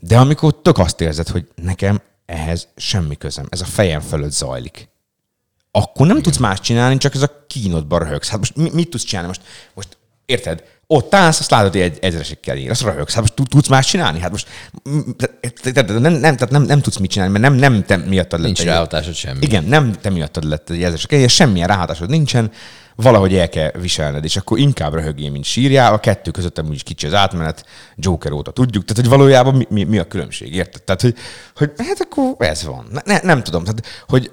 De 0.00 0.18
amikor 0.18 0.60
tök 0.62 0.78
azt 0.78 1.00
érzed, 1.00 1.28
hogy 1.28 1.48
nekem 1.54 2.00
ehhez 2.26 2.68
semmi 2.76 3.16
közem, 3.16 3.46
ez 3.48 3.60
a 3.60 3.64
fejem 3.64 4.00
fölött 4.00 4.32
zajlik, 4.32 4.88
akkor 5.70 6.06
nem 6.06 6.22
tudsz 6.22 6.36
más 6.36 6.60
csinálni, 6.60 6.96
csak 6.96 7.14
ez 7.14 7.22
a 7.22 7.44
kínodban 7.46 7.98
röhögsz. 7.98 8.28
Hát 8.28 8.38
most 8.38 8.56
mi, 8.56 8.70
mit 8.72 8.90
tudsz 8.90 9.04
csinálni? 9.04 9.28
Most, 9.28 9.42
most 9.74 9.96
érted? 10.24 10.62
Ott 10.90 11.14
állsz, 11.14 11.40
azt 11.40 11.50
látod, 11.50 11.72
hogy 11.72 11.80
egy 11.80 11.98
ezeresekkel 12.00 12.56
ír, 12.56 12.70
azt 12.70 12.82
röhögsz. 12.82 13.12
Hát 13.12 13.20
most 13.20 13.34
tud- 13.34 13.48
tudsz 13.48 13.68
más 13.68 13.86
csinálni? 13.86 14.20
Hát 14.20 14.30
most 14.30 14.48
nem, 15.62 16.12
nem, 16.12 16.20
tehát 16.20 16.50
nem, 16.50 16.62
nem 16.62 16.80
tudsz 16.80 16.96
mit 16.96 17.10
csinálni, 17.10 17.38
mert 17.38 17.44
nem, 17.44 17.72
nem 17.72 17.84
te 17.84 17.96
miattad 17.96 18.40
lett 18.40 18.46
Nincs 18.46 18.64
ráhatásod 18.64 19.14
semmi. 19.14 19.38
Igen, 19.40 19.64
nem 19.64 19.92
te 19.92 20.10
miattad 20.10 20.44
lett 20.44 20.70
egy 20.70 20.82
ezeresek, 20.82 21.10
és 21.10 21.34
semmilyen 21.34 21.68
ráhatásod 21.68 22.08
nincsen, 22.08 22.50
valahogy 22.94 23.34
el 23.34 23.48
kell 23.48 23.70
viselned, 23.80 24.24
és 24.24 24.36
akkor 24.36 24.58
inkább 24.58 24.94
röhögjél, 24.94 25.30
mint 25.30 25.44
sírjál. 25.44 25.92
A 25.92 25.98
kettő 25.98 26.30
között 26.30 26.58
amúgy 26.58 26.82
kicsi 26.82 27.06
az 27.06 27.14
átmenet, 27.14 27.64
Joker 27.96 28.32
óta 28.32 28.50
tudjuk, 28.50 28.84
tehát 28.84 29.02
hogy 29.02 29.18
valójában 29.18 29.54
mi, 29.54 29.66
mi, 29.68 29.84
mi 29.84 29.98
a 29.98 30.04
különbség, 30.04 30.54
érted? 30.54 30.82
Tehát, 30.82 31.00
hogy, 31.00 31.14
hogy 31.56 31.70
hát 31.76 32.00
akkor 32.00 32.34
ez 32.38 32.64
van. 32.64 32.86
Ne, 32.92 33.00
ne, 33.04 33.18
nem 33.22 33.42
tudom, 33.42 33.64
tehát, 33.64 34.04
hogy 34.08 34.30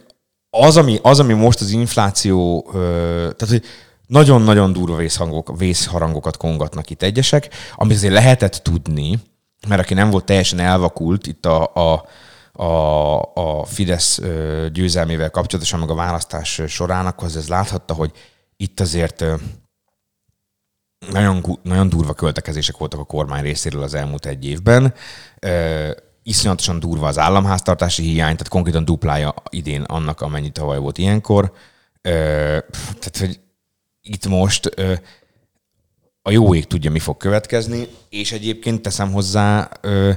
az, 0.50 0.78
ami, 0.78 1.00
az, 1.02 1.20
ami 1.20 1.34
most 1.34 1.62
az 1.62 1.70
infláció, 1.70 2.70
tehát, 2.72 3.48
hogy 3.50 3.64
nagyon-nagyon 4.08 4.74
durva 4.74 4.96
vészhangok, 4.96 5.58
vészharangokat 5.58 6.38
kongatnak 6.38 6.90
itt 6.90 7.02
egyesek, 7.02 7.50
amit 7.76 7.96
azért 7.96 8.14
lehetett 8.14 8.54
tudni, 8.54 9.20
mert 9.68 9.82
aki 9.82 9.94
nem 9.94 10.10
volt 10.10 10.26
teljesen 10.26 10.60
elvakult 10.60 11.28
itt 11.28 11.46
a, 11.46 11.72
a, 11.74 12.06
a, 12.64 13.22
a 13.34 13.66
Fidesz 13.66 14.22
győzelmével 14.74 15.30
kapcsolatosan, 15.30 15.80
meg 15.80 15.90
a 15.90 15.96
választás 15.96 16.62
során, 16.68 17.06
akkor 17.06 17.28
ez 17.28 17.48
láthatta, 17.48 17.94
hogy 17.94 18.12
itt 18.58 18.80
azért 18.80 19.26
nagyon, 21.12 21.60
nagyon 21.64 21.90
durva 21.90 22.14
költekezések 22.14 22.78
voltak 22.78 23.00
a 23.00 23.04
kormány 23.04 23.42
részéről 23.44 23.84
az 23.84 23.94
elmúlt 23.94 24.26
egy 24.26 24.46
évben. 24.46 24.94
Iszonyatosan 26.24 26.80
durva 26.80 27.08
az 27.08 27.18
államháztartási 27.18 28.04
hiány, 28.04 28.36
tehát 28.36 28.48
konkrétan 28.48 28.86
duplája 28.86 29.34
idén 29.50 29.82
annak, 29.82 30.22
amennyi 30.22 30.50
tavaly 30.50 30.78
volt 30.78 30.98
ilyenkor. 30.98 31.54
Tehát, 32.02 33.18
hogy 33.20 33.40
itt 34.08 34.28
most 34.28 34.72
ö, 34.76 34.94
a 36.22 36.32
jó 36.32 36.56
ég 36.56 36.66
tudja, 36.66 36.92
mi 36.92 37.00
fog 37.00 37.18
következni, 37.18 37.88
és 38.10 38.32
egyébként 38.32 38.82
teszem 38.82 39.12
hozzá, 39.12 39.70
ö, 39.82 40.12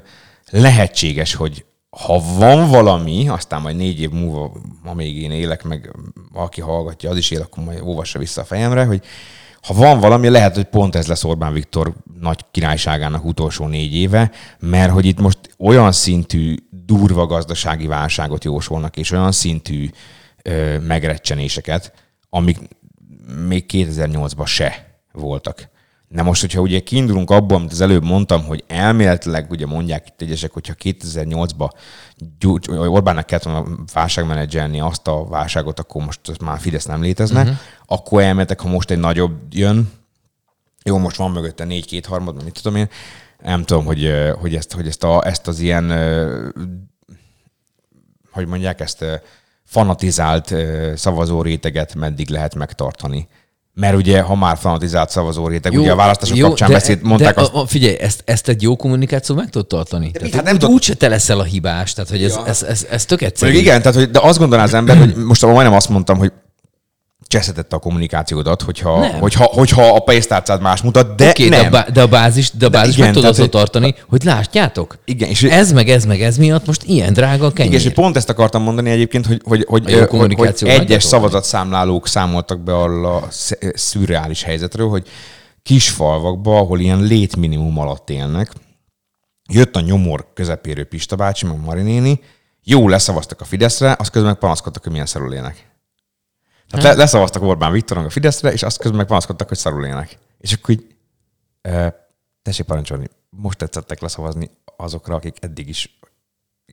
lehetséges, 0.50 1.34
hogy 1.34 1.64
ha 1.90 2.20
van 2.38 2.70
valami, 2.70 3.28
aztán 3.28 3.60
majd 3.60 3.76
négy 3.76 4.00
év 4.00 4.10
múlva, 4.10 4.52
ma 4.82 4.94
még 4.94 5.22
én 5.22 5.30
élek, 5.30 5.62
meg 5.62 5.94
aki 6.32 6.60
hallgatja, 6.60 7.10
az 7.10 7.16
is 7.16 7.30
él, 7.30 7.40
akkor 7.40 7.64
majd 7.64 7.80
óvassa 7.82 8.18
vissza 8.18 8.40
a 8.40 8.44
fejemre, 8.44 8.84
hogy 8.84 9.04
ha 9.62 9.74
van 9.74 10.00
valami, 10.00 10.28
lehet, 10.28 10.54
hogy 10.54 10.64
pont 10.64 10.94
ez 10.94 11.06
lesz 11.06 11.24
Orbán 11.24 11.52
Viktor 11.52 11.94
nagy 12.20 12.44
királyságának 12.50 13.24
utolsó 13.24 13.66
négy 13.66 13.94
éve, 13.94 14.30
mert 14.58 14.92
hogy 14.92 15.06
itt 15.06 15.20
most 15.20 15.38
olyan 15.58 15.92
szintű 15.92 16.54
durva 16.70 17.26
gazdasági 17.26 17.86
válságot 17.86 18.44
jósolnak, 18.44 18.96
és 18.96 19.10
olyan 19.10 19.32
szintű 19.32 19.90
ö, 20.42 20.78
megrecsenéseket, 20.78 21.92
amik 22.30 22.58
még 23.46 23.64
2008-ban 23.68 24.46
se 24.46 25.00
voltak. 25.12 25.68
Na 26.08 26.22
most, 26.22 26.40
hogyha 26.40 26.60
ugye 26.60 26.80
kiindulunk 26.80 27.30
abból, 27.30 27.56
amit 27.56 27.72
az 27.72 27.80
előbb 27.80 28.04
mondtam, 28.04 28.44
hogy 28.44 28.64
elméletileg 28.66 29.50
ugye 29.50 29.66
mondják 29.66 30.08
itt 30.08 30.20
egyesek, 30.20 30.52
hogyha 30.52 30.74
2008-ban 30.82 31.70
Gyurcs- 32.38 32.68
Orbánnak 32.68 33.26
kellett 33.26 33.44
volna 33.44 33.64
válságmenedzselni 33.92 34.80
azt 34.80 35.06
a 35.06 35.24
válságot, 35.24 35.78
akkor 35.78 36.04
most 36.04 36.40
már 36.40 36.58
Fidesz 36.58 36.84
nem 36.84 37.02
létezne, 37.02 37.40
uh-huh. 37.40 37.56
akkor 37.86 38.22
elméletek, 38.22 38.60
ha 38.60 38.68
most 38.68 38.90
egy 38.90 38.98
nagyobb 38.98 39.32
jön, 39.50 39.90
jó, 40.84 40.98
most 40.98 41.16
van 41.16 41.30
mögötte 41.30 41.64
négy 41.64 41.86
két 41.86 42.06
harmad, 42.06 42.44
mit 42.44 42.60
tudom 42.62 42.78
én, 42.78 42.88
nem 43.42 43.64
tudom, 43.64 43.84
hogy, 43.84 44.12
hogy, 44.40 44.54
ezt, 44.54 44.72
hogy 44.72 44.86
ezt, 44.86 45.04
a, 45.04 45.26
ezt 45.26 45.46
az 45.46 45.60
ilyen, 45.60 45.90
hogy 48.30 48.46
mondják, 48.46 48.80
ezt 48.80 49.04
fanatizált 49.68 50.50
ö, 50.50 50.92
szavazóréteget 50.96 51.94
meddig 51.94 52.28
lehet 52.28 52.54
megtartani. 52.54 53.28
Mert 53.74 53.96
ugye, 53.96 54.20
ha 54.20 54.34
már 54.34 54.56
fanatizált 54.56 55.10
szavazóréteg, 55.10 55.72
jó, 55.72 55.80
ugye 55.80 55.92
a 55.92 55.96
választások 55.96 56.36
jó, 56.36 56.46
kapcsán 56.46 56.70
beszéd, 56.70 57.02
mondták 57.02 57.34
de, 57.34 57.40
azt, 57.40 57.52
a, 57.52 57.60
a, 57.60 57.66
figyelj, 57.66 57.98
ezt, 58.00 58.22
ezt 58.24 58.48
egy 58.48 58.62
jó 58.62 58.76
kommunikáció 58.76 59.34
meg 59.34 59.50
tud 59.50 59.66
tartani. 59.66 60.10
Tehát, 60.10 60.34
hát 60.34 60.44
nem 60.44 60.54
úgy, 60.54 60.60
tud- 60.60 60.70
úgyse 60.70 60.94
te 60.94 61.08
leszel 61.08 61.38
a 61.38 61.42
hibás, 61.42 61.92
tehát 61.92 62.10
hogy 62.10 62.24
ez, 62.24 62.34
ja. 62.34 62.46
ez, 62.46 62.62
ez, 62.62 62.86
ez 62.90 63.04
tök 63.04 63.22
egyszerű. 63.22 63.52
Mondjuk 63.52 63.70
igen, 63.70 63.82
tehát, 63.82 63.98
hogy, 63.98 64.10
de 64.10 64.18
azt 64.22 64.38
gondolná 64.38 64.64
az 64.64 64.74
ember, 64.74 64.96
hogy 64.96 65.16
most 65.16 65.42
majdnem 65.42 65.72
azt 65.72 65.88
mondtam, 65.88 66.18
hogy 66.18 66.32
cseszhetette 67.28 67.76
a 67.76 67.78
kommunikációdat, 67.78 68.62
hogyha, 68.62 68.98
Nem. 69.00 69.20
hogyha, 69.20 69.44
hogyha 69.44 69.94
a 69.94 69.98
pénztárcád 69.98 70.60
más 70.60 70.82
mutat, 70.82 71.14
de 71.16 71.28
Oké, 71.28 71.48
nem. 71.48 71.60
de, 71.60 71.66
a 71.66 71.70
bá- 71.70 71.90
de 71.92 72.02
a 72.02 72.06
bázis, 72.06 72.50
de 72.50 72.66
a 72.66 72.68
bázis 72.68 72.96
igen, 72.96 73.14
meg 73.14 73.22
tudod 73.22 73.48
tartani, 73.50 73.94
hogy 74.08 74.22
látjátok, 74.24 74.98
Igen, 75.04 75.28
és- 75.28 75.42
ez 75.42 75.72
meg 75.72 75.88
ez 75.90 76.04
meg 76.04 76.22
ez 76.22 76.36
miatt 76.36 76.66
most 76.66 76.82
ilyen 76.82 77.12
drága 77.12 77.46
a 77.46 77.52
kenyér. 77.52 77.72
Igen, 77.72 77.86
és 77.86 77.92
pont 77.94 78.16
ezt 78.16 78.28
akartam 78.28 78.62
mondani 78.62 78.90
egyébként, 78.90 79.26
hogy, 79.26 79.40
hogy, 79.44 79.64
hogy, 79.68 79.92
A 79.92 80.06
hogy, 80.16 80.34
hogy 80.34 80.54
egyes 80.68 81.02
szavazatszámlálók 81.04 82.06
számoltak 82.06 82.60
be 82.60 82.74
arról 82.76 83.06
a 83.06 83.26
sz- 83.30 83.58
szürreális 83.74 84.42
helyzetről, 84.42 84.88
hogy 84.88 85.06
kis 85.62 85.90
falvakba, 85.90 86.56
ahol 86.58 86.80
ilyen 86.80 87.02
létminimum 87.02 87.78
alatt 87.78 88.10
élnek, 88.10 88.52
jött 89.52 89.76
a 89.76 89.80
nyomor 89.80 90.26
közepérő 90.34 90.84
Pista 90.84 91.16
bácsi, 91.16 91.46
meg 91.46 91.60
Mari 91.64 91.82
néni, 91.82 92.20
jó 92.64 92.88
leszavaztak 92.88 93.40
a 93.40 93.44
Fideszre, 93.44 93.96
azt 93.98 94.10
közben 94.10 94.30
meg 94.30 94.40
panaszkodtak, 94.40 94.82
hogy 94.82 94.92
milyen 94.92 95.06
szarul 95.06 95.32
élnek. 95.34 95.66
Tehát 96.70 96.86
le, 96.86 96.94
leszavaztak 96.94 97.42
Orbán 97.42 97.72
Viktoron 97.72 98.04
a 98.04 98.10
Fideszre, 98.10 98.52
és 98.52 98.62
azt 98.62 98.78
közben 98.78 98.96
meg 98.96 99.06
panaszkodtak, 99.06 99.48
hogy 99.48 99.58
szarul 99.58 99.86
élnek. 99.86 100.18
És 100.40 100.52
akkor 100.52 100.74
így, 100.74 100.86
e, 101.62 102.08
tessék 102.42 102.66
parancsolni, 102.66 103.06
most 103.30 103.58
tetszettek 103.58 104.00
leszavazni 104.00 104.50
azokra, 104.76 105.14
akik 105.14 105.36
eddig 105.40 105.68
is 105.68 105.98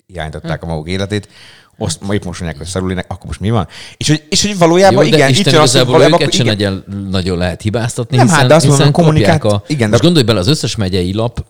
irányították 0.05 0.63
a 0.63 0.65
maguk 0.65 0.87
életét, 0.87 1.27
azt 1.77 2.01
ma 2.01 2.13
épp 2.13 2.23
most 2.23 2.39
mondják, 2.39 2.61
hogy 2.61 2.71
szarul 2.71 2.89
élnek, 2.89 3.05
akkor 3.07 3.25
most 3.25 3.39
mi 3.39 3.49
van? 3.49 3.67
És 3.97 4.07
hogy, 4.07 4.23
és 4.29 4.41
hogy 4.41 4.57
valójában 4.57 5.03
Jó, 5.03 5.09
de 5.09 5.15
igen, 5.15 5.29
Isten 5.29 5.53
itt 5.53 5.59
az, 5.59 5.71
hogy 5.75 5.85
valójában 5.85 6.21
akkor 6.21 6.33
igen, 6.33 6.45
nagyon, 6.45 6.83
nagyon 7.09 7.37
lehet 7.37 7.61
hibáztatni, 7.61 8.15
Nem, 8.17 8.25
hiszen, 8.25 8.39
hát 8.39 8.49
de 8.49 8.55
azt 8.55 8.65
mondom, 8.65 8.85
hiszen 8.85 9.03
kommunikált- 9.03 9.41
kapják 9.41 9.61
a, 9.61 9.65
igen, 9.67 9.85
de- 9.85 9.91
Most 9.91 10.01
gondolj 10.03 10.25
bele, 10.25 10.39
az 10.39 10.47
összes 10.47 10.75
megyei 10.75 11.13
lap, 11.13 11.45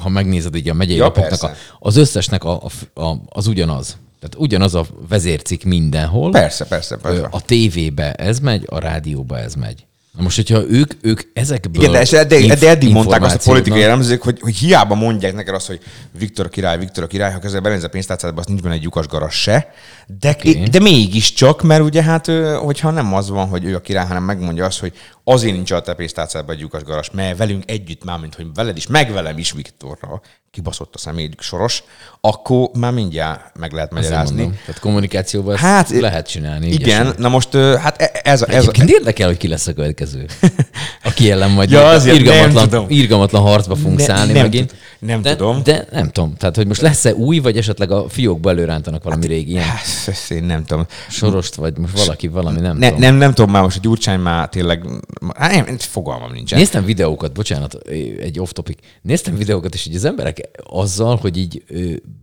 ha 0.00 0.08
megnézed 0.08 0.54
így 0.54 0.68
a 0.68 0.74
megyei 0.74 0.96
Ja, 0.96 1.02
lapoknak, 1.02 1.42
a, 1.42 1.52
az 1.78 1.96
összesnek 1.96 2.44
a, 2.44 2.62
a, 2.94 3.00
a, 3.00 3.16
az 3.28 3.46
ugyanaz. 3.46 3.96
Tehát 4.20 4.34
ugyanaz 4.36 4.74
a 4.74 4.86
vezércik 5.08 5.64
mindenhol. 5.64 6.30
Persze, 6.30 6.64
persze, 6.64 6.96
persze. 6.96 7.28
A 7.30 7.40
tévébe 7.40 8.12
ez 8.12 8.38
megy, 8.38 8.64
a 8.66 8.78
rádióba 8.78 9.38
ez 9.38 9.54
megy. 9.54 9.86
Na 10.18 10.24
most, 10.24 10.36
hogyha 10.36 10.68
ők, 10.68 10.92
ők 11.00 11.20
ezekből 11.32 11.82
Igen, 11.82 11.92
de, 11.92 12.00
és 12.00 12.12
eddig, 12.12 12.44
inf- 12.44 12.60
de 12.60 12.68
eddig 12.68 12.92
mondták 12.92 13.22
azt 13.22 13.46
a 13.46 13.50
politikai 13.50 13.82
elemzők, 13.82 14.22
hogy, 14.22 14.38
hogy 14.40 14.56
hiába 14.56 14.94
mondják 14.94 15.34
neked 15.34 15.54
azt, 15.54 15.66
hogy 15.66 15.80
Viktor 16.18 16.46
a 16.46 16.48
király, 16.48 16.78
Viktor 16.78 17.04
a 17.04 17.06
király, 17.06 17.32
ha 17.32 17.38
közben 17.38 17.62
benéz 17.62 17.84
a 17.84 17.88
pénztárcádba, 17.88 18.40
azt 18.40 18.48
nincs 18.48 18.60
benne 18.60 18.74
egy 18.74 18.82
lyukas 18.82 19.06
garas 19.06 19.34
se, 19.34 19.72
De, 20.20 20.36
okay. 20.38 20.62
de 20.62 20.78
mégiscsak, 20.78 21.62
mert 21.62 21.82
ugye 21.82 22.02
hát, 22.02 22.26
hogyha 22.58 22.90
nem 22.90 23.14
az 23.14 23.28
van, 23.28 23.48
hogy 23.48 23.64
ő 23.64 23.74
a 23.74 23.80
király, 23.80 24.06
hanem 24.06 24.22
megmondja 24.22 24.64
azt, 24.64 24.78
hogy 24.78 24.92
azért 25.32 25.54
nincs 25.54 25.70
a 25.70 25.80
tepésztárcában 25.80 26.54
egy 26.54 26.60
lyukas 26.60 26.82
garas, 26.82 27.10
mert 27.10 27.38
velünk 27.38 27.70
együtt 27.70 28.04
már, 28.04 28.18
mint 28.18 28.34
hogy 28.34 28.46
veled 28.54 28.76
is, 28.76 28.86
meg 28.86 29.12
velem 29.12 29.38
is 29.38 29.52
Viktorra 29.52 30.20
kibaszott 30.50 30.94
a 30.94 30.98
személyük 30.98 31.40
soros, 31.42 31.82
akkor 32.20 32.70
már 32.78 32.92
mindjárt 32.92 33.58
meg 33.58 33.72
lehet 33.72 33.92
magyarázni. 33.92 34.36
mondom. 34.36 34.58
Tehát 34.66 34.80
kommunikációban 34.80 35.54
ezt 35.54 35.62
Hát, 35.62 35.90
lehet 35.90 36.28
csinálni. 36.28 36.66
Igen, 36.66 36.80
ügyesen. 36.80 37.14
na 37.18 37.28
most 37.28 37.52
hát 37.56 38.00
e- 38.02 38.20
ez, 38.24 38.42
a- 38.42 38.46
ez, 38.48 38.54
a- 38.54 38.56
Egyébként 38.56 38.90
érdekel, 38.90 39.26
hogy 39.26 39.36
ki 39.36 39.48
lesz 39.48 39.66
a 39.66 39.72
következő. 39.72 40.26
Aki 41.04 41.30
ellen 41.30 41.50
majd 41.50 41.70
Ja, 41.70 41.86
azért 41.88 42.14
nem 42.16 42.24
irgalmatlan, 42.24 42.68
tudom. 42.68 42.86
irgalmatlan 42.88 43.42
harcba 43.42 43.74
fogunk 43.76 43.98
Ne- 43.98 44.04
szállni 44.04 44.32
nem 44.32 44.42
megint. 44.42 44.68
tud- 44.68 44.78
nem 44.98 45.22
de, 45.22 45.36
tudom. 45.36 45.62
De 45.62 45.86
nem 45.90 46.10
tudom. 46.10 46.34
Tehát, 46.36 46.56
hogy 46.56 46.66
most 46.66 46.80
lesz-e 46.80 47.14
új, 47.14 47.38
vagy 47.38 47.56
esetleg 47.56 47.90
a 47.90 48.08
fiókba 48.08 48.50
előrántanak 48.50 49.02
valami 49.02 49.26
régi 49.26 49.50
ilyen 49.50 49.64
Hát, 49.64 49.84
én 50.30 50.44
nem 50.44 50.64
tudom. 50.64 50.86
sorost, 51.08 51.54
vagy 51.54 51.78
most 51.78 51.98
valaki 51.98 52.28
valami, 52.28 52.60
nem 52.60 52.76
Ne, 52.76 52.86
tudom. 52.86 53.00
nem, 53.02 53.14
nem 53.14 53.34
tudom 53.34 53.50
már 53.50 53.62
most, 53.62 53.74
hogy 53.76 53.84
Gyurcsány 53.84 54.18
már 54.20 54.48
tényleg, 54.48 54.82
hát 54.86 55.00
nem, 55.38 55.78
fogalmam 55.78 56.32
nincsen. 56.32 56.58
Néztem 56.58 56.84
videókat, 56.84 57.32
bocsánat, 57.32 57.74
egy 58.20 58.40
off-topic. 58.40 58.78
Néztem 59.02 59.36
videókat, 59.36 59.74
és 59.74 59.86
így 59.86 59.94
az 59.96 60.04
emberek 60.04 60.40
azzal, 60.70 61.16
hogy 61.16 61.36
így 61.36 61.62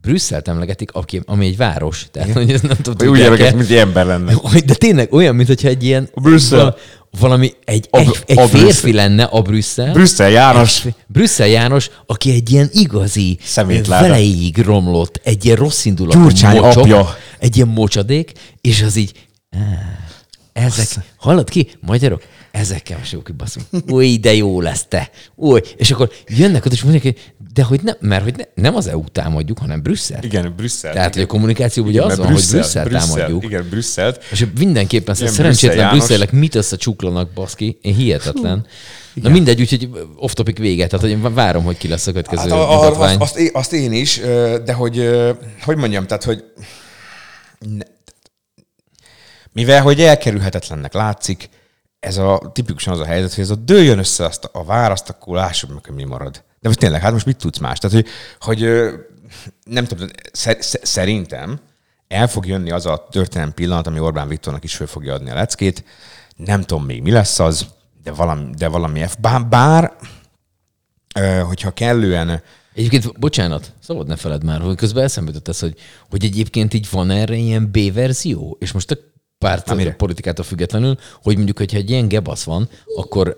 Brüsszelt 0.01 0.47
emlegetik, 0.47 0.91
aki, 0.91 1.21
ami 1.25 1.45
egy 1.45 1.57
város. 1.57 2.07
Tehát, 2.11 2.31
hogy 2.33 2.51
ez 2.51 2.61
nem 2.61 2.77
tudom, 2.81 3.07
úgy 3.09 3.21
emlékeztek, 3.21 3.55
mint 3.55 3.69
egy 3.69 3.77
ember 3.77 4.05
lenne. 4.05 4.33
De 4.65 4.73
tényleg 4.73 5.13
olyan, 5.13 5.35
mintha 5.35 5.67
egy 5.67 5.83
ilyen... 5.83 6.09
Brüsszel. 6.15 6.59
val- 6.63 6.79
Valami, 7.19 7.53
egy, 7.65 7.87
A- 7.91 7.97
egy, 7.97 8.19
egy 8.25 8.37
a 8.39 8.47
férfi 8.47 8.63
Brüsszel. 8.65 8.91
lenne 8.91 9.23
a 9.23 9.41
Brüsszel. 9.41 9.93
Brüsszel 9.93 10.29
János. 10.29 10.85
Egy- 10.85 10.93
Brüsszel 11.07 11.47
János, 11.47 11.89
aki 12.05 12.31
egy 12.31 12.51
ilyen 12.51 12.69
igazi, 12.73 13.37
Szemétláda. 13.43 14.07
veleig 14.07 14.57
romlott, 14.57 15.19
egy 15.23 15.45
ilyen 15.45 15.57
rossz 15.57 15.85
indulatú 15.85 16.19
Gyurcsány 16.19 16.59
mocsok, 16.59 16.81
apja. 16.83 17.17
egy 17.39 17.55
ilyen 17.55 17.67
mocsadék, 17.67 18.31
és 18.61 18.81
az 18.81 18.95
így, 18.95 19.11
á, 19.51 19.59
ezek, 20.53 20.87
hallod 21.17 21.49
ki? 21.49 21.67
Magyarok, 21.81 22.21
ezekkel 22.55 22.97
most 22.97 23.11
jó 23.11 23.21
kibaszunk. 23.21 23.65
Új, 23.87 24.17
de 24.17 24.33
jó 24.33 24.61
lesz 24.61 24.85
te. 24.87 25.09
Új. 25.35 25.61
És 25.75 25.91
akkor 25.91 26.11
jönnek 26.27 26.65
oda, 26.65 26.75
és 26.75 26.81
mondják, 26.81 27.03
hogy 27.03 27.33
de 27.53 27.63
hogy 27.63 27.81
nem, 27.83 27.95
mert 27.99 28.23
hogy 28.23 28.35
ne, 28.35 28.63
nem 28.63 28.75
az 28.75 28.87
EU 28.87 29.03
támadjuk, 29.11 29.59
hanem 29.59 29.81
Brüsszel. 29.81 30.23
Igen, 30.23 30.53
Brüsszel. 30.55 30.93
Tehát, 30.93 31.13
hogy 31.13 31.23
a 31.23 31.25
kommunikációban 31.25 31.91
ugye 31.91 32.03
az 32.03 32.17
van, 32.17 32.27
hogy 32.27 32.45
Brüsszel 32.49 32.87
támadjuk. 32.87 33.43
Igen, 33.43 33.67
Brüsszelt. 33.69 34.23
És 34.31 34.45
mindenképpen 34.57 35.15
Igen, 35.15 35.27
Igen, 35.27 35.33
szerencsétlen 35.33 35.89
Brüsszel 35.89 36.07
brüsszelek 36.07 36.31
mit 36.31 36.55
összecsuklanak, 36.55 37.29
baszki? 37.29 37.77
Én 37.81 37.95
hihetetlen. 37.95 38.65
Na 39.13 39.29
mindegy, 39.29 39.61
úgyhogy 39.61 39.89
off-topic 40.15 40.57
vége. 40.57 40.87
Tehát 40.87 41.05
hogy 41.05 41.09
én 41.09 41.33
várom, 41.33 41.63
hogy 41.63 41.77
ki 41.77 41.87
lesz 41.87 42.07
a 42.07 42.11
következő 42.11 42.41
Hát 42.41 42.51
a, 42.51 42.83
a, 42.83 43.01
azt, 43.01 43.21
azt, 43.21 43.37
én, 43.37 43.49
azt 43.53 43.73
én 43.73 43.91
is, 43.91 44.19
de 44.65 44.73
hogy, 44.73 45.09
hogy 45.63 45.77
mondjam, 45.77 46.07
tehát, 46.07 46.23
hogy 46.23 46.43
ne, 47.59 47.83
mivel, 49.51 49.81
hogy 49.81 50.01
elkerülhetetlennek 50.01 50.93
látszik, 50.93 51.49
ez 52.05 52.17
a 52.17 52.51
tipikusan 52.53 52.93
az 52.93 52.99
a 52.99 53.05
helyzet, 53.05 53.33
hogy 53.33 53.43
ez 53.43 53.49
a 53.49 53.55
dőljön 53.55 53.97
össze 53.97 54.25
azt 54.25 54.49
a, 54.51 54.63
választ, 54.63 55.09
akkor 55.09 55.35
lássuk 55.35 55.73
meg, 55.73 55.85
hogy 55.85 55.95
mi 55.95 56.03
marad. 56.03 56.43
De 56.59 56.67
most 56.67 56.79
tényleg, 56.79 57.01
hát 57.01 57.11
most 57.11 57.25
mit 57.25 57.37
tudsz 57.37 57.57
más? 57.57 57.79
Tehát, 57.79 57.95
hogy, 57.95 58.07
hogy 58.39 58.89
nem 59.63 59.85
tudom, 59.85 60.07
szer, 60.31 60.57
szer- 60.59 60.85
szerintem 60.85 61.59
el 62.07 62.27
fog 62.27 62.45
jönni 62.45 62.71
az 62.71 62.85
a 62.85 63.07
történelmi 63.11 63.51
pillanat, 63.53 63.87
ami 63.87 63.99
Orbán 63.99 64.27
Viktornak 64.27 64.63
is 64.63 64.75
föl 64.75 64.87
fogja 64.87 65.13
adni 65.13 65.29
a 65.29 65.33
leckét. 65.33 65.83
Nem 66.35 66.61
tudom 66.61 66.85
még 66.85 67.01
mi 67.01 67.11
lesz 67.11 67.39
az, 67.39 67.65
de 68.03 68.11
valami, 68.11 68.49
de 68.57 68.67
valami 68.67 69.07
F. 69.07 69.15
Bár, 69.19 69.47
bár 69.47 69.93
hogyha 71.47 71.71
kellően 71.71 72.41
Egyébként, 72.73 73.19
bocsánat, 73.19 73.73
szabad 73.79 74.07
ne 74.07 74.15
feled 74.15 74.43
már, 74.43 74.61
hogy 74.61 74.75
közben 74.75 75.03
eszembe 75.03 75.31
jutott 75.31 75.47
ez, 75.47 75.59
hogy, 75.59 75.77
hogy 76.09 76.23
egyébként 76.23 76.73
így 76.73 76.87
van 76.91 77.09
erre 77.09 77.35
ilyen 77.35 77.71
B-verzió, 77.71 78.57
és 78.59 78.71
most 78.71 78.91
a 78.91 78.97
párt 79.45 79.69
Amire? 79.69 79.91
politikától 79.91 80.45
függetlenül, 80.45 80.97
hogy 81.23 81.35
mondjuk, 81.35 81.57
hogyha 81.57 81.77
egy 81.77 81.89
ilyen 81.89 82.07
gebasz 82.07 82.43
van, 82.43 82.69
akkor, 82.97 83.35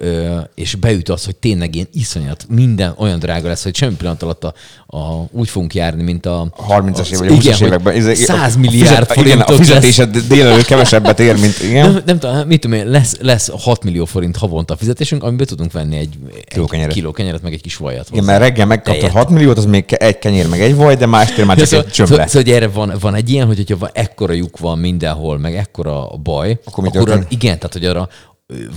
és 0.55 0.75
beüt 0.75 1.09
az, 1.09 1.25
hogy 1.25 1.35
tényleg 1.35 1.75
ilyen 1.75 1.87
iszonyat, 1.93 2.45
minden 2.49 2.93
olyan 2.97 3.19
drága 3.19 3.47
lesz, 3.47 3.63
hogy 3.63 3.75
semmi 3.75 3.95
pillanat 3.95 4.23
alatt 4.23 4.43
a, 4.43 4.53
a, 4.97 5.25
úgy 5.31 5.49
fogunk 5.49 5.73
járni, 5.73 6.03
mint 6.03 6.25
a... 6.25 6.39
a 6.41 6.65
30-as 6.67 7.07
évek, 7.11 7.17
vagy 7.17 7.27
a 7.27 7.33
igen, 7.33 7.53
20-as 7.53 7.57
hogy 7.57 7.67
években. 7.67 7.95
Ez- 7.95 8.17
100 8.19 8.55
a 8.55 8.59
milliárd 8.59 8.87
Igen, 8.89 9.01
a 9.01 9.05
forintot 9.13 9.49
lesz. 9.49 9.57
fizetésed 9.57 10.17
délelőtt 10.17 10.65
kevesebbet 10.65 11.19
ér, 11.19 11.39
mint 11.39 11.59
igen. 11.63 11.91
Nem, 11.91 12.01
nem 12.05 12.19
tudom, 12.19 12.47
mit 12.47 12.59
tudom 12.61 12.77
én, 12.77 12.87
lesz, 12.87 13.17
lesz 13.21 13.49
6 13.63 13.83
millió 13.83 14.05
forint 14.05 14.37
havonta 14.37 14.73
a 14.73 14.77
fizetésünk, 14.77 15.23
amiben 15.23 15.45
tudunk 15.47 15.71
venni 15.71 15.97
egy, 15.97 16.17
Kiló 16.45 16.63
egy 16.63 16.69
kenyeret. 16.69 16.93
kiló 16.93 17.11
kenyeret, 17.11 17.41
meg 17.41 17.53
egy 17.53 17.61
kis 17.61 17.75
vajat. 17.75 18.07
Igen, 18.11 18.23
mert 18.23 18.39
reggel 18.39 18.65
megkaptad 18.65 18.99
Tejet. 19.01 19.15
6 19.15 19.29
milliót, 19.29 19.57
az 19.57 19.65
még 19.65 19.85
egy 19.93 20.19
kenyér, 20.19 20.47
meg 20.47 20.61
egy 20.61 20.75
vaj, 20.75 20.95
de 20.95 21.05
más 21.05 21.35
már 21.35 21.57
csak 21.57 21.65
szóval, 21.67 21.85
egy 21.85 21.91
csömle. 21.91 22.11
szóval, 22.11 22.27
szóval, 22.27 22.53
erre 22.53 22.67
van, 22.67 22.93
van 22.99 23.15
egy 23.15 23.29
ilyen, 23.29 23.47
hogy 23.47 23.55
hogyha 23.57 23.89
ekkora 23.93 24.33
lyuk 24.33 24.57
van 24.59 24.77
mindenhol, 24.79 25.37
meg 25.37 25.55
ekkora 25.55 25.96
a 26.03 26.17
baj, 26.17 26.59
Akkor 26.65 26.83
mi 26.83 26.89
akkor 26.89 27.09
arra, 27.09 27.25
igen, 27.29 27.55
tehát 27.55 27.73
hogy 27.73 27.85
arra 27.85 28.09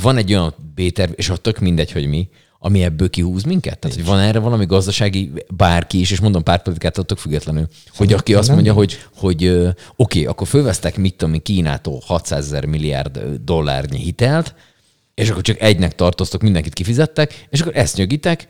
van 0.03 0.17
egy 0.17 0.33
olyan 0.33 0.55
B-terv, 0.75 1.13
és 1.15 1.29
ott 1.29 1.43
tök 1.43 1.59
mindegy, 1.59 1.93
hogy 1.93 2.07
mi, 2.07 2.29
ami 2.59 2.83
ebből 2.83 3.11
kihúz 3.11 3.43
minket? 3.43 3.79
Tehát, 3.79 3.97
hogy 3.97 4.07
van 4.07 4.19
erre 4.19 4.39
valami 4.39 4.67
gazdasági 4.67 5.33
bárki 5.51 6.01
is, 6.01 6.11
és 6.11 6.21
mondom 6.21 6.43
pártpolitikától 6.43 7.05
tök 7.05 7.19
függetlenül, 7.19 7.69
hogy 7.97 8.13
aki 8.13 8.35
azt 8.35 8.49
mondja, 8.49 8.73
hogy, 8.73 8.99
hogy 9.15 9.69
oké, 9.97 10.25
akkor 10.25 10.47
fölvesztek, 10.47 10.97
mit 10.97 11.15
tudom 11.15 11.35
én, 11.35 11.43
Kínától 11.43 12.01
600 12.05 12.45
ezer 12.45 12.65
milliárd 12.65 13.19
dollárnyi 13.45 13.99
hitelt, 13.99 14.55
és 15.15 15.31
akkor 15.31 15.43
csak 15.43 15.61
egynek 15.61 15.95
tartoztok, 15.95 16.43
mindenkit 16.43 16.73
kifizettek, 16.73 17.47
és 17.51 17.61
akkor 17.61 17.77
ezt 17.77 17.97
nyögitek, 17.97 18.47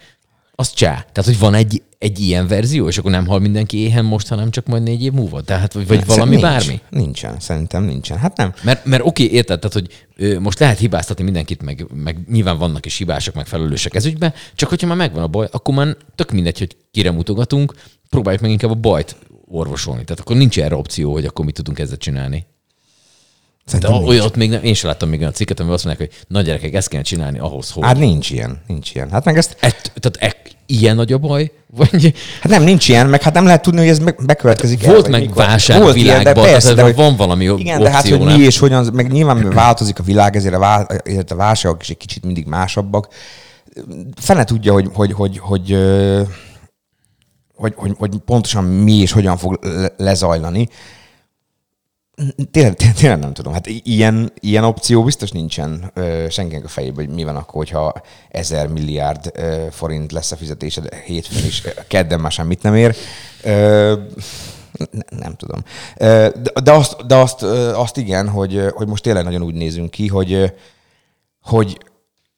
az 0.55 0.73
csá. 0.73 0.93
Tehát, 1.13 1.25
hogy 1.25 1.39
van 1.39 1.55
egy, 1.55 1.83
egy 2.01 2.19
ilyen 2.19 2.47
verzió, 2.47 2.89
és 2.89 2.99
akkor 2.99 3.11
nem 3.11 3.27
hal 3.27 3.39
mindenki 3.39 3.79
éhen 3.79 4.05
most, 4.05 4.29
hanem 4.29 4.51
csak 4.51 4.67
majd 4.67 4.83
négy 4.83 5.03
év 5.03 5.13
múlva. 5.13 5.41
Tehát, 5.41 5.73
vagy, 5.73 5.87
vagy 5.87 6.07
valami 6.07 6.31
Nincs. 6.31 6.43
bármi. 6.43 6.81
Nincsen, 6.91 7.41
szerintem 7.41 7.83
nincsen. 7.85 8.19
Hát 8.19 8.37
nem. 8.37 8.53
Mert, 8.63 8.85
mert 8.85 9.03
oké, 9.07 9.25
érted, 9.25 9.59
tehát, 9.61 9.73
hogy 9.73 10.07
ö, 10.17 10.39
most 10.39 10.59
lehet 10.59 10.79
hibáztatni 10.79 11.25
mindenkit, 11.25 11.63
meg, 11.63 11.87
meg 11.95 12.19
nyilván 12.31 12.59
vannak 12.59 12.87
is 12.87 12.97
hibások, 12.97 13.35
meg 13.35 13.47
felelősek 13.47 13.95
ez 13.95 14.05
ügyben, 14.05 14.35
csak 14.55 14.69
hogyha 14.69 14.87
már 14.87 14.97
megvan 14.97 15.23
a 15.23 15.27
baj, 15.27 15.49
akkor 15.51 15.75
már 15.75 15.97
tök 16.15 16.31
mindegy, 16.31 16.59
hogy 16.59 16.77
kire 16.91 17.11
mutogatunk, 17.11 17.75
próbáljuk 18.09 18.43
meg 18.43 18.51
inkább 18.51 18.71
a 18.71 18.75
bajt 18.75 19.17
orvosolni. 19.49 20.05
Tehát 20.05 20.21
akkor 20.21 20.37
nincs 20.37 20.59
erre 20.59 20.77
opció, 20.77 21.13
hogy 21.13 21.25
akkor 21.25 21.45
mit 21.45 21.55
tudunk 21.55 21.79
ezzel 21.79 21.97
csinálni. 21.97 22.39
De 23.65 23.71
Szerintem 23.71 24.05
olyan, 24.05 24.25
ott 24.25 24.37
még 24.37 24.51
nem, 24.51 24.63
én 24.63 24.75
sem 24.75 24.91
láttam 24.91 25.09
még 25.09 25.21
olyan 25.21 25.33
cikket, 25.33 25.59
amiben 25.59 25.77
azt 25.77 25.85
mondják, 25.85 26.09
hogy 26.11 26.21
nagy 26.29 26.45
gyerekek, 26.45 26.75
ezt 26.75 26.89
kéne 26.89 27.03
csinálni 27.03 27.39
ahhoz, 27.39 27.71
hogy. 27.71 27.85
Hát 27.85 27.99
nincs 27.99 28.31
ilyen, 28.31 28.63
nincs 28.67 28.95
ilyen. 28.95 29.11
Hát 29.11 29.25
meg 29.25 29.37
ezt, 29.37 29.57
Et, 29.61 29.93
tehát 30.01 30.35
e, 30.35 30.43
ilyen 30.71 30.97
nagy 30.97 31.13
a 31.13 31.19
baj? 31.19 31.51
Vagy 31.77 32.15
hát 32.41 32.53
nem, 32.53 32.63
nincs 32.63 32.89
ilyen, 32.89 33.07
meg 33.07 33.23
hát 33.23 33.35
nem 33.35 33.45
lehet 33.45 33.63
tudni, 33.63 33.79
hogy 33.79 33.89
ez 33.89 33.99
meg, 33.99 34.17
bekövetkezik 34.27 34.85
Volt 34.87 35.01
vagy 35.01 35.11
meg 35.11 35.21
mikor. 35.21 35.37
válság 35.37 35.81
Volt 35.81 35.95
világban, 35.95 36.35
de 36.35 36.41
persze, 36.41 36.75
de 36.75 36.83
hogy, 36.83 36.95
van 36.95 37.17
valami 37.17 37.45
Igen, 37.45 37.83
de 37.83 37.91
hát, 37.91 38.01
opció, 38.01 38.17
hogy 38.17 38.27
nem? 38.27 38.39
mi 38.39 38.45
és 38.45 38.59
hogyan, 38.59 38.91
meg 38.93 39.13
nyilván 39.13 39.51
változik 39.51 39.99
a 39.99 40.03
világ, 40.03 40.37
ezért 40.37 40.55
a, 40.55 40.87
ezért 41.05 41.31
a 41.31 41.37
válságok 41.37 41.83
is 41.83 41.91
egy 41.91 41.97
kicsit 41.97 42.25
mindig 42.25 42.47
másabbak. 42.47 43.09
Fene 44.17 44.45
tudja, 44.45 44.73
hogy, 44.73 44.89
hogy, 44.93 45.13
hogy, 45.13 45.39
hogy, 45.39 45.73
ö, 45.73 46.23
hogy, 47.55 47.73
hogy, 47.77 47.93
hogy 47.99 48.19
pontosan 48.25 48.65
mi 48.65 48.93
és 48.93 49.13
hogyan 49.13 49.37
fog 49.37 49.59
le- 49.63 49.93
lezajlani. 49.97 50.69
Tényleg, 52.51 52.75
tényleg, 52.75 53.19
nem 53.19 53.33
tudom. 53.33 53.53
Hát 53.53 53.67
ilyen, 53.67 54.33
ilyen 54.41 54.65
opció 54.65 55.03
biztos 55.05 55.31
nincsen 55.31 55.91
ö, 55.95 56.27
senkinek 56.31 56.65
a 56.65 56.69
fejében, 56.69 57.05
hogy 57.05 57.15
mi 57.15 57.25
van 57.25 57.37
akkor, 57.37 57.55
hogyha 57.55 57.93
ezer 58.31 58.69
milliárd 58.69 59.31
ö, 59.35 59.67
forint 59.71 60.13
lesz 60.13 60.33
a 60.33 60.37
fizetésed 60.37 60.95
hétfőn 60.95 61.45
is, 61.45 61.63
kedden 61.89 62.21
már 62.21 62.33
semmit 62.33 62.63
nem 62.63 62.75
ér. 62.75 62.97
Ö, 63.43 63.95
ne- 64.91 65.19
nem 65.19 65.35
tudom. 65.37 65.63
Ö, 65.97 66.29
De, 66.43 66.61
de, 66.61 66.73
azt, 66.73 67.07
de 67.07 67.15
azt, 67.15 67.43
azt 67.75 67.97
igen, 67.97 68.29
hogy, 68.29 68.63
hogy 68.75 68.87
most 68.89 69.03
tényleg 69.03 69.25
nagyon 69.25 69.43
úgy 69.43 69.55
nézünk 69.55 69.91
ki, 69.91 70.07
hogy, 70.09 70.53
hogy 71.43 71.79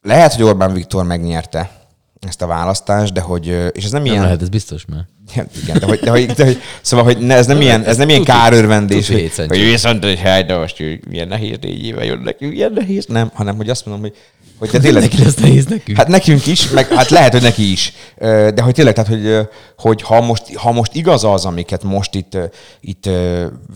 lehet, 0.00 0.34
hogy 0.34 0.44
Orbán 0.44 0.72
Viktor 0.72 1.04
megnyerte 1.04 1.80
ezt 2.26 2.42
a 2.42 2.46
választást, 2.46 3.12
de 3.12 3.20
hogy, 3.20 3.46
és 3.72 3.84
ez 3.84 3.90
nem, 3.90 4.02
Nem 4.02 4.12
ilyen... 4.12 4.24
lehet, 4.24 4.42
ez 4.42 4.48
biztos 4.48 4.84
már. 4.86 5.06
Ja, 5.34 5.46
igen, 5.62 5.78
de 5.78 5.86
hogy, 5.86 5.98
de 6.00 6.10
hogy, 6.10 6.26
de 6.26 6.44
hogy 6.44 6.60
szóval, 6.80 7.04
hogy 7.04 7.18
ne, 7.18 7.34
ez 7.34 7.46
nem 7.46 7.60
ilyen, 7.60 7.84
ez 7.84 7.96
nem 7.96 8.08
ilyen 8.08 8.24
tuti 8.86 9.12
hogy, 9.12 9.32
hogy 9.48 9.60
viszont, 9.60 10.04
hogy 10.04 10.20
hát, 10.20 10.46
de 10.46 10.56
most 10.56 10.82
milyen 11.08 11.28
nehéz 11.28 11.56
négy 11.60 11.84
éve 11.84 12.04
jön 12.04 12.18
nekünk, 12.18 12.52
milyen 12.52 12.72
nehéz. 12.72 13.06
Nem, 13.06 13.30
hanem, 13.34 13.56
hogy 13.56 13.68
azt 13.68 13.86
mondom, 13.86 14.02
hogy, 14.02 14.16
hogy 14.58 14.68
de 14.70 14.78
tényleg, 14.78 15.02
Neki 15.02 15.22
lesz 15.22 15.34
nehéz 15.34 15.66
nekünk. 15.66 15.96
Hát 15.96 16.08
nekünk 16.08 16.46
is, 16.46 16.70
meg 16.70 16.88
hát 16.88 17.10
lehet, 17.10 17.32
hogy 17.32 17.42
neki 17.42 17.70
is. 17.70 17.92
De 18.54 18.62
hogy 18.62 18.74
tényleg, 18.74 18.94
tehát, 18.94 19.10
hogy, 19.10 19.48
hogy 19.78 20.02
ha, 20.02 20.20
most, 20.20 20.54
ha 20.54 20.72
most 20.72 20.94
igaz 20.94 21.24
az, 21.24 21.44
amiket 21.44 21.82
most 21.82 22.14
itt, 22.14 22.38
itt 22.80 23.08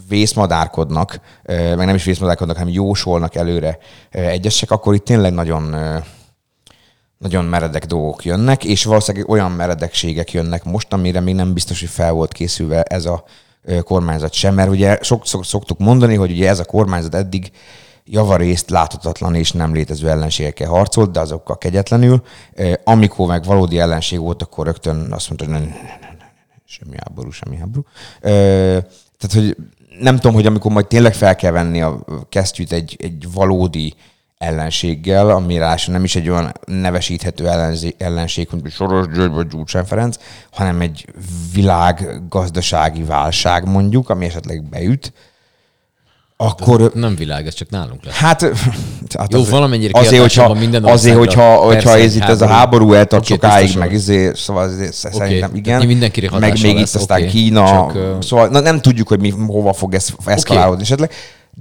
vészmadárkodnak, 0.08 1.20
meg 1.46 1.86
nem 1.86 1.94
is 1.94 2.04
vészmadárkodnak, 2.04 2.56
hanem 2.56 2.72
jósolnak 2.72 3.34
előre 3.34 3.78
egyesek, 4.10 4.70
akkor 4.70 4.94
itt 4.94 5.04
tényleg 5.04 5.32
nagyon 5.32 5.74
nagyon 7.18 7.44
meredek 7.44 7.86
dolgok 7.86 8.24
jönnek, 8.24 8.64
és 8.64 8.84
valószínűleg 8.84 9.28
olyan 9.28 9.50
meredekségek 9.50 10.32
jönnek 10.32 10.64
most, 10.64 10.92
amire 10.92 11.20
még 11.20 11.34
nem 11.34 11.52
biztos, 11.52 11.80
hogy 11.80 11.88
fel 11.88 12.12
volt 12.12 12.32
készülve 12.32 12.82
ez 12.82 13.04
a 13.04 13.24
kormányzat 13.82 14.32
sem, 14.32 14.54
mert 14.54 14.70
ugye 14.70 14.98
sokszor 15.02 15.46
szoktuk 15.46 15.78
mondani, 15.78 16.14
hogy 16.14 16.30
ugye 16.30 16.48
ez 16.48 16.58
a 16.58 16.64
kormányzat 16.64 17.14
eddig 17.14 17.50
javarészt 18.04 18.70
láthatatlan 18.70 19.34
és 19.34 19.52
nem 19.52 19.74
létező 19.74 20.08
ellenségekkel 20.08 20.68
harcolt, 20.68 21.10
de 21.10 21.20
azokkal 21.20 21.58
kegyetlenül. 21.58 22.22
Amikor 22.84 23.26
meg 23.26 23.44
valódi 23.44 23.78
ellenség 23.78 24.18
volt, 24.18 24.42
akkor 24.42 24.66
rögtön 24.66 25.12
azt 25.12 25.28
mondta, 25.28 25.44
hogy 25.44 25.54
ne, 25.54 25.58
ne, 25.58 25.66
ne, 25.66 25.98
ne, 26.00 26.08
ne, 26.18 26.56
semmi 26.64 26.96
háború, 27.04 27.30
semmi 27.30 27.56
háború. 27.56 27.84
Tehát, 29.18 29.32
hogy 29.32 29.56
nem 30.00 30.14
tudom, 30.14 30.34
hogy 30.34 30.46
amikor 30.46 30.72
majd 30.72 30.86
tényleg 30.86 31.14
fel 31.14 31.36
kell 31.36 31.52
venni 31.52 31.82
a 31.82 32.04
kesztyűt 32.28 32.72
egy, 32.72 32.96
egy 33.00 33.26
valódi 33.32 33.94
ellenséggel, 34.38 35.30
ami 35.30 35.58
ráadásul 35.58 35.94
nem 35.94 36.04
is 36.04 36.16
egy 36.16 36.28
olyan 36.28 36.52
nevesíthető 36.66 37.48
ellenzé- 37.48 38.02
ellenség, 38.02 38.48
mint 38.52 38.70
Soros 38.70 39.06
György 39.14 39.32
vagy 39.32 39.46
Gyurcsány 39.46 39.84
Ferenc, 39.84 40.16
hanem 40.50 40.80
egy 40.80 41.04
világgazdasági 41.52 43.02
válság 43.02 43.68
mondjuk, 43.68 44.10
ami 44.10 44.24
esetleg 44.24 44.62
beüt, 44.62 45.12
akkor 46.38 46.90
Nem 46.94 47.14
világ, 47.14 47.46
ez 47.46 47.54
csak 47.54 47.70
nálunk 47.70 48.04
lesz. 48.04 48.14
Hát, 48.14 48.42
hát 49.18 49.32
Jó, 49.32 49.44
valamennyire 49.44 49.98
azért, 49.98 50.20
hogyha, 50.20 50.54
minden 50.54 50.84
azért, 50.84 51.16
hogyha, 51.16 51.56
hogyha 51.56 51.98
ez 51.98 52.16
itt 52.16 52.22
ez 52.22 52.40
a 52.40 52.46
háború. 52.46 52.92
eltart 52.92 53.22
Oké, 53.22 53.32
sokáig, 53.32 53.76
meg 53.76 53.94
ezért, 53.94 54.36
szóval 54.36 54.62
azért 54.62 54.92
szerintem 54.92 55.38
tehát 55.38 55.56
igen. 55.56 55.86
mindenkire 55.86 56.38
meg 56.38 56.62
még 56.62 56.74
lesz, 56.76 56.94
itt 56.94 57.00
aztán 57.00 57.20
oké. 57.20 57.30
Kína, 57.30 57.66
Csak, 57.68 58.22
szóval 58.22 58.48
na, 58.48 58.60
nem 58.60 58.80
tudjuk, 58.80 59.08
hogy 59.08 59.20
mi 59.20 59.30
hova 59.30 59.72
fog 59.72 59.94
ez 59.94 60.08
eszkalálódni 60.24 60.82
esetleg. 60.82 61.10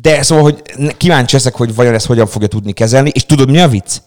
De 0.02 0.22
szóval, 0.24 0.44
hogy 0.44 0.62
kíváncsi 0.98 1.36
leszek, 1.36 1.56
hogy 1.56 1.76
vajon 1.76 1.94
ezt 1.94 2.06
hogyan 2.06 2.28
fogja 2.28 2.48
tudni 2.48 2.72
kezelni, 2.72 3.10
és 3.14 3.26
tudod, 3.26 3.50
mi 3.50 3.60
a 3.60 3.68
vicc? 3.68 3.98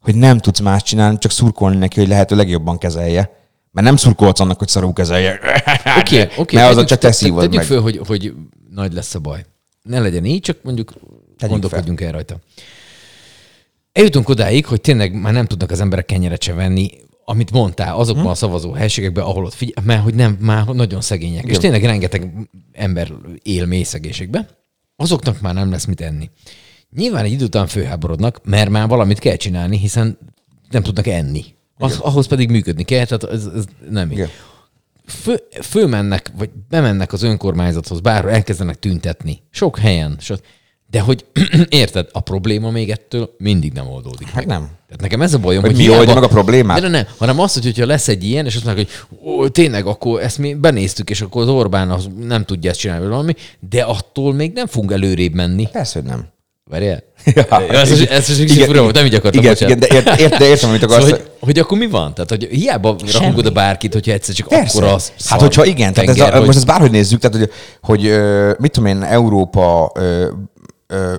Hogy 0.00 0.14
nem 0.14 0.38
tudsz 0.38 0.60
más 0.60 0.82
csinálni, 0.82 1.18
csak 1.18 1.30
szurkolni 1.30 1.76
neki, 1.76 1.98
hogy 2.00 2.08
lehető 2.08 2.36
legjobban 2.36 2.78
kezelje. 2.78 3.30
Mert 3.70 3.86
nem 3.86 3.96
szurkolsz 3.96 4.40
annak, 4.40 4.58
hogy 4.58 4.68
szarul 4.68 4.92
kezelje. 4.92 5.38
Oké, 5.98 6.28
oké. 6.36 6.56
Mert 6.56 6.68
az 6.68 6.74
tegyük- 6.74 6.88
csak 6.88 6.98
te 6.98 7.12
szívod 7.12 7.38
Tegyük 7.40 7.54
meg. 7.56 7.64
föl, 7.64 7.80
hogy, 7.80 8.00
hogy 8.06 8.34
nagy 8.70 8.92
lesz 8.92 9.14
a 9.14 9.18
baj. 9.18 9.44
Ne 9.82 10.00
legyen 10.00 10.24
így, 10.24 10.40
csak 10.40 10.58
mondjuk 10.62 10.92
gondolkodjunk 11.48 12.00
el 12.00 12.12
rajta. 12.12 12.36
Eljutunk 13.92 14.28
odáig, 14.28 14.66
hogy 14.66 14.80
tényleg 14.80 15.20
már 15.20 15.32
nem 15.32 15.46
tudnak 15.46 15.70
az 15.70 15.80
emberek 15.80 16.04
kenyeret 16.06 16.42
se 16.42 16.52
venni, 16.52 16.90
amit 17.24 17.50
mondtál, 17.50 17.96
azokban 17.96 18.24
Hm? 18.24 18.30
a 18.30 18.34
szavazó 18.34 18.72
helységekben, 18.72 19.24
ahol 19.24 19.44
ott 19.44 19.54
figyel, 19.54 19.82
mert 19.86 20.02
hogy 20.02 20.14
nem, 20.14 20.36
már 20.40 20.66
nagyon 20.66 21.00
szegények. 21.00 21.44
És 21.44 21.56
tényleg 21.56 21.84
rengeteg 21.84 22.32
ember 22.72 23.12
él 23.42 23.66
mély 23.66 23.82
szegénységbe, 23.82 24.48
azoknak 24.96 25.40
már 25.40 25.54
nem 25.54 25.70
lesz 25.70 25.84
mit 25.84 26.00
enni. 26.00 26.30
Nyilván 26.96 27.24
egy 27.24 27.32
idő 27.32 27.44
után 27.44 27.66
főháborodnak, 27.66 28.40
mert 28.44 28.70
már 28.70 28.88
valamit 28.88 29.18
kell 29.18 29.36
csinálni, 29.36 29.78
hiszen 29.78 30.18
nem 30.70 30.82
tudnak 30.82 31.06
enni. 31.06 31.44
Az, 31.78 31.98
ahhoz 31.98 32.26
pedig 32.26 32.50
működni 32.50 32.82
kell, 32.82 33.04
tehát 33.04 33.24
ez, 33.24 33.46
ez 33.54 33.64
nem 33.90 34.10
így 34.10 34.16
Igen. 34.16 34.28
fő, 35.06 35.42
fölmennek, 35.62 36.30
vagy 36.36 36.50
bemennek 36.68 37.12
az 37.12 37.22
önkormányzathoz, 37.22 38.00
bárhol 38.00 38.30
elkezdenek 38.30 38.78
tüntetni. 38.78 39.42
Sok 39.50 39.78
helyen. 39.78 40.16
So, 40.20 40.34
de 40.94 41.00
hogy 41.00 41.24
érted, 41.68 42.06
a 42.12 42.20
probléma 42.20 42.70
még 42.70 42.90
ettől 42.90 43.30
mindig 43.38 43.72
nem 43.72 43.88
oldódik 43.88 44.26
Hát 44.26 44.34
meg. 44.34 44.46
nem. 44.46 44.60
Tehát 44.60 45.00
nekem 45.00 45.22
ez 45.22 45.34
a 45.34 45.38
bajom, 45.38 45.62
Hogy 45.62 45.70
hogy, 45.76 45.86
mi 45.86 45.90
oldja 45.90 46.14
meg 46.14 46.22
a 46.22 46.28
problémát? 46.28 46.80
De 46.80 46.88
ne, 46.88 46.98
ne, 47.00 47.06
hanem 47.18 47.40
azt, 47.40 47.54
hogy 47.54 47.64
hogyha 47.64 47.86
lesz 47.86 48.08
egy 48.08 48.24
ilyen, 48.24 48.46
és 48.46 48.54
azt 48.54 48.64
mondják, 48.64 48.88
hogy 49.08 49.18
ó, 49.32 49.48
tényleg, 49.48 49.86
akkor 49.86 50.20
ezt 50.22 50.38
mi 50.38 50.54
benéztük, 50.54 51.10
és 51.10 51.20
akkor 51.20 51.42
az 51.42 51.48
Orbán 51.48 51.90
az 51.90 52.08
nem 52.20 52.44
tudja 52.44 52.70
ezt 52.70 52.78
csinálni, 52.78 53.06
valami, 53.06 53.34
de 53.70 53.82
attól 53.82 54.32
még 54.34 54.52
nem 54.52 54.66
fogunk 54.66 54.92
előrébb 54.92 55.34
menni. 55.34 55.68
Persze, 55.72 55.98
hogy 56.00 56.08
nem. 56.08 56.26
Várjál? 56.70 57.02
Ja, 57.34 57.60
ez, 57.68 57.90
ez, 57.90 58.00
ez, 58.00 58.30
ez 58.30 58.38
igen, 58.38 58.66
fura 58.66 58.82
volt, 58.82 58.94
nem 58.94 59.04
így 59.06 59.14
akartam. 59.14 59.40
Igen, 59.42 59.52
bocsánat. 59.52 59.76
igen 59.76 60.02
de, 60.04 60.10
ért, 60.10 60.20
ért, 60.20 60.38
de 60.38 60.46
értem, 60.46 60.68
amit 60.68 60.82
akarsz. 60.82 61.02
Szóval, 61.02 61.18
hogy, 61.18 61.30
hogy 61.40 61.58
akkor 61.58 61.78
mi 61.78 61.86
van? 61.86 62.14
Tehát, 62.14 62.30
hogy 62.30 62.44
hiába 62.50 62.96
rakunk 63.12 63.38
oda 63.38 63.50
bárkit, 63.50 63.92
hogyha 63.92 64.12
egyszer 64.12 64.34
csak 64.34 64.48
Persze. 64.48 64.78
akkor 64.78 64.92
az 64.92 65.12
Hát, 65.24 65.40
hogyha 65.40 65.64
igen, 65.64 65.92
tehát 65.92 66.08
ez 66.10 66.16
tenger, 66.16 66.32
a, 66.32 66.36
hogy- 66.36 66.46
most 66.46 66.58
ezt 66.58 66.66
bárhogy 66.66 66.90
nézzük, 66.90 67.20
tehát, 67.20 67.36
hogy, 67.36 67.50
hogy 67.82 68.00
mit 68.58 68.70
tudom 68.72 68.88
én, 68.88 69.02
Európa 69.02 69.92
ö, 70.94 71.14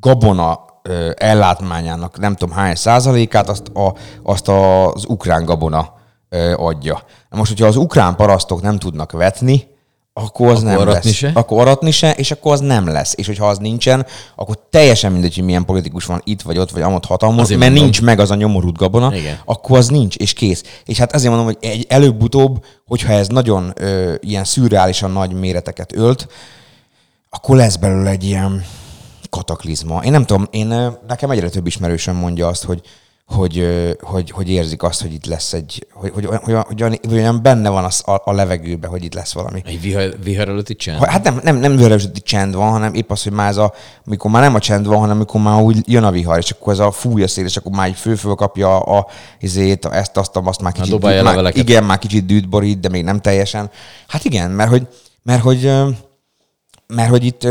gabona 0.00 0.60
ö, 0.82 1.10
ellátmányának 1.16 2.18
nem 2.18 2.34
tudom 2.36 2.54
hány 2.54 2.74
százalékát, 2.74 3.48
azt, 3.48 3.68
a, 3.68 3.94
azt 4.22 4.48
az 4.48 5.04
ukrán 5.08 5.44
gabona 5.44 5.94
ö, 6.28 6.52
adja. 6.56 7.02
Most, 7.30 7.50
hogyha 7.50 7.66
az 7.66 7.76
ukrán 7.76 8.16
parasztok 8.16 8.62
nem 8.62 8.78
tudnak 8.78 9.12
vetni, 9.12 9.70
akkor 10.14 10.48
az 10.48 10.52
Akkor 10.58 10.70
nem 10.70 10.80
aratni 10.80 11.08
lesz. 11.08 11.16
se? 11.16 11.30
Akkor 11.34 11.60
aratni 11.60 11.90
se, 11.90 12.12
és 12.12 12.30
akkor 12.30 12.52
az 12.52 12.60
nem 12.60 12.86
lesz. 12.88 13.14
És 13.16 13.26
hogyha 13.26 13.48
az 13.48 13.58
nincsen, 13.58 14.06
akkor 14.36 14.58
teljesen 14.70 15.12
mindegy, 15.12 15.34
hogy 15.34 15.44
milyen 15.44 15.64
politikus 15.64 16.04
van 16.04 16.20
itt 16.24 16.42
vagy 16.42 16.58
ott, 16.58 16.70
vagy 16.70 16.82
amott 16.82 17.04
hatalmon, 17.04 17.36
mert 17.48 17.48
mondom. 17.60 17.72
nincs 17.82 18.02
meg 18.02 18.18
az 18.18 18.30
a 18.30 18.34
nyomorult 18.34 18.76
gabona, 18.76 19.14
Igen. 19.14 19.38
akkor 19.44 19.78
az 19.78 19.88
nincs, 19.88 20.16
és 20.16 20.32
kész. 20.32 20.62
És 20.84 20.98
hát 20.98 21.12
ezért 21.12 21.34
mondom, 21.34 21.46
hogy 21.54 21.68
egy 21.70 21.86
előbb-utóbb, 21.88 22.64
hogyha 22.86 23.12
ez 23.12 23.28
nagyon 23.28 23.72
ö, 23.76 24.14
ilyen 24.20 24.44
szürreálisan 24.44 25.10
nagy 25.10 25.32
méreteket 25.32 25.96
ölt, 25.96 26.26
akkor 27.36 27.56
lesz 27.56 27.76
belőle 27.76 28.10
egy 28.10 28.24
ilyen 28.24 28.64
kataklizma. 29.30 30.00
Én 30.04 30.10
nem 30.10 30.24
tudom, 30.24 30.46
én, 30.50 30.70
ö, 30.70 30.88
nekem 31.08 31.30
egyre 31.30 31.48
több 31.48 31.66
ismerősöm 31.66 32.16
mondja 32.16 32.46
azt, 32.46 32.64
hogy, 32.64 32.80
hogy, 33.26 33.58
ö, 33.58 33.90
hogy, 34.00 34.30
hogy 34.30 34.50
érzik 34.50 34.82
azt, 34.82 35.02
hogy 35.02 35.12
itt 35.12 35.26
lesz 35.26 35.52
egy, 35.52 35.86
hogy, 35.92 36.10
hogy, 36.14 36.24
hogy, 36.24 36.38
hogy, 36.42 36.54
hogy, 36.66 36.82
olyan- 36.82 37.32
hogy 37.32 37.40
benne 37.40 37.68
van 37.68 37.84
az, 37.84 38.02
a, 38.06 38.20
a 38.24 38.32
levegőben, 38.32 38.90
hogy 38.90 39.04
itt 39.04 39.14
lesz 39.14 39.32
valami. 39.32 39.62
Egy 39.66 39.80
vihar, 39.80 40.16
vihar 40.22 40.48
előtti 40.48 40.74
csend? 40.74 41.04
Hát 41.04 41.24
nem, 41.24 41.40
nem, 41.42 41.56
nem 41.56 41.76
vörösödi 41.76 42.20
csend 42.20 42.54
van, 42.54 42.70
hanem 42.70 42.94
épp 42.94 43.10
az, 43.10 43.22
hogy 43.22 43.32
már 43.32 43.48
ez 43.48 43.56
a, 43.56 43.72
amikor 44.06 44.30
már 44.30 44.42
nem 44.42 44.54
a 44.54 44.58
csend 44.58 44.86
van, 44.86 44.98
hanem 44.98 45.16
amikor 45.16 45.40
már 45.40 45.62
úgy 45.62 45.82
jön 45.86 46.04
a 46.04 46.10
vihar, 46.10 46.38
és 46.38 46.50
akkor 46.50 46.72
ez 46.72 46.78
a 46.78 46.90
fúj 46.90 47.22
a 47.22 47.28
szél, 47.28 47.44
és 47.44 47.56
akkor 47.56 47.72
már 47.72 47.88
így 47.88 47.96
fő 47.96 48.14
kapja 48.14 48.80
a, 48.80 49.06
izét, 49.40 49.84
a, 49.84 49.94
ezt, 49.96 50.16
azt, 50.16 50.36
azt 50.36 50.60
már 50.62 50.72
kicsit, 50.72 50.92
a 50.94 51.22
már, 51.24 51.34
igen, 51.56 51.84
már 51.84 51.98
kicsit 51.98 52.26
dűt 52.26 52.48
borít, 52.48 52.80
de 52.80 52.88
még 52.88 53.04
nem 53.04 53.20
teljesen. 53.20 53.70
Hát 54.08 54.24
igen, 54.24 54.50
mert 54.50 54.70
hogy, 54.70 54.86
mert 55.22 55.42
hogy, 55.42 55.64
ö, 55.64 55.88
mert 56.94 57.10
hogy 57.10 57.24
itt, 57.24 57.42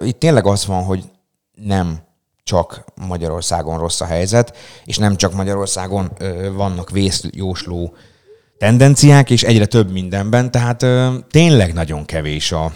itt 0.00 0.18
tényleg 0.18 0.46
az 0.46 0.66
van, 0.66 0.84
hogy 0.84 1.04
nem 1.54 1.98
csak 2.44 2.84
Magyarországon 2.94 3.78
rossz 3.78 4.00
a 4.00 4.04
helyzet, 4.04 4.56
és 4.84 4.96
nem 4.96 5.16
csak 5.16 5.32
Magyarországon 5.32 6.12
vannak 6.54 6.90
vészjósló 6.90 7.94
tendenciák, 8.58 9.30
és 9.30 9.42
egyre 9.42 9.66
több 9.66 9.90
mindenben, 9.90 10.50
tehát 10.50 10.86
tényleg 11.30 11.72
nagyon 11.72 12.04
kevés 12.04 12.52
a, 12.52 12.72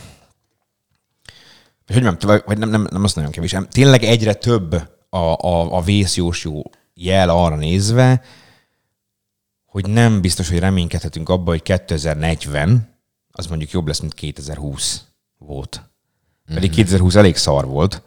hogy 1.86 2.02
nem, 2.02 2.16
vagy- 2.20 2.58
nem, 2.58 2.68
nem, 2.68 2.86
nem 2.90 3.04
az 3.04 3.14
nagyon 3.14 3.30
kevés, 3.30 3.56
tényleg 3.70 4.02
egyre 4.02 4.34
több 4.34 4.72
a, 5.08 5.16
a, 5.16 5.76
a 5.76 5.80
vészjósló 5.82 6.70
jel 6.94 7.28
arra 7.28 7.56
nézve, 7.56 8.22
hogy 9.66 9.88
nem 9.88 10.20
biztos, 10.20 10.48
hogy 10.48 10.58
reménykedhetünk 10.58 11.28
abba, 11.28 11.50
hogy 11.50 11.62
2040 11.62 12.94
az 13.30 13.46
mondjuk 13.46 13.70
jobb 13.70 13.86
lesz, 13.86 14.00
mint 14.00 14.14
2020 14.14 15.04
volt. 15.38 15.90
Pedig 16.54 16.70
2020 16.70 17.14
elég 17.14 17.36
szar 17.36 17.66
volt, 17.66 18.02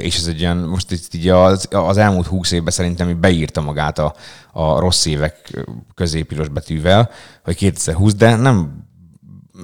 és 0.00 0.16
ez 0.16 0.26
egy 0.26 0.42
olyan, 0.42 0.56
most 0.56 0.90
itt 0.90 1.14
így 1.14 1.28
az, 1.28 1.68
az 1.70 1.96
elmúlt 1.96 2.26
20 2.26 2.50
évben 2.50 2.72
szerintem 2.72 3.20
beírta 3.20 3.60
magát 3.60 3.98
a, 3.98 4.14
a 4.52 4.78
rossz 4.78 5.04
évek 5.04 5.64
középiros 5.94 6.48
betűvel, 6.48 7.10
hogy 7.44 7.56
2020, 7.56 8.14
de 8.14 8.36
nem 8.36 8.82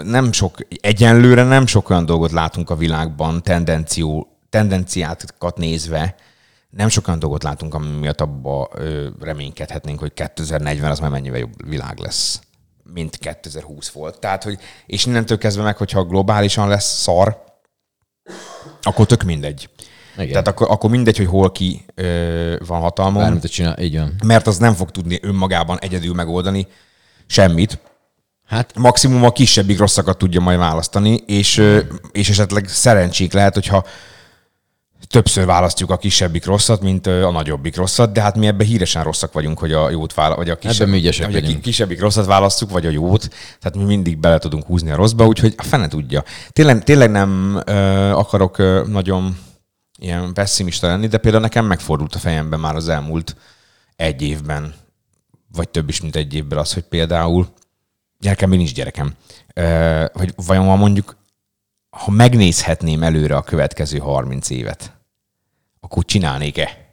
nem 0.03 0.33
sok, 0.33 0.59
egyenlőre 0.81 1.45
nem 1.45 1.67
sok 1.67 1.91
olyan 1.91 2.07
dolgot 2.07 2.33
látunk 2.33 2.71
a 2.71 2.77
világban 2.77 3.43
tendenció, 3.43 4.37
tendenciákat 4.51 5.57
nézve, 5.57 6.15
nem 6.71 6.89
sok 6.89 7.07
olyan 7.07 7.19
dolgot 7.19 7.43
látunk, 7.43 7.75
ami 7.75 7.99
miatt 7.99 8.21
abba 8.21 8.69
ö, 8.75 9.09
reménykedhetnénk, 9.21 9.99
hogy 9.99 10.13
2040 10.13 10.91
az 10.91 10.99
már 10.99 11.11
mennyivel 11.11 11.39
jobb 11.39 11.69
világ 11.69 11.99
lesz, 11.99 12.41
mint 12.93 13.17
2020 13.17 13.91
volt. 13.91 14.21
Tehát, 14.21 14.43
hogy, 14.43 14.59
és 14.87 15.07
innentől 15.07 15.39
kezdve 15.39 15.63
meg, 15.63 15.77
hogyha 15.77 16.05
globálisan 16.05 16.69
lesz 16.69 17.01
szar, 17.01 17.45
akkor 18.83 19.07
tök 19.07 19.23
mindegy. 19.23 19.69
Igen. 20.17 20.31
Tehát 20.31 20.49
akkor, 20.49 20.67
akkor 20.71 20.91
mindegy, 20.91 21.17
hogy 21.17 21.27
hol 21.27 21.53
ki 21.53 21.85
ö, 21.95 22.57
van 22.67 22.81
hatalmon, 22.81 23.23
Bármit 23.23 23.51
csinál, 23.51 23.79
így 23.79 23.97
van. 23.97 24.15
mert 24.25 24.47
az 24.47 24.59
nem 24.59 24.75
fog 24.75 24.91
tudni 24.91 25.19
önmagában 25.23 25.79
egyedül 25.79 26.15
megoldani 26.15 26.67
semmit, 27.27 27.79
Hát 28.51 28.79
maximum 28.79 29.25
a 29.25 29.33
kisebbik 29.33 29.79
rosszakat 29.79 30.19
tudja 30.19 30.41
majd 30.41 30.59
választani, 30.59 31.23
és, 31.27 31.63
és 32.13 32.29
esetleg 32.29 32.69
szerencsék 32.69 33.33
lehet, 33.33 33.55
hogyha 33.55 33.85
többször 35.11 35.47
választjuk 35.47 35.91
a 35.91 35.97
kisebbik 35.97 36.45
rosszat, 36.45 36.81
mint 36.81 37.07
a 37.07 37.31
nagyobbik 37.31 37.77
rosszat, 37.77 38.13
de 38.13 38.21
hát 38.21 38.37
mi 38.37 38.47
ebben 38.47 38.67
híresen 38.67 39.05
rosszak 39.05 39.33
vagyunk, 39.33 39.59
hogy 39.59 39.73
a 39.73 39.91
jót 39.91 40.15
vála, 40.15 40.37
vagy 40.37 40.51
a 40.51 40.59
kisebb, 40.59 40.89
hogy 40.89 41.57
a 41.57 41.61
kisebbik 41.61 42.01
rosszat 42.01 42.27
választjuk, 42.27 42.71
vagy 42.71 42.87
a 42.87 42.91
jót, 42.91 43.29
tehát 43.61 43.77
mi 43.77 43.85
mindig 43.85 44.19
bele 44.19 44.39
tudunk 44.39 44.65
húzni 44.65 44.91
a 44.91 44.97
rosszba, 44.97 45.27
úgyhogy 45.27 45.55
a 45.57 45.63
fene 45.63 45.89
tudja. 45.89 46.25
Tényleg, 46.49 46.85
tényleg 46.85 47.11
nem 47.11 47.63
ö, 47.67 47.73
akarok 48.11 48.59
ö, 48.59 48.85
nagyon 48.87 49.39
ilyen 49.99 50.35
pessimista 50.35 50.87
lenni, 50.87 51.07
de 51.07 51.19
például 51.19 51.43
nekem 51.43 51.67
megfordult 51.67 52.15
a 52.15 52.19
fejemben 52.19 52.61
már 52.61 52.75
az 52.75 52.89
elmúlt 52.89 53.37
egy 53.97 54.23
évben, 54.23 54.75
vagy 55.53 55.69
több 55.69 55.89
is, 55.89 56.01
mint 56.01 56.17
egy 56.17 56.35
évben 56.35 56.59
az, 56.59 56.73
hogy 56.73 56.83
például 56.83 57.49
gyerekem, 58.19 58.49
még 58.49 58.59
nincs 58.59 58.75
gyerekem, 58.75 59.15
Ö, 59.55 60.05
hogy 60.13 60.33
vajon 60.37 60.79
mondjuk, 60.79 61.17
ha 61.91 62.11
megnézhetném 62.11 63.03
előre 63.03 63.37
a 63.37 63.43
következő 63.43 63.99
30 63.99 64.51
évet, 64.51 64.99
akkor 65.81 66.05
csinálnék-e? 66.05 66.89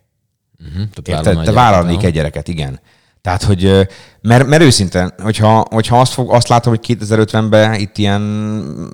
tehát 1.02 1.08
Érted? 1.08 1.24
vállalna 1.24 1.44
Te 1.44 1.52
vállalnék 1.52 2.04
egy 2.04 2.14
gyereket, 2.14 2.48
igen. 2.48 2.80
Tehát, 3.22 3.44
hogy, 3.44 3.88
mert, 4.22 4.48
mert 4.48 4.62
őszintén, 4.62 5.14
hogyha, 5.22 5.66
hogyha 5.70 6.00
azt, 6.00 6.14
fog, 6.14 6.34
azt 6.34 6.48
látom, 6.48 6.74
hogy 6.76 6.98
2050-ben 7.00 7.74
itt 7.74 7.98
ilyen 7.98 8.22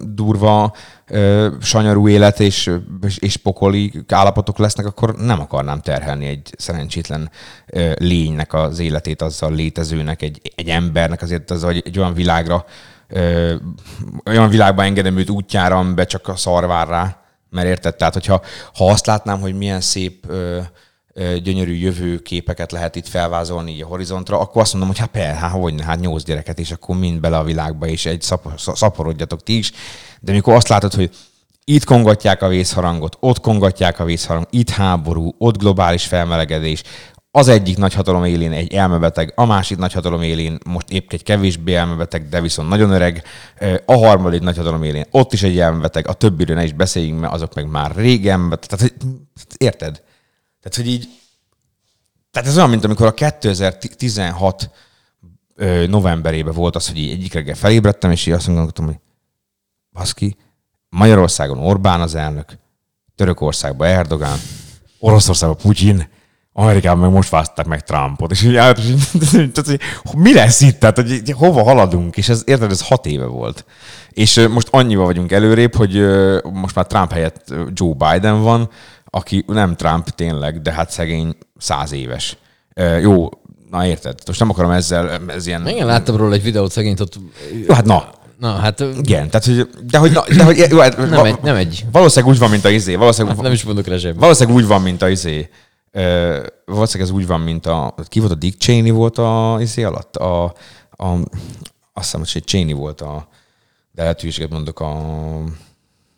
durva, 0.01 0.73
ö, 1.07 1.47
sanyarú 1.61 2.07
élet 2.07 2.39
és, 2.39 2.71
és, 3.01 3.17
és 3.17 3.37
pokoli 3.37 4.03
állapotok 4.07 4.57
lesznek, 4.57 4.85
akkor 4.85 5.15
nem 5.15 5.39
akarnám 5.39 5.81
terhelni 5.81 6.25
egy 6.25 6.53
szerencsétlen 6.57 7.29
ö, 7.67 7.91
lénynek 7.95 8.53
az 8.53 8.79
életét, 8.79 9.21
azzal 9.21 9.53
létezőnek, 9.53 10.21
egy, 10.21 10.41
egy 10.55 10.69
embernek 10.69 11.21
azért 11.21 11.51
az, 11.51 11.63
hogy 11.63 11.81
egy 11.85 11.99
olyan 11.99 12.13
világra 12.13 12.65
ö, 13.07 13.53
olyan 14.25 14.49
világba 14.49 14.83
engedem 14.83 15.17
őt 15.17 15.29
útjára, 15.29 15.77
amiben 15.77 16.05
csak 16.05 16.27
a 16.27 16.35
szar 16.35 16.67
vár 16.67 16.87
rá. 16.87 17.22
Mert 17.53 17.67
érted? 17.67 17.95
Tehát, 17.95 18.13
hogyha 18.13 18.41
ha 18.73 18.89
azt 18.89 19.05
látnám, 19.05 19.39
hogy 19.39 19.57
milyen 19.57 19.81
szép 19.81 20.25
ö, 20.27 20.59
ö, 21.13 21.37
gyönyörű 21.37 21.73
jövőképeket 21.73 22.71
lehet 22.71 22.95
itt 22.95 23.07
felvázolni 23.07 23.71
így 23.71 23.81
a 23.81 23.85
horizontra, 23.85 24.39
akkor 24.39 24.61
azt 24.61 24.71
mondom, 24.71 24.89
hogy 24.89 24.99
hát 24.99 25.09
per, 25.09 25.35
hát 25.35 25.51
hogy 25.51 25.81
hát 25.81 25.99
nyolc 25.99 26.23
gyereket, 26.23 26.59
és 26.59 26.71
akkor 26.71 26.95
mind 26.97 27.19
bele 27.19 27.37
a 27.37 27.43
világba, 27.43 27.87
és 27.87 28.05
egy 28.05 28.21
szap, 28.21 28.51
szaporodjatok 28.57 29.43
ti 29.43 29.57
is. 29.57 29.71
De 30.19 30.31
mikor 30.31 30.53
azt 30.53 30.67
látod, 30.67 30.93
hogy 30.93 31.09
itt 31.65 31.83
kongatják 31.83 32.41
a 32.41 32.47
vészharangot, 32.47 33.17
ott 33.19 33.39
kongatják 33.39 33.99
a 33.99 34.05
vészharang, 34.05 34.47
itt 34.49 34.69
háború, 34.69 35.35
ott 35.37 35.57
globális 35.57 36.05
felmelegedés, 36.05 36.83
az 37.35 37.47
egyik 37.47 37.77
nagyhatalom 37.77 38.23
élén 38.23 38.51
egy 38.51 38.73
elmebeteg, 38.73 39.33
a 39.35 39.45
másik 39.45 39.77
nagyhatalom 39.77 40.21
élén 40.21 40.57
most 40.65 40.89
épp 40.89 41.13
egy 41.13 41.23
kevésbé 41.23 41.73
elmebeteg, 41.75 42.29
de 42.29 42.41
viszont 42.41 42.69
nagyon 42.69 42.91
öreg, 42.91 43.23
a 43.85 43.93
harmadik 43.93 44.41
nagyhatalom 44.41 44.83
élén 44.83 45.05
ott 45.11 45.33
is 45.33 45.43
egy 45.43 45.59
elmebeteg, 45.59 46.07
a 46.07 46.13
többiről 46.13 46.55
ne 46.55 46.63
is 46.63 46.73
beszéljünk, 46.73 47.19
mert 47.19 47.33
azok 47.33 47.53
meg 47.53 47.69
már 47.69 47.95
régen, 47.95 48.59
tehát 48.61 48.93
érted? 49.57 50.03
Tehát, 50.61 50.75
hogy 50.75 50.87
így, 50.87 51.07
tehát 52.31 52.47
ez 52.47 52.57
olyan, 52.57 52.69
mint 52.69 52.83
amikor 52.83 53.07
a 53.07 53.13
2016 53.13 54.69
ö, 55.55 55.87
novemberében 55.87 56.53
volt 56.53 56.75
az, 56.75 56.87
hogy 56.87 56.97
így 56.97 57.11
egyik 57.11 57.33
reggel 57.33 57.55
felébredtem, 57.55 58.11
és 58.11 58.25
így 58.25 58.33
azt 58.33 58.45
gondoltam, 58.45 58.85
hogy 58.85 58.99
baszki, 59.91 60.35
Magyarországon 60.89 61.57
Orbán 61.57 62.01
az 62.01 62.15
elnök, 62.15 62.57
Törökországban 63.15 63.87
Erdogán, 63.87 64.37
Oroszországban 64.99 65.57
Putyin, 65.57 66.07
Amerikában 66.53 66.99
meg 66.99 67.11
most 67.11 67.29
választották 67.29 67.65
meg 67.65 67.83
Trumpot, 67.83 68.31
és 68.31 68.43
így, 68.43 68.55
állt, 68.55 68.77
és 68.77 68.85
így 68.85 69.51
tehát, 69.53 69.65
hogy 69.65 69.79
mi 70.17 70.33
lesz 70.33 70.61
itt, 70.61 70.79
tehát 70.79 70.95
hogy 70.95 71.11
így 71.11 71.31
hova 71.31 71.63
haladunk, 71.63 72.17
és 72.17 72.29
ez, 72.29 72.41
érted, 72.45 72.71
ez 72.71 72.87
hat 72.87 73.05
éve 73.05 73.25
volt. 73.25 73.65
És 74.09 74.47
most 74.51 74.67
annyival 74.71 75.05
vagyunk 75.05 75.31
előrébb, 75.31 75.75
hogy 75.75 76.05
most 76.53 76.75
már 76.75 76.87
Trump 76.87 77.11
helyett 77.11 77.53
Joe 77.73 77.93
Biden 77.93 78.41
van, 78.41 78.69
aki 79.05 79.43
nem 79.47 79.75
Trump 79.75 80.09
tényleg, 80.09 80.61
de 80.61 80.71
hát 80.71 80.91
szegény 80.91 81.35
száz 81.57 81.91
éves. 81.91 82.37
Jó, 83.01 83.29
na 83.69 83.85
érted, 83.85 84.19
most 84.25 84.39
nem 84.39 84.49
akarom 84.49 84.71
ezzel, 84.71 85.21
ez 85.27 85.47
ilyen... 85.47 85.67
Igen, 85.67 85.85
láttam 85.85 86.15
róla 86.15 86.33
egy 86.33 86.43
videót 86.43 86.71
szegényt 86.71 86.99
ott. 86.99 87.19
Jó, 87.67 87.73
hát 87.73 87.85
na, 87.85 88.09
Na, 88.39 88.51
hát 88.51 88.79
igen, 88.79 89.29
tehát, 89.29 89.45
hogy, 89.45 89.69
de 89.89 89.97
hogy, 89.97 90.11
na, 90.11 90.23
de 90.35 90.43
hogy 90.43 90.69
hát, 90.79 90.97
nem 91.09 91.25
egy, 91.25 91.37
nem 91.43 91.55
egy. 91.55 91.85
Valószínűleg 91.91 92.33
úgy 92.33 92.39
van, 92.39 92.49
mint 92.49 92.65
a 92.65 92.69
izé. 92.69 92.95
Valószínűleg, 92.95 93.37
Nem 93.37 93.51
is 93.51 93.63
mondok 93.63 93.87
rá 93.87 93.97
semmi. 93.97 94.17
valószínűleg 94.17 94.57
úgy 94.59 94.67
van, 94.67 94.81
mint 94.81 95.01
a 95.01 95.09
izé. 95.09 95.49
Ö, 95.95 96.45
valószínűleg 96.65 97.09
ez 97.09 97.15
úgy 97.15 97.27
van, 97.27 97.41
mint 97.41 97.65
a... 97.65 97.95
Ki 98.07 98.19
volt 98.19 98.31
a 98.31 98.35
Dick 98.35 98.59
Cheney 98.59 98.89
volt 98.89 99.17
a 99.17 99.57
izé 99.59 99.83
alatt? 99.83 100.15
A, 100.15 100.43
a, 100.91 101.07
azt 101.93 102.15
hiszem, 102.17 102.19
hogy 102.19 102.43
Cheney 102.45 102.73
volt 102.73 103.01
a... 103.01 103.27
De 103.91 104.01
lehet 104.01 104.21
hülyeséget 104.21 104.49
mondok 104.49 104.79
a... 104.79 104.91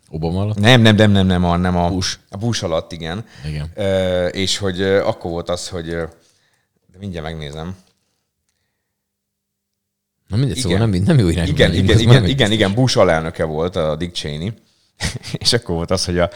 Obama 0.09 0.41
alatt? 0.41 0.57
Nem, 0.57 0.81
nem, 0.81 0.95
nem, 0.95 1.11
nem, 1.11 1.25
nem, 1.25 1.45
a, 1.45 1.57
nem 1.57 1.77
a 1.77 1.89
Bush. 1.89 2.17
A 2.29 2.37
Bush 2.37 2.63
alatt, 2.63 2.91
igen. 2.91 3.25
Igen. 3.47 3.71
Ö, 3.75 4.25
és 4.25 4.57
hogy 4.57 4.81
ö, 4.81 5.05
akkor 5.05 5.31
volt 5.31 5.49
az, 5.49 5.69
hogy... 5.69 5.85
De 5.89 6.97
mindjárt 6.99 7.25
megnézem. 7.25 7.75
Na 10.27 10.35
mindegy, 10.35 10.57
szóval 10.57 10.77
Igen. 10.77 10.89
nem, 10.89 11.01
nem 11.03 11.17
jó 11.17 11.27
irányba 11.27 11.51
Igen, 11.51 11.73
igen, 11.73 11.99
igen, 11.99 12.21
már 12.21 12.29
igen, 12.29 12.51
igen, 12.51 12.73
Bush 12.73 12.97
alelnöke 12.97 13.43
volt 13.43 13.75
a 13.75 13.95
Dick 13.95 14.15
Cheney, 14.15 14.53
és 15.43 15.53
akkor 15.53 15.75
volt 15.75 15.91
az, 15.91 16.05
hogy 16.05 16.19
a, 16.19 16.29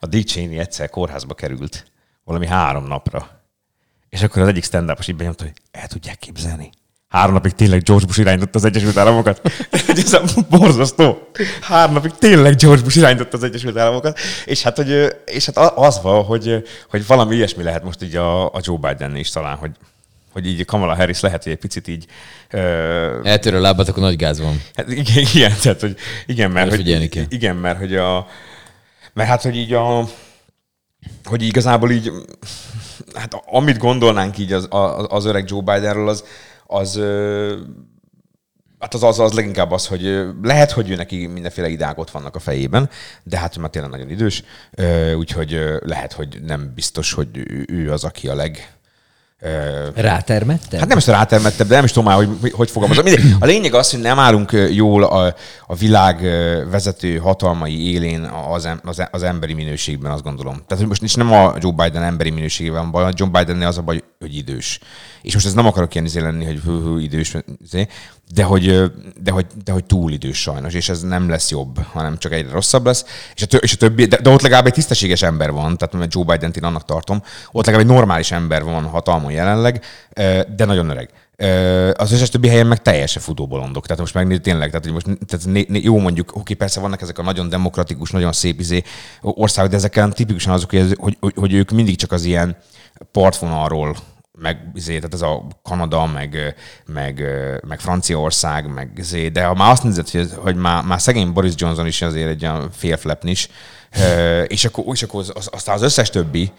a 0.00 0.06
Dick 0.06 0.28
Cheney 0.28 0.58
egyszer 0.58 0.90
kórházba 0.90 1.34
került 1.34 1.86
valami 2.26 2.46
három 2.46 2.86
napra. 2.86 3.28
És 4.08 4.22
akkor 4.22 4.42
az 4.42 4.48
egyik 4.48 4.64
stand 4.64 4.92
így 5.08 5.16
benyomta, 5.16 5.44
hogy 5.44 5.52
el 5.70 5.86
tudják 5.86 6.18
képzelni. 6.18 6.70
Három 7.08 7.34
napig 7.34 7.52
tényleg 7.52 7.82
George 7.82 8.06
Bush 8.06 8.18
irányította 8.18 8.58
az 8.58 8.64
Egyesült 8.64 8.96
Államokat. 8.96 9.40
Ez 9.88 10.34
borzasztó. 10.48 11.30
Három 11.60 11.94
napig 11.94 12.10
tényleg 12.18 12.54
George 12.54 12.82
Bush 12.82 12.96
irányította 12.96 13.36
az 13.36 13.42
Egyesült 13.42 13.76
Államokat. 13.76 14.18
És 14.44 14.62
hát, 14.62 14.76
hogy, 14.76 15.16
és 15.24 15.46
hát 15.46 15.72
az 15.76 16.02
van, 16.02 16.24
hogy, 16.24 16.64
hogy 16.90 17.06
valami 17.06 17.34
ilyesmi 17.34 17.62
lehet 17.62 17.84
most 17.84 18.02
így 18.02 18.16
a, 18.16 18.46
a 18.46 18.60
Joe 18.60 18.76
Biden 18.76 19.16
is 19.16 19.30
talán, 19.30 19.56
hogy, 19.56 19.70
hogy 20.32 20.46
így 20.46 20.64
Kamala 20.64 20.94
Harris 20.94 21.20
lehet, 21.20 21.42
hogy 21.42 21.52
egy 21.52 21.58
picit 21.58 21.88
így 21.88 22.06
ö, 22.50 22.58
Eltör 23.24 23.54
a 23.54 23.60
lábát, 23.60 23.88
akkor 23.88 24.02
nagy 24.02 24.16
gáz 24.16 24.40
van. 24.40 24.62
Hát 24.74 24.90
igen, 24.90 25.24
igen, 25.34 25.52
tehát, 25.62 25.80
hogy 25.80 25.96
igen, 26.26 26.50
mert, 26.50 26.66
Erre 26.66 26.76
hogy, 26.76 27.26
igen, 27.28 27.56
mert 27.56 27.78
hogy 27.78 27.96
a, 27.96 28.26
mert 29.12 29.28
hát, 29.28 29.42
hogy 29.42 29.56
így 29.56 29.72
a, 29.72 30.08
hogy 31.24 31.42
igazából 31.42 31.90
így, 31.90 32.12
hát 33.14 33.42
amit 33.46 33.78
gondolnánk 33.78 34.38
így 34.38 34.52
az, 34.52 34.66
az, 34.70 35.06
az 35.08 35.24
öreg 35.24 35.44
Joe 35.48 35.60
Bidenről, 35.60 36.08
az, 36.08 36.24
az 36.66 37.00
Hát 38.78 38.94
az, 38.94 39.02
az, 39.02 39.18
az 39.18 39.32
leginkább 39.32 39.70
az, 39.70 39.86
hogy 39.86 40.26
lehet, 40.42 40.70
hogy 40.70 40.90
ő 40.90 40.94
neki 40.94 41.26
mindenféle 41.26 41.68
ideák 41.68 41.98
ott 41.98 42.10
vannak 42.10 42.34
a 42.34 42.38
fejében, 42.38 42.90
de 43.22 43.38
hát 43.38 43.56
ő 43.56 43.60
már 43.60 43.70
tényleg 43.70 43.90
nagyon 43.90 44.10
idős, 44.10 44.42
úgyhogy 45.16 45.60
lehet, 45.80 46.12
hogy 46.12 46.42
nem 46.42 46.72
biztos, 46.74 47.12
hogy 47.12 47.28
ő 47.68 47.92
az, 47.92 48.04
aki 48.04 48.28
a 48.28 48.34
leg, 48.34 48.75
ö, 49.40 49.88
Rátermetted? 49.94 50.78
Hát 50.78 50.88
nem 50.88 50.98
is 50.98 51.06
rátermettebb, 51.06 51.66
de 51.66 51.74
nem 51.74 51.84
is 51.84 51.92
tudom 51.92 52.08
már, 52.08 52.16
hogy 52.16 52.52
hogy, 52.52 52.70
fogalmazom. 52.70 53.04
Mindegy. 53.04 53.34
A 53.40 53.46
lényeg 53.46 53.74
az, 53.74 53.90
hogy 53.90 54.00
nem 54.00 54.18
állunk 54.18 54.52
jól 54.72 55.04
a, 55.04 55.34
a 55.66 55.74
világ 55.74 56.20
vezető 56.70 57.16
hatalmai 57.16 57.92
élén 57.92 58.30
az, 58.50 58.68
az, 58.82 59.02
az 59.10 59.22
emberi 59.22 59.52
minőségben, 59.52 60.10
azt 60.10 60.22
gondolom. 60.22 60.54
Tehát 60.54 60.78
hogy 60.78 60.86
most 60.86 61.02
is 61.02 61.14
nem 61.14 61.32
a 61.32 61.54
Joe 61.58 61.72
Biden 61.72 62.02
emberi 62.02 62.30
minőségében 62.30 62.80
van 62.80 62.90
baj, 62.90 63.04
a 63.04 63.12
John 63.14 63.32
Biden 63.32 63.62
az 63.62 63.78
a 63.78 63.82
baj, 63.82 64.02
hogy 64.18 64.36
idős. 64.36 64.80
És 65.22 65.34
most 65.34 65.46
ez 65.46 65.54
nem 65.54 65.66
akarok 65.66 65.94
ilyen 65.94 66.06
izé 66.06 66.20
lenni, 66.20 66.44
hogy 66.44 66.60
hű, 66.64 66.82
hű, 66.82 67.00
idős, 67.00 67.34
izé, 67.64 67.86
de 68.34 68.42
hogy, 68.42 68.92
de, 69.22 69.30
hogy, 69.30 69.46
de 69.64 69.72
hogy 69.72 69.84
túl 69.84 70.12
idős 70.12 70.40
sajnos, 70.40 70.74
és 70.74 70.88
ez 70.88 71.02
nem 71.02 71.28
lesz 71.28 71.50
jobb, 71.50 71.82
hanem 71.82 72.18
csak 72.18 72.32
egyre 72.32 72.50
rosszabb 72.50 72.86
lesz. 72.86 73.04
És 73.34 73.42
a, 73.42 73.46
tö- 73.46 73.62
és 73.62 73.72
a 73.72 73.76
többi, 73.76 74.04
de, 74.04 74.16
de 74.16 74.30
ott 74.30 74.42
legalább 74.42 74.66
egy 74.66 74.72
tisztességes 74.72 75.22
ember 75.22 75.50
van, 75.50 75.76
tehát 75.76 75.94
mert 75.94 76.14
Joe 76.14 76.24
Biden-t 76.24 76.56
én 76.56 76.64
annak 76.64 76.84
tartom, 76.84 77.22
ott 77.52 77.66
legalább 77.66 77.86
egy 77.88 77.94
normális 77.94 78.30
ember 78.30 78.64
van 78.64 78.84
a 78.84 78.88
hatalmon 79.26 79.32
jelenleg, 79.32 79.84
de 80.56 80.64
nagyon 80.64 80.88
öreg. 80.88 81.10
Az 81.96 82.12
összes 82.12 82.28
többi 82.28 82.48
helyen 82.48 82.66
meg 82.66 82.82
teljesen 82.82 83.22
futóbolondok. 83.22 83.86
Tehát 83.86 84.00
most 84.00 84.14
megnézzük 84.14 84.42
tényleg, 84.42 84.68
tehát, 84.68 84.84
hogy 84.84 84.92
most 84.92 85.06
tehát 85.26 85.46
né, 85.46 85.66
né, 85.68 85.80
jó 85.82 85.98
mondjuk, 85.98 86.36
oké, 86.36 86.54
persze 86.54 86.80
vannak 86.80 87.02
ezek 87.02 87.18
a 87.18 87.22
nagyon 87.22 87.48
demokratikus, 87.48 88.10
nagyon 88.10 88.32
szép 88.32 88.60
izé, 88.60 88.82
országok, 89.20 89.70
de 89.70 89.76
ezeken 89.76 90.12
tipikusan 90.12 90.52
azok, 90.52 90.70
hogy, 90.70 90.94
hogy, 90.98 91.16
hogy, 91.20 91.32
hogy 91.36 91.52
ők 91.52 91.70
mindig 91.70 91.96
csak 91.96 92.12
az 92.12 92.24
ilyen 92.24 92.56
partvonalról 93.12 93.96
meg, 94.38 94.70
izé, 94.74 94.96
tehát 94.96 95.14
ez 95.14 95.22
a 95.22 95.46
Kanada, 95.62 96.06
meg, 96.06 96.54
meg, 96.86 97.22
meg 97.66 97.80
Franciaország, 97.80 98.72
meg 98.74 98.90
izé, 98.96 99.28
de 99.28 99.44
ha 99.44 99.54
már 99.54 99.70
azt 99.70 99.82
nézed, 99.82 100.08
hogy, 100.08 100.30
hogy 100.36 100.56
már, 100.56 100.84
már 100.84 101.00
szegény 101.00 101.32
Boris 101.32 101.52
Johnson 101.56 101.86
is 101.86 102.02
azért 102.02 102.28
egy 102.28 102.44
olyan 102.44 102.70
félflepnis, 102.72 103.48
és 104.46 104.64
akkor, 104.64 104.84
és 104.92 105.02
akkor 105.02 105.20
az, 105.20 105.48
aztán 105.52 105.74
az 105.74 105.82
összes 105.82 106.10
többi, 106.10 106.52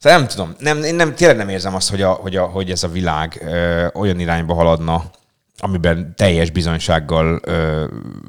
Szóval 0.00 0.18
nem 0.18 0.28
tudom, 0.28 0.54
nem, 0.58 0.82
én 0.82 0.94
nem, 0.94 1.14
tényleg 1.14 1.36
nem 1.36 1.48
érzem 1.48 1.74
azt, 1.74 1.90
hogy, 1.90 2.02
a, 2.02 2.12
hogy, 2.12 2.36
a, 2.36 2.44
hogy 2.44 2.70
ez 2.70 2.82
a 2.82 2.88
világ 2.88 3.42
ö, 3.44 3.86
olyan 3.94 4.20
irányba 4.20 4.54
haladna, 4.54 5.10
amiben 5.58 6.14
teljes 6.16 6.50
bizonysággal 6.50 7.40
ö, 7.44 7.84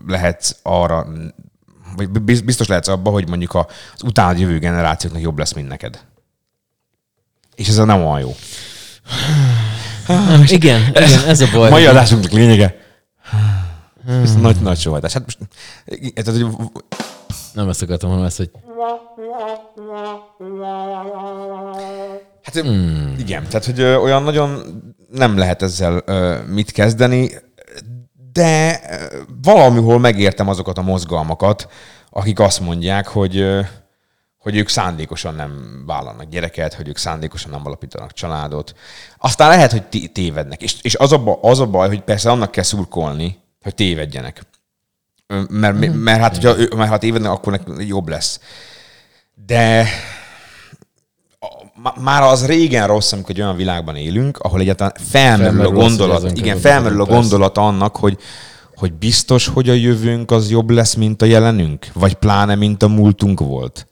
lehetsz 0.07 0.55
arra, 0.63 1.07
vagy 1.95 2.09
biz- 2.09 2.43
biztos 2.43 2.67
lehetsz 2.67 2.87
abba, 2.87 3.09
hogy 3.09 3.29
mondjuk 3.29 3.53
az 3.55 4.03
utána 4.03 4.37
jövő 4.39 4.59
generációknak 4.59 5.21
jobb 5.21 5.37
lesz, 5.37 5.53
mint 5.53 5.67
neked. 5.67 5.99
És 7.55 7.67
ez 7.67 7.77
a 7.77 7.83
nem 7.85 8.05
olyan 8.05 8.19
jó. 8.19 8.35
Igen, 10.45 10.81
igen, 10.87 11.27
ez 11.27 11.41
a 11.41 11.47
baj. 11.53 11.69
Mai 11.69 11.85
adásunknak 11.85 12.31
lényege. 12.31 12.75
Ez 14.07 14.35
nagy, 14.35 14.55
nagy 14.61 14.79
sohajtás. 14.79 15.13
Hát 15.13 15.23
most, 15.23 15.37
ez, 16.13 16.27
ez, 16.27 16.41
Nem 17.53 17.69
ezt 17.69 17.81
akartam, 17.81 18.09
hanem 18.09 18.25
ezt, 18.25 18.37
hogy 18.37 18.51
Hát 22.43 22.55
hmm. 22.55 23.15
igen, 23.17 23.47
tehát 23.47 23.65
hogy 23.65 23.79
ö, 23.79 23.95
olyan 23.95 24.23
nagyon 24.23 24.61
nem 25.11 25.37
lehet 25.37 25.61
ezzel 25.61 26.01
ö, 26.05 26.37
mit 26.47 26.71
kezdeni, 26.71 27.31
de 28.33 28.79
ö, 28.89 29.17
valamihol 29.41 29.99
megértem 29.99 30.47
azokat 30.47 30.77
a 30.77 30.81
mozgalmakat, 30.81 31.67
akik 32.09 32.39
azt 32.39 32.59
mondják, 32.59 33.07
hogy 33.07 33.37
ö, 33.37 33.61
hogy 34.41 34.57
ők 34.57 34.67
szándékosan 34.67 35.35
nem 35.35 35.83
vállalnak 35.85 36.29
gyereket, 36.29 36.73
hogy 36.73 36.87
ők 36.87 36.97
szándékosan 36.97 37.51
nem 37.51 37.61
alapítanak 37.65 38.13
családot. 38.13 38.75
Aztán 39.17 39.49
lehet, 39.49 39.71
hogy 39.71 39.83
té- 39.83 40.13
tévednek. 40.13 40.61
És, 40.61 40.75
és 40.81 40.95
az, 40.95 41.11
a 41.11 41.39
az 41.41 41.59
a 41.59 41.67
baj, 41.67 41.87
hogy 41.87 42.01
persze 42.01 42.31
annak 42.31 42.51
kell 42.51 42.63
szurkolni, 42.63 43.39
hogy 43.61 43.75
tévedjenek. 43.75 44.45
Mert, 45.49 45.79
mert, 45.79 45.93
mert, 45.93 46.21
hát, 46.21 46.37
hogyha, 46.37 46.75
mert 46.75 46.89
ha 46.89 46.97
tévednek, 46.97 47.31
akkor 47.31 47.51
nekik 47.51 47.87
jobb 47.87 48.07
lesz. 48.07 48.39
De 49.45 49.87
má- 51.83 52.01
már 52.01 52.21
az 52.21 52.45
régen 52.45 52.87
rossz, 52.87 53.11
amikor 53.11 53.29
egy 53.29 53.41
olyan 53.41 53.55
világban 53.55 53.95
élünk, 53.95 54.37
ahol 54.37 54.59
egyáltalán 54.59 54.93
felmerül, 55.09 55.45
Felmerül 55.45 55.77
a 55.77 55.81
gondolat, 55.81 56.37
igen, 56.37 56.57
felmerül 56.57 57.01
a 57.01 57.05
gondolat 57.05 57.57
annak, 57.57 57.95
hogy, 57.95 58.17
hogy 58.75 58.93
biztos, 58.93 59.47
hogy 59.47 59.69
a 59.69 59.73
jövőnk 59.73 60.31
az 60.31 60.49
jobb 60.49 60.69
lesz, 60.69 60.93
mint 60.93 61.21
a 61.21 61.25
jelenünk, 61.25 61.87
vagy 61.93 62.13
pláne, 62.13 62.55
mint 62.55 62.83
a 62.83 62.87
múltunk 62.87 63.39
volt. 63.39 63.87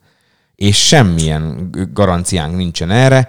És 0.56 0.86
semmilyen 0.86 1.70
garanciánk 1.92 2.56
nincsen 2.56 2.90
erre. 2.90 3.28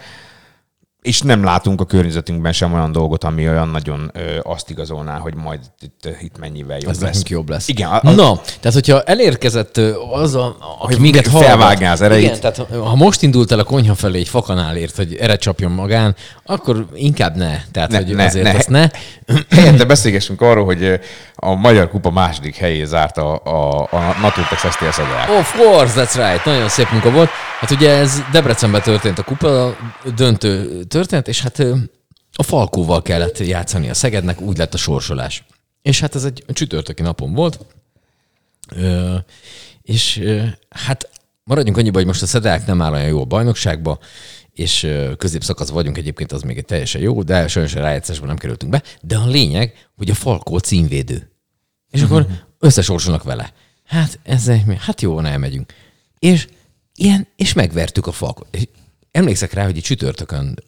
És 1.01 1.21
nem 1.21 1.43
látunk 1.43 1.81
a 1.81 1.85
környezetünkben 1.85 2.51
sem 2.51 2.73
olyan 2.73 2.91
dolgot, 2.91 3.23
ami 3.23 3.47
olyan 3.49 3.67
nagyon 3.69 4.11
ö, 4.13 4.19
azt 4.43 4.69
igazolná, 4.69 5.17
hogy 5.17 5.35
majd 5.35 5.59
itt, 5.81 6.07
itt 6.21 6.37
mennyivel 6.39 6.77
jobb 6.79 6.89
Ez 6.91 7.01
lesz. 7.01 7.21
jobb 7.27 7.49
lesz. 7.49 7.67
Igen, 7.67 7.89
a- 7.89 8.11
Na, 8.11 8.41
tehát 8.59 8.73
hogyha 8.73 9.01
elérkezett 9.01 9.77
az, 10.13 10.35
a, 10.35 10.45
aki 10.79 10.93
Hogy 10.93 10.99
minket 10.99 11.27
felvágná 11.27 11.91
az 11.91 12.01
ereit. 12.01 12.23
Igen, 12.23 12.39
tehát 12.39 12.57
ha 12.71 12.95
most 12.95 13.21
indult 13.21 13.51
el 13.51 13.59
a 13.59 13.63
konyha 13.63 13.95
felé 13.95 14.19
egy 14.19 14.27
fakanálért, 14.29 14.95
hogy 14.95 15.15
erre 15.15 15.35
csapjon 15.35 15.71
magán, 15.71 16.15
akkor 16.45 16.85
inkább 16.93 17.35
ne. 17.35 17.57
Tehát, 17.71 17.89
Ne, 17.89 17.97
hogy 17.97 18.15
ne, 18.15 18.25
azért 18.25 18.43
ne. 18.45 18.53
ezt 18.57 18.69
ne. 18.69 18.87
Helyette 19.57 19.85
beszélgessünk 19.85 20.41
arról, 20.41 20.65
hogy 20.65 20.99
a 21.35 21.53
Magyar 21.55 21.89
Kupa 21.89 22.11
második 22.11 22.55
helyé 22.55 22.83
zárt 22.85 23.17
a, 23.17 23.33
a, 23.43 23.81
a 23.81 24.15
Naturtex 24.21 24.59
STS. 24.69 24.97
Of 25.39 25.55
course, 25.57 25.93
that's 26.05 26.13
right. 26.15 26.45
Nagyon 26.45 26.69
szép 26.69 26.91
munka 26.91 27.11
volt. 27.11 27.29
Hát 27.59 27.71
ugye 27.71 27.89
ez 27.89 28.21
Debrecenben 28.31 28.81
történt 28.81 29.19
a 29.19 29.23
kupa 29.23 29.75
döntő 30.15 30.83
történet, 30.91 31.27
és 31.27 31.41
hát 31.41 31.59
a 32.33 32.43
Falkóval 32.43 33.01
kellett 33.01 33.37
játszani 33.37 33.89
a 33.89 33.93
Szegednek, 33.93 34.41
úgy 34.41 34.57
lett 34.57 34.73
a 34.73 34.77
sorsolás. 34.77 35.45
És 35.81 35.99
hát 35.99 36.15
ez 36.15 36.23
egy 36.23 36.43
csütörtöki 36.53 37.01
napon 37.01 37.33
volt. 37.33 37.59
És 39.81 40.23
hát 40.69 41.09
maradjunk 41.43 41.77
annyiba, 41.77 41.97
hogy 41.97 42.07
most 42.07 42.21
a 42.21 42.25
Szedák 42.25 42.65
nem 42.65 42.81
áll 42.81 42.91
olyan 42.91 43.07
jó 43.07 43.21
a 43.21 43.25
bajnokságba, 43.25 43.99
és 44.53 44.83
ö, 44.83 45.15
középszakaszban 45.17 45.75
vagyunk 45.75 45.97
egyébként, 45.97 46.31
az 46.31 46.41
még 46.41 46.57
egy 46.57 46.65
teljesen 46.65 47.01
jó, 47.01 47.23
de 47.23 47.47
sajnos 47.47 47.75
a 47.75 47.79
rájátszásban 47.79 48.27
nem 48.27 48.37
kerültünk 48.37 48.71
be. 48.71 48.83
De 49.01 49.17
a 49.17 49.27
lényeg, 49.27 49.87
hogy 49.95 50.09
a 50.09 50.13
Falkó 50.13 50.57
címvédő. 50.57 51.31
És 51.89 52.01
akkor 52.01 52.27
összesorsolnak 52.59 53.23
vele. 53.23 53.53
Hát 53.85 54.19
ezzel, 54.23 54.77
hát 54.79 55.01
jó, 55.01 55.19
nem 55.19 55.39
megyünk. 55.39 55.73
És 56.19 56.47
ilyen, 56.95 57.27
és 57.35 57.53
megvertük 57.53 58.07
a 58.07 58.11
falkot. 58.11 58.57
Emlékszek 59.11 59.53
rá, 59.53 59.65
hogy 59.65 59.77
egy 59.77 59.83
csütörtökön 59.83 60.63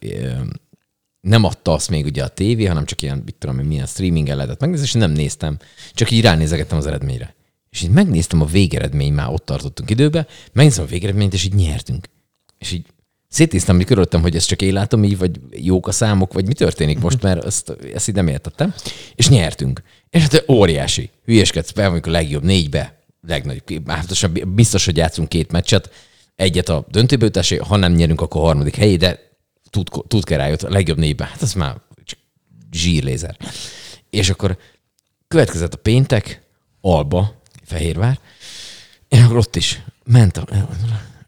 nem 1.20 1.44
adta 1.44 1.72
azt 1.72 1.90
még 1.90 2.04
ugye 2.04 2.24
a 2.24 2.28
tévé, 2.28 2.64
hanem 2.64 2.84
csak 2.84 3.02
ilyen, 3.02 3.22
mit 3.24 3.34
tudom, 3.34 3.56
milyen 3.56 3.86
streamingen 3.86 4.36
lehetett 4.36 4.60
megnézni, 4.60 4.84
és 4.84 4.92
nem 4.92 5.10
néztem. 5.10 5.58
Csak 5.92 6.10
így 6.10 6.22
ránézegettem 6.22 6.78
az 6.78 6.86
eredményre. 6.86 7.34
És 7.70 7.82
így 7.82 7.90
megnéztem 7.90 8.40
a 8.40 8.44
végeredmény, 8.44 9.12
már 9.12 9.28
ott 9.28 9.44
tartottunk 9.44 9.90
időbe, 9.90 10.26
megnéztem 10.52 10.84
a 10.84 10.88
végeredményt, 10.88 11.32
és 11.32 11.44
így 11.44 11.54
nyertünk. 11.54 12.08
És 12.58 12.72
így 12.72 12.86
szétnéztem 13.28 13.76
hogy 13.76 13.84
körülöttem, 13.84 14.20
hogy 14.20 14.36
ezt 14.36 14.48
csak 14.48 14.62
én 14.62 14.72
látom 14.72 15.04
így, 15.04 15.18
vagy 15.18 15.40
jók 15.50 15.86
a 15.86 15.92
számok, 15.92 16.32
vagy 16.32 16.46
mi 16.46 16.52
történik 16.52 16.98
most, 16.98 17.22
mert 17.22 17.44
ezt, 17.44 17.76
ezt 17.94 18.08
így 18.08 18.14
nem 18.14 18.28
értettem. 18.28 18.74
És 19.14 19.28
nyertünk. 19.28 19.82
És 20.10 20.22
hát 20.22 20.44
óriási. 20.48 21.10
Hülyeskedsz, 21.24 21.70
be 21.70 21.86
vagyunk 21.86 22.06
a 22.06 22.10
legjobb 22.10 22.42
négybe, 22.42 22.98
legnagyobb. 23.26 23.90
Hát 23.90 24.48
biztos, 24.48 24.84
hogy 24.84 24.96
játszunk 24.96 25.28
két 25.28 25.52
meccset, 25.52 25.90
egyet 26.36 26.68
a 26.68 26.84
döntőbe 26.88 27.24
jutásé, 27.24 27.56
ha 27.56 27.76
nem 27.76 27.92
nyerünk, 27.92 28.20
akkor 28.20 28.40
a 28.40 28.44
harmadik 28.44 28.76
helyé, 28.76 28.96
de 28.96 29.32
tud, 29.70 29.88
tud 30.08 30.30
a 30.30 30.68
legjobb 30.68 30.98
négybe. 30.98 31.24
Hát 31.24 31.42
az 31.42 31.52
már 31.52 31.76
csak 32.04 32.18
zsírlézer. 32.72 33.36
És 34.10 34.30
akkor 34.30 34.58
következett 35.28 35.74
a 35.74 35.78
péntek, 35.78 36.42
Alba, 36.80 37.42
Fehérvár, 37.64 38.18
és 39.08 39.20
akkor 39.20 39.36
ott 39.36 39.56
is 39.56 39.82
ment 40.04 40.36
a, 40.36 40.46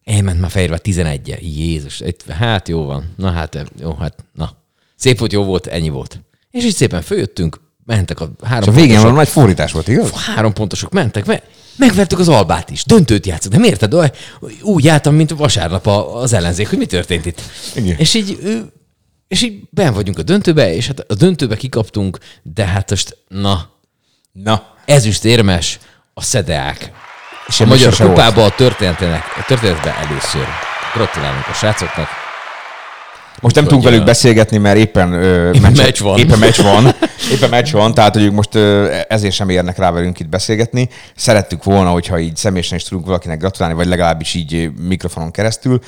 elment 0.05 0.41
már 0.41 0.51
Fehérvár 0.51 0.79
11 0.79 1.31
-e. 1.31 1.39
Jézus, 1.41 2.03
hát 2.29 2.69
jó 2.69 2.85
van. 2.85 3.13
Na 3.17 3.31
hát, 3.31 3.65
jó, 3.81 3.95
hát, 3.95 4.25
na. 4.33 4.57
Szép 4.97 5.19
volt, 5.19 5.33
jó 5.33 5.45
volt, 5.45 5.67
ennyi 5.67 5.89
volt. 5.89 6.21
És 6.51 6.65
így 6.65 6.75
szépen 6.75 7.03
följöttünk, 7.03 7.61
mentek 7.85 8.21
a 8.21 8.31
három 8.43 8.63
És 8.63 8.69
a 8.69 8.81
végén 8.81 8.97
valami 8.97 9.17
nagy 9.17 9.29
fordítás 9.29 9.73
volt, 9.73 9.89
igaz? 9.89 10.11
Három 10.11 10.53
pontosok 10.53 10.93
mentek, 10.93 11.27
me- 11.27 11.43
megvertük 11.79 12.19
az 12.19 12.29
Albát 12.29 12.71
is, 12.71 12.85
döntőt 12.85 13.27
játszottak. 13.27 13.61
Nem 13.61 13.69
érted? 13.69 14.13
Úgy 14.61 14.89
álltam, 14.89 15.15
mint 15.15 15.31
vasárnap 15.31 15.87
az 15.87 16.33
ellenzék, 16.33 16.69
hogy 16.69 16.79
mi 16.79 16.87
történt 16.87 17.27
itt. 17.27 17.41
Igen. 17.75 17.97
És 17.99 18.15
így, 18.15 18.39
és 19.29 19.43
így 19.43 19.63
ben 19.71 19.95
vagyunk 19.95 20.19
a 20.19 20.23
döntőbe, 20.23 20.75
és 20.75 20.87
hát 20.87 21.05
a 21.09 21.15
döntőbe 21.15 21.57
kikaptunk, 21.57 22.19
de 22.43 22.65
hát 22.65 22.91
most, 22.91 23.17
na, 23.29 23.71
Na. 24.33 24.75
ezüst 24.85 25.25
érmes 25.25 25.79
a 26.15 26.23
szedeák. 26.23 26.91
És 27.47 27.61
a 27.61 27.67
magyar 27.67 27.97
volt. 27.97 28.11
kupába 28.11 28.45
a 28.45 28.55
történetének, 28.55 29.23
a 29.37 29.45
történetben 29.47 29.95
először. 29.95 30.47
Gratulálunk 30.95 31.47
a 31.47 31.53
srácoknak. 31.53 32.09
Most 33.41 33.55
nem 33.55 33.65
tudunk 33.65 33.85
velük 33.85 34.05
beszélgetni, 34.05 34.59
mert 34.59 34.79
éppen, 34.79 35.13
ö, 35.13 35.53
Éppen 35.53 35.73
meccs 35.73 36.01
van. 36.01 36.19
Éppen 36.19 36.39
meccs 36.39 36.61
van. 36.61 36.95
Éppen 37.33 37.51
meccs 37.51 37.73
van, 37.73 37.95
tehát 37.95 38.15
hogy 38.15 38.25
ők 38.25 38.33
most 38.33 38.55
ö, 38.55 38.97
ezért 39.09 39.35
sem 39.35 39.49
érnek 39.49 39.79
rá 39.79 39.91
velünk 39.91 40.21
itt 40.21 40.29
beszélgetni. 40.29 40.89
Szerettük 41.17 41.65
volna, 41.65 41.91
hogyha 41.91 42.19
így 42.19 42.37
személyesen 42.37 42.77
is 42.77 42.85
tudunk 42.85 43.07
valakinek 43.07 43.39
gratulálni, 43.39 43.77
vagy 43.77 43.87
legalábbis 43.87 44.35
így 44.35 44.71
mikrofonon 44.89 45.31
keresztül. 45.31 45.81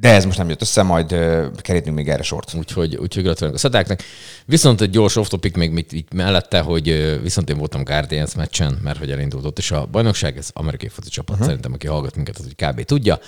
De 0.00 0.10
ez 0.10 0.24
most 0.24 0.38
nem 0.38 0.48
jött 0.48 0.62
össze, 0.62 0.82
majd 0.82 1.12
ö, 1.12 1.46
kerítünk 1.60 1.96
még 1.96 2.08
erre 2.08 2.22
sort. 2.22 2.54
Úgyhogy, 2.54 2.96
úgyhogy 2.96 3.22
gratulálunk 3.22 3.58
a 3.58 3.62
szedáknak. 3.62 4.00
Viszont 4.46 4.80
egy 4.80 4.90
gyors 4.90 5.16
off-topic 5.16 5.56
még 5.56 5.70
mit, 5.70 5.92
itt 5.92 6.12
mellette, 6.12 6.60
hogy 6.60 6.88
ö, 6.88 7.20
viszont 7.22 7.50
én 7.50 7.58
voltam 7.58 7.84
Guardians 7.84 8.34
meccsen, 8.34 8.78
mert 8.82 8.98
hogy 8.98 9.10
elindult 9.10 9.44
ott 9.44 9.58
is 9.58 9.70
a 9.70 9.86
bajnokság, 9.90 10.36
ez 10.36 10.48
amerikai 10.52 10.88
foci 10.88 11.08
csapat, 11.08 11.30
uh-huh. 11.30 11.46
szerintem 11.46 11.72
aki 11.72 11.86
hallgat 11.86 12.16
minket, 12.16 12.38
az 12.38 12.44
hogy 12.44 12.68
kb. 12.68 12.84
tudja. 12.84 13.18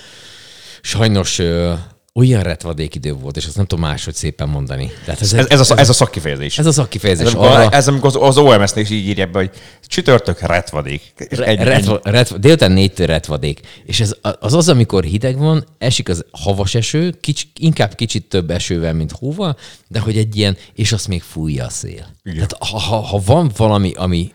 Sajnos 0.81 1.39
ö, 1.39 1.73
olyan 2.17 2.43
retvadék 2.43 2.95
idő 2.95 3.13
volt, 3.13 3.37
és 3.37 3.45
azt 3.45 3.55
nem 3.55 3.65
tudom 3.65 3.85
máshogy 3.85 4.13
szépen 4.13 4.49
mondani. 4.49 4.91
Tehát 5.05 5.21
ez, 5.21 5.33
Ez, 5.33 5.45
ez, 5.49 5.71
a, 5.71 5.77
ez 5.79 5.89
a 5.89 5.93
szakkifejezés. 5.93 6.57
ez 6.59 6.65
a 6.65 6.71
szakkifejezés 6.71 7.25
ez, 7.27 7.33
amikor, 7.33 7.51
arra, 7.51 7.69
ez 7.69 7.87
amikor 7.87 8.07
az, 8.07 8.15
az 8.15 8.37
OMS-nél 8.37 8.83
is 8.83 8.89
így 8.89 9.07
írja 9.07 9.25
be, 9.25 9.39
hogy 9.39 9.51
csütörtök 9.87 10.39
retvadék. 10.39 11.13
És 11.17 11.37
egy, 11.37 11.59
Retva, 11.59 11.99
retva, 12.03 12.37
délután 12.37 12.71
négytől 12.71 13.07
retvadék. 13.07 13.59
És 13.85 13.99
ez 13.99 14.15
az 14.39 14.53
az, 14.53 14.69
amikor 14.69 15.03
hideg 15.03 15.37
van, 15.37 15.65
esik 15.77 16.09
az 16.09 16.25
havas 16.31 16.75
eső, 16.75 17.17
kics, 17.21 17.43
inkább 17.59 17.95
kicsit 17.95 18.29
több 18.29 18.49
esővel, 18.51 18.93
mint 18.93 19.11
hóval, 19.11 19.57
de 19.87 19.99
hogy 19.99 20.17
egy 20.17 20.35
ilyen, 20.35 20.57
és 20.73 20.91
azt 20.91 21.07
még 21.07 21.21
fújja 21.21 21.65
a 21.65 21.69
szél. 21.69 22.07
Igen. 22.23 22.47
Tehát 22.47 22.57
ha, 22.59 22.79
ha, 22.79 22.99
ha, 22.99 23.21
van 23.25 23.51
valami, 23.57 23.91
ami 23.95 24.33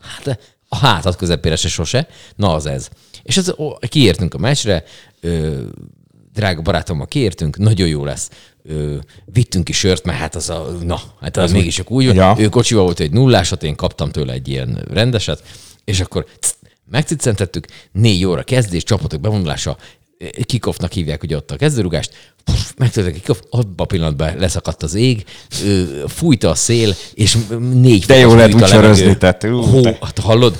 hát, 0.00 0.38
a 0.68 0.76
hátat 0.76 1.16
közepére 1.16 1.56
se 1.56 1.68
sose, 1.68 2.08
na 2.36 2.54
az 2.54 2.66
ez. 2.66 2.88
És 3.22 3.36
ez, 3.36 3.54
kiértünk 3.88 4.34
a 4.34 4.38
meccsre, 4.38 4.84
ö, 5.20 5.62
drága 6.36 6.60
barátommal 6.62 7.06
kiértünk, 7.06 7.56
nagyon 7.56 7.88
jó 7.88 8.04
lesz. 8.04 8.30
Ö, 8.64 8.96
vittünk 9.24 9.64
ki 9.64 9.72
sört, 9.72 10.04
mert 10.04 10.18
hát 10.18 10.34
az 10.34 10.50
a, 10.50 10.76
na, 10.84 11.00
hát 11.20 11.36
az, 11.36 11.42
az 11.42 11.52
mégis 11.52 11.74
csak 11.74 11.90
úgy, 11.90 12.04
Ja. 12.04 12.12
ja. 12.14 12.34
ő 12.38 12.48
kocsival 12.48 12.84
volt 12.84 13.00
egy 13.00 13.12
nullásat, 13.12 13.62
én 13.62 13.74
kaptam 13.74 14.10
tőle 14.10 14.32
egy 14.32 14.48
ilyen 14.48 14.84
rendeset, 14.90 15.42
és 15.84 16.00
akkor 16.00 16.26
cs, 16.40 16.48
megcicentettük, 16.90 17.66
négy 17.92 18.24
óra 18.24 18.42
kezdés, 18.42 18.82
csapatok 18.82 19.20
bevonulása, 19.20 19.76
kikoffnak 20.42 20.92
hívják 20.92 21.22
ugye 21.22 21.36
ott 21.36 21.50
a 21.50 21.56
kezdőrugást, 21.56 22.10
a 22.76 23.10
kikoff, 23.12 23.38
abban 23.50 23.74
a 23.76 23.84
pillanatban 23.84 24.36
leszakadt 24.36 24.82
az 24.82 24.94
ég, 24.94 25.24
fújta 26.06 26.50
a 26.50 26.54
szél, 26.54 26.94
és 27.14 27.36
négy 27.72 28.04
De 28.04 28.16
jó 28.16 28.30
a 28.30 28.46
úgy 28.46 29.18
tehát, 29.18 29.42
Hó, 29.42 29.82
hát 29.84 30.18
hallod? 30.18 30.58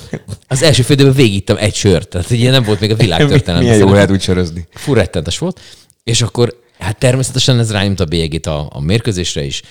Az 0.48 0.62
első 0.62 0.82
fődőben 0.82 1.12
végigittem 1.12 1.56
egy 1.56 1.74
sört, 1.74 2.08
tehát 2.08 2.30
ugye 2.30 2.50
nem 2.50 2.62
volt 2.62 2.80
még 2.80 2.90
a 2.90 2.94
világtörténelem. 2.94 3.62
Milyen 3.62 3.78
jó 3.78 3.92
lehet 3.92 4.10
úgy 4.10 4.22
sörözni. 4.22 4.66
Fú, 4.70 4.94
rettenetes 4.94 5.38
volt. 5.38 5.60
És 6.04 6.22
akkor 6.22 6.60
hát 6.78 6.98
természetesen 6.98 7.58
ez 7.58 7.72
rányomta 7.72 8.04
a 8.04 8.06
bélyegét 8.06 8.46
a, 8.46 8.68
a 8.72 8.80
mérkőzésre 8.80 9.44
is. 9.44 9.62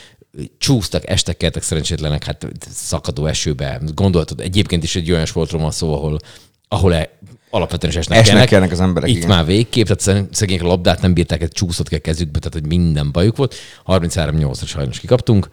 Csúsztak, 0.57 1.09
estek, 1.09 1.37
keltek 1.37 1.63
szerencsétlenek, 1.63 2.23
hát 2.23 2.47
szakadó 2.73 3.25
esőbe. 3.25 3.81
Gondoltad, 3.93 4.39
egyébként 4.39 4.83
is 4.83 4.95
egy 4.95 5.11
olyan 5.11 5.25
sportról 5.25 5.61
van 5.61 5.71
szó, 5.71 5.93
ahol, 5.93 6.19
ahol 6.67 6.93
e, 6.93 7.09
alapvetően 7.55 7.91
is 7.91 7.97
esnek, 7.99 8.19
Esnek 8.19 8.47
kelnek. 8.47 8.71
az 8.71 8.79
emberek, 8.79 9.09
Itt 9.09 9.15
igen. 9.15 9.29
már 9.29 9.45
végképp, 9.45 9.85
tehát 9.85 9.99
szegény- 9.99 10.27
szegények 10.31 10.63
a 10.63 10.67
labdát 10.67 11.01
nem 11.01 11.13
bírták, 11.13 11.41
egy 11.41 11.51
csúszott 11.51 11.89
ki 11.89 11.95
a 11.95 11.99
kezükbe, 11.99 12.39
tehát 12.39 12.53
hogy 12.53 12.67
minden 12.67 13.11
bajuk 13.11 13.37
volt. 13.37 13.55
33-8-ra 13.85 14.65
sajnos 14.65 14.99
kikaptunk. 14.99 15.49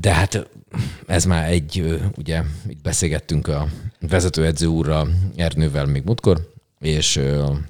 De 0.00 0.12
hát 0.12 0.48
ez 1.06 1.24
már 1.24 1.50
egy, 1.50 2.00
ugye, 2.16 2.42
itt 2.68 2.82
beszélgettünk 2.82 3.48
a 3.48 3.68
vezetőedző 4.08 4.66
úrral, 4.66 5.08
Ernővel 5.36 5.86
még 5.86 6.02
múltkor, 6.04 6.50
és 6.80 7.12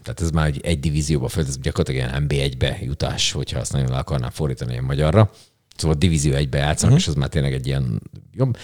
tehát 0.02 0.20
ez 0.20 0.30
már 0.30 0.46
egy, 0.46 0.60
egy 0.62 0.80
divízióba 0.80 1.28
föl, 1.28 1.44
ez 1.46 1.58
gyakorlatilag 1.58 2.08
ilyen 2.08 2.26
NB1-be 2.28 2.78
jutás, 2.82 3.32
hogyha 3.32 3.58
azt 3.58 3.72
nagyon 3.72 3.90
le 3.90 3.98
akarnám 3.98 4.30
fordítani 4.30 4.72
ilyen 4.72 4.84
magyarra. 4.84 5.30
Szóval 5.76 5.96
divízió 5.96 6.32
1-be 6.32 6.58
játszanak, 6.58 6.94
uh-huh. 6.94 6.98
és 6.98 7.06
ez 7.06 7.14
már 7.14 7.28
tényleg 7.28 7.52
egy 7.52 7.66
ilyen 7.66 8.02
jobb. 8.32 8.56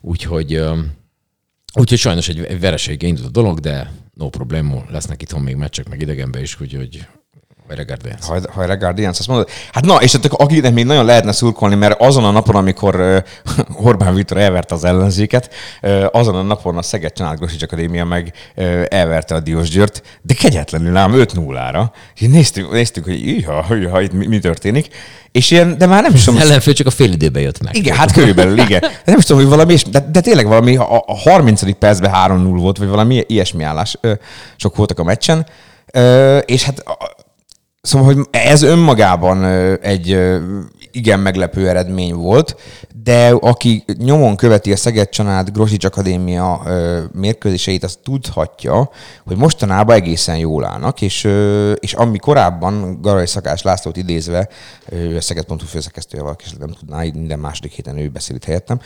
Úgyhogy, 0.00 0.62
úgyhogy 1.74 1.98
sajnos 1.98 2.28
egy, 2.28 2.60
vereséggel 2.60 3.08
indult 3.08 3.26
a 3.26 3.30
dolog, 3.30 3.58
de 3.60 3.92
no 4.14 4.28
problémó, 4.28 4.84
lesznek 4.90 5.22
itthon 5.22 5.42
még 5.42 5.56
meccsek, 5.56 5.88
meg 5.88 6.00
idegenben 6.00 6.42
is, 6.42 6.60
úgyhogy 6.60 7.06
Veregardens. 7.68 8.26
Haj- 8.26 8.50
Hajrá 8.50 8.74
Guardians, 8.74 9.18
azt 9.18 9.28
mondod. 9.28 9.48
Hát 9.72 9.84
na, 9.84 9.94
és 9.96 10.14
akkor 10.14 10.40
akinek 10.40 10.72
még 10.74 10.84
nagyon 10.84 11.04
lehetne 11.04 11.32
szurkolni, 11.32 11.74
mert 11.74 12.00
azon 12.00 12.24
a 12.24 12.30
napon, 12.30 12.54
amikor 12.54 13.00
uh, 13.00 13.16
Orbán 13.86 14.14
Viktor 14.14 14.36
elverte 14.36 14.74
az 14.74 14.84
ellenzéket, 14.84 15.54
uh, 15.82 16.04
azon 16.12 16.34
a 16.34 16.42
napon 16.42 16.76
a 16.76 16.82
Szeged 16.82 17.12
Csanád 17.12 17.38
Grosics 17.38 17.62
Akadémia 17.62 18.04
meg 18.04 18.32
uh, 18.56 18.84
elverte 18.88 19.34
a 19.34 19.40
Diós 19.40 19.68
Győrt, 19.68 20.02
de 20.22 20.34
kegyetlenül 20.34 20.96
ám 20.96 21.12
5-0-ra. 21.16 21.82
És 22.14 22.20
így 22.20 22.30
néztük, 22.30 22.72
néztük 22.72 23.04
hogy 23.04 23.26
iha, 23.26 23.64
iha, 23.80 24.00
itt 24.00 24.12
mi, 24.12 24.26
mi, 24.26 24.38
történik. 24.38 24.88
És 25.32 25.50
ilyen, 25.50 25.78
de 25.78 25.86
már 25.86 26.02
nem 26.02 26.14
is 26.14 26.24
tudom, 26.24 26.40
Ellenfél 26.40 26.74
csak 26.74 26.86
a 26.86 26.90
fél 26.90 27.12
időben 27.12 27.42
jött 27.42 27.62
meg. 27.62 27.76
igen, 27.76 27.96
hát 27.96 28.12
körülbelül, 28.12 28.58
igen. 28.58 28.80
De 28.80 28.90
nem 29.04 29.18
is 29.18 29.24
tudom, 29.24 29.40
hogy 29.42 29.50
valami, 29.50 29.72
is- 29.72 29.82
de, 29.84 30.08
de 30.12 30.20
tényleg 30.20 30.46
valami, 30.46 30.76
a, 30.76 30.96
a 31.06 31.16
30. 31.16 31.78
percben 31.78 32.10
3-0 32.14 32.56
volt, 32.60 32.78
vagy 32.78 32.88
valami 32.88 33.24
ilyesmi 33.26 33.62
állás, 33.62 33.98
sok 34.56 34.76
voltak 34.76 34.98
a 34.98 35.04
meccsen. 35.04 35.46
És 36.44 36.62
hát 36.62 36.82
Szóval, 37.80 38.14
hogy 38.14 38.26
ez 38.30 38.62
önmagában 38.62 39.44
egy 39.82 40.18
igen 40.90 41.20
meglepő 41.20 41.68
eredmény 41.68 42.14
volt, 42.14 42.56
de 43.02 43.28
aki 43.30 43.84
nyomon 43.98 44.36
követi 44.36 44.72
a 44.72 44.76
Szeged 44.76 45.08
Csanád 45.08 45.50
Grosics 45.50 45.84
Akadémia 45.84 46.62
mérkőzéseit, 47.12 47.84
az 47.84 47.98
tudhatja, 48.02 48.90
hogy 49.26 49.36
mostanában 49.36 49.96
egészen 49.96 50.36
jól 50.36 50.64
állnak, 50.64 51.00
és, 51.00 51.28
és 51.74 51.92
ami 51.92 52.18
korábban 52.18 52.98
Garai 53.00 53.26
Szakás 53.26 53.62
Lászlót 53.62 53.96
idézve, 53.96 54.48
a 55.16 55.20
Szeged.hu 55.20 55.66
főszerkesztője 55.66 56.22
valaki 56.22 56.44
nem 56.58 56.70
tudná, 56.78 57.02
minden 57.14 57.38
második 57.38 57.72
héten 57.72 57.98
ő 57.98 58.08
beszél 58.08 58.36
helyettem. 58.44 58.80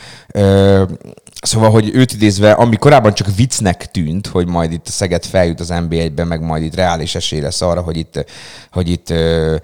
Szóval, 1.41 1.69
hogy 1.69 1.89
őt 1.93 2.13
idézve, 2.13 2.51
ami 2.51 2.75
korábban 2.75 3.13
csak 3.13 3.35
viccnek 3.35 3.91
tűnt, 3.91 4.27
hogy 4.27 4.47
majd 4.47 4.71
itt 4.71 4.87
a 4.87 4.91
Szeged 4.91 5.25
feljut 5.25 5.59
az 5.59 5.69
NB1-be, 5.71 6.23
meg 6.23 6.41
majd 6.41 6.63
itt 6.63 6.75
reális 6.75 7.15
esély 7.15 7.39
lesz 7.39 7.61
arra, 7.61 7.81
hogy 7.81 7.97
itt, 7.97 8.25
hogy 8.71 8.82
itt 8.89 9.09
ö, 9.09 9.55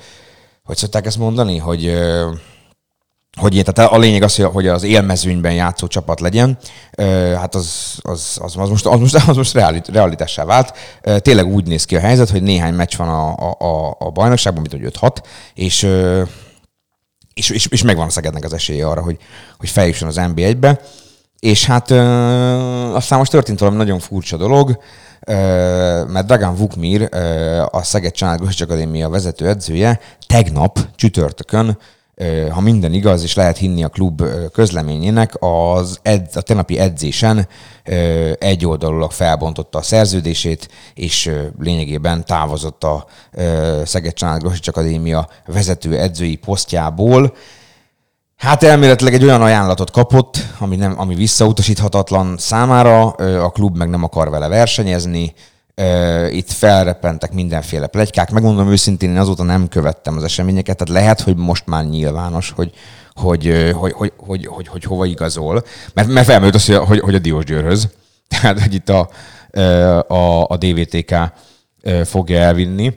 hogy 0.64 0.78
szokták 0.78 1.06
ezt 1.06 1.18
mondani, 1.18 1.58
hogy 1.58 1.98
hogy 3.40 3.54
ilyen, 3.54 3.66
tehát 3.74 3.92
a 3.92 3.98
lényeg 3.98 4.24
az, 4.24 4.36
hogy- 4.36 4.46
hogy 4.46 4.68
az 4.68 4.84
élmezőnyben 4.84 5.54
játszó 5.54 5.88
csapat 5.88 6.20
legyen, 6.20 6.58
hát 7.36 7.56
az, 7.56 7.98
az, 8.02 8.38
az, 8.42 8.58
az 8.58 8.70
most, 8.70 8.86
az 8.86 9.00
most, 9.00 9.16
az 9.28 9.36
most 9.36 9.54
realit, 9.54 9.88
realitássá 9.88 10.46
vált. 10.46 10.74
Tényleg 11.18 11.46
úgy 11.46 11.68
néz 11.68 11.86
ki 11.86 11.96
a 11.96 12.00
helyzet, 12.00 12.30
hogy 12.30 12.42
néhány 12.44 12.74
meccs 12.74 12.96
van 12.96 13.10
a, 13.10 13.54
a, 13.58 13.96
a, 14.00 14.10
bajnokságban, 14.10 14.66
mint 14.70 14.84
hogy 14.84 15.12
5-6, 15.12 15.16
és, 15.54 15.84
és, 17.34 17.50
és, 17.50 17.68
és 17.68 17.84
megvan 17.84 18.08
a 18.08 18.10
Szegednek 18.10 18.44
az 18.44 18.54
esélye 18.54 18.88
arra, 18.88 19.02
hogy, 19.02 19.18
hogy 19.58 19.70
feljusson 19.70 20.08
az 20.08 20.20
NB1-be. 20.20 20.82
És 21.40 21.66
hát 21.66 21.92
aztán 22.96 23.18
most 23.18 23.32
történt 23.32 23.60
valami 23.60 23.78
nagyon 23.78 24.00
furcsa 24.00 24.38
dolog, 24.38 24.80
mert 26.08 26.26
Dragan 26.26 26.56
Vukmir, 26.56 27.10
a 27.72 27.84
Szeged 27.84 28.12
Csanád 28.12 28.40
Grosics 28.40 28.62
Akadémia 28.62 29.10
vezető 29.10 29.48
edzője, 29.48 30.00
tegnap 30.28 30.80
csütörtökön, 30.96 31.78
ha 32.50 32.62
minden 32.62 32.94
igaz, 32.94 33.24
és 33.24 33.36
lehet 33.36 33.58
hinni 33.58 33.84
a 33.84 33.90
klub 33.90 34.24
közleményének, 34.52 35.34
az 35.40 36.00
ed, 36.02 36.30
a 36.34 36.42
tegnapi 36.42 36.78
edzésen 36.78 37.48
ö, 37.84 38.32
egyoldalúlag 38.40 39.12
felbontotta 39.12 39.78
a 39.78 39.82
szerződését, 39.82 40.70
és 40.94 41.32
lényegében 41.60 42.26
távozott 42.26 42.84
a 42.84 43.06
Szeged 43.84 44.14
Csanád 44.14 44.42
Grosics 44.42 44.68
Akadémia 44.68 45.28
vezető 45.46 45.98
edzői 45.98 46.36
posztjából. 46.36 47.34
Hát 48.40 48.64
elméletileg 48.64 49.14
egy 49.14 49.24
olyan 49.24 49.42
ajánlatot 49.42 49.92
kapott, 49.92 50.38
ami, 50.58 50.76
nem, 50.76 50.94
ami 50.98 51.16
visszautasíthatatlan 51.16 52.38
számára, 52.38 53.10
a 53.44 53.50
klub 53.50 53.78
meg 53.78 53.90
nem 53.90 54.04
akar 54.04 54.30
vele 54.30 54.48
versenyezni, 54.48 55.34
itt 56.30 56.52
felrepentek 56.52 57.34
mindenféle 57.34 57.88
plegykák. 57.88 58.32
Megmondom 58.32 58.72
őszintén, 58.72 59.10
én 59.10 59.18
azóta 59.18 59.44
nem 59.44 59.68
követtem 59.68 60.18
az 60.18 60.24
eseményeket, 60.24 60.78
tehát 60.78 61.02
lehet, 61.02 61.22
hogy 61.22 61.36
most 61.36 61.66
már 61.66 61.86
nyilvános, 61.86 62.52
hogy, 62.56 62.72
hogy, 63.14 63.72
hogy, 63.76 63.92
hogy, 63.92 64.14
hogy, 64.18 64.46
hogy, 64.46 64.68
hogy 64.68 64.84
hova 64.84 65.06
igazol. 65.06 65.64
Mert, 65.94 66.08
mert 66.08 66.26
felmerült 66.26 66.56
az, 66.56 66.66
hogy 66.66 66.76
hogy, 66.76 67.00
hogy 67.00 67.16
a 67.16 67.20
Diós 67.20 67.44
Győrhöz. 67.44 67.88
Tehát, 68.40 68.62
hogy 68.62 68.74
itt 68.74 68.90
a, 68.90 69.10
a, 70.14 70.46
a 70.48 70.58
DVTK 70.58 71.16
fogja 72.04 72.40
elvinni. 72.40 72.94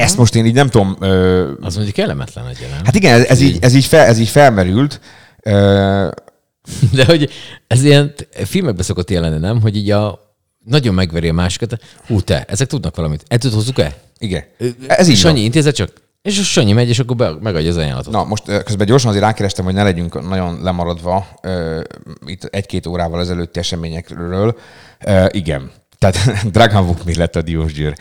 Ezt 0.00 0.16
most 0.16 0.34
én 0.34 0.46
így 0.46 0.54
nem 0.54 0.68
tudom 0.68 0.96
ö, 1.00 1.50
Az 1.60 1.74
mondjuk 1.74 1.96
kellemetlen 1.96 2.46
egy 2.46 2.66
nem? 2.70 2.84
Hát 2.84 2.94
igen, 2.94 3.20
ez, 3.20 3.26
ez, 3.26 3.40
így, 3.40 3.58
ez, 3.60 3.74
így, 3.74 3.84
fel, 3.84 4.06
ez 4.06 4.18
így 4.18 4.28
felmerült. 4.28 5.00
Ö, 5.42 6.08
De 6.96 7.04
hogy 7.04 7.30
ez 7.66 7.84
ilyen 7.84 8.14
filmekben 8.44 8.84
szokott 8.84 9.10
jelenni, 9.10 9.38
nem? 9.38 9.60
Hogy 9.60 9.76
így 9.76 9.90
a 9.90 10.34
nagyon 10.64 10.94
megveri 10.94 11.28
a 11.28 11.32
másikat. 11.32 11.82
Hú, 12.06 12.20
te, 12.20 12.44
ezek 12.44 12.68
tudnak 12.68 12.96
valamit. 12.96 13.24
Ettől 13.26 13.52
hozzuk 13.52 13.78
el? 13.78 13.94
igen. 14.18 14.44
Ez 14.86 15.08
így 15.08 15.16
Sanyi 15.16 15.34
van. 15.34 15.44
intézet 15.44 15.74
csak. 15.74 15.92
És 16.22 16.38
a 16.38 16.42
Sanyi 16.42 16.72
megy, 16.72 16.88
és 16.88 16.98
akkor 16.98 17.16
be, 17.16 17.32
megadja 17.40 17.70
az 17.70 17.76
ajánlatot. 17.76 18.12
Na, 18.12 18.24
most 18.24 18.62
közben 18.64 18.86
gyorsan 18.86 19.10
azért 19.10 19.24
rákerestem, 19.24 19.64
hogy 19.64 19.74
ne 19.74 19.82
legyünk 19.82 20.28
nagyon 20.28 20.62
lemaradva 20.62 21.26
ö, 21.42 21.80
itt 22.26 22.44
egy-két 22.44 22.86
órával 22.86 23.20
ezelőtti 23.20 23.58
eseményekről. 23.58 24.58
Ö, 25.04 25.26
igen. 25.30 25.70
Tehát 26.00 26.16
Dragan 26.52 26.86
Vukmir 26.86 27.16
lett 27.16 27.36
a 27.36 27.42
Diós 27.42 27.72
Győr 27.72 27.94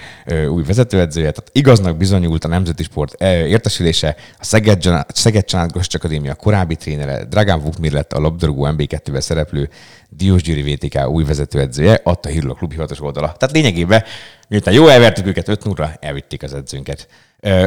új 0.49 0.63
vezetőedzője. 0.63 1.31
Tehát 1.31 1.49
igaznak 1.53 1.97
bizonyult 1.97 2.43
a 2.43 2.47
Nemzeti 2.47 2.83
Sport 2.83 3.21
értesülése. 3.23 4.15
A 4.37 4.43
Szeged, 4.43 4.83
Szeged 5.07 5.45
Csanád 5.45 5.71
Grosics 5.71 5.95
Akadémia 5.95 6.35
korábbi 6.35 6.75
trénere 6.75 7.25
Dragan 7.25 7.61
Vukmir 7.61 7.91
lett 7.91 8.13
a 8.13 8.19
labdarúgó 8.19 8.67
MB2-ben 8.71 9.21
szereplő 9.21 9.69
Diós 10.09 10.41
Győri 10.41 10.73
VTK 10.73 11.07
új 11.07 11.23
vezetőedzője, 11.23 11.99
adta 12.03 12.29
hírül 12.29 12.51
a 12.51 12.53
klub 12.53 12.71
hivatalos 12.71 13.01
oldala. 13.01 13.35
Tehát 13.37 13.55
lényegében, 13.55 14.03
miután 14.47 14.73
jó 14.73 14.87
elvertük 14.87 15.27
őket 15.27 15.47
5 15.47 15.63
0 15.63 15.93
elvitték 15.99 16.43
az 16.43 16.53
edzőnket. 16.53 17.07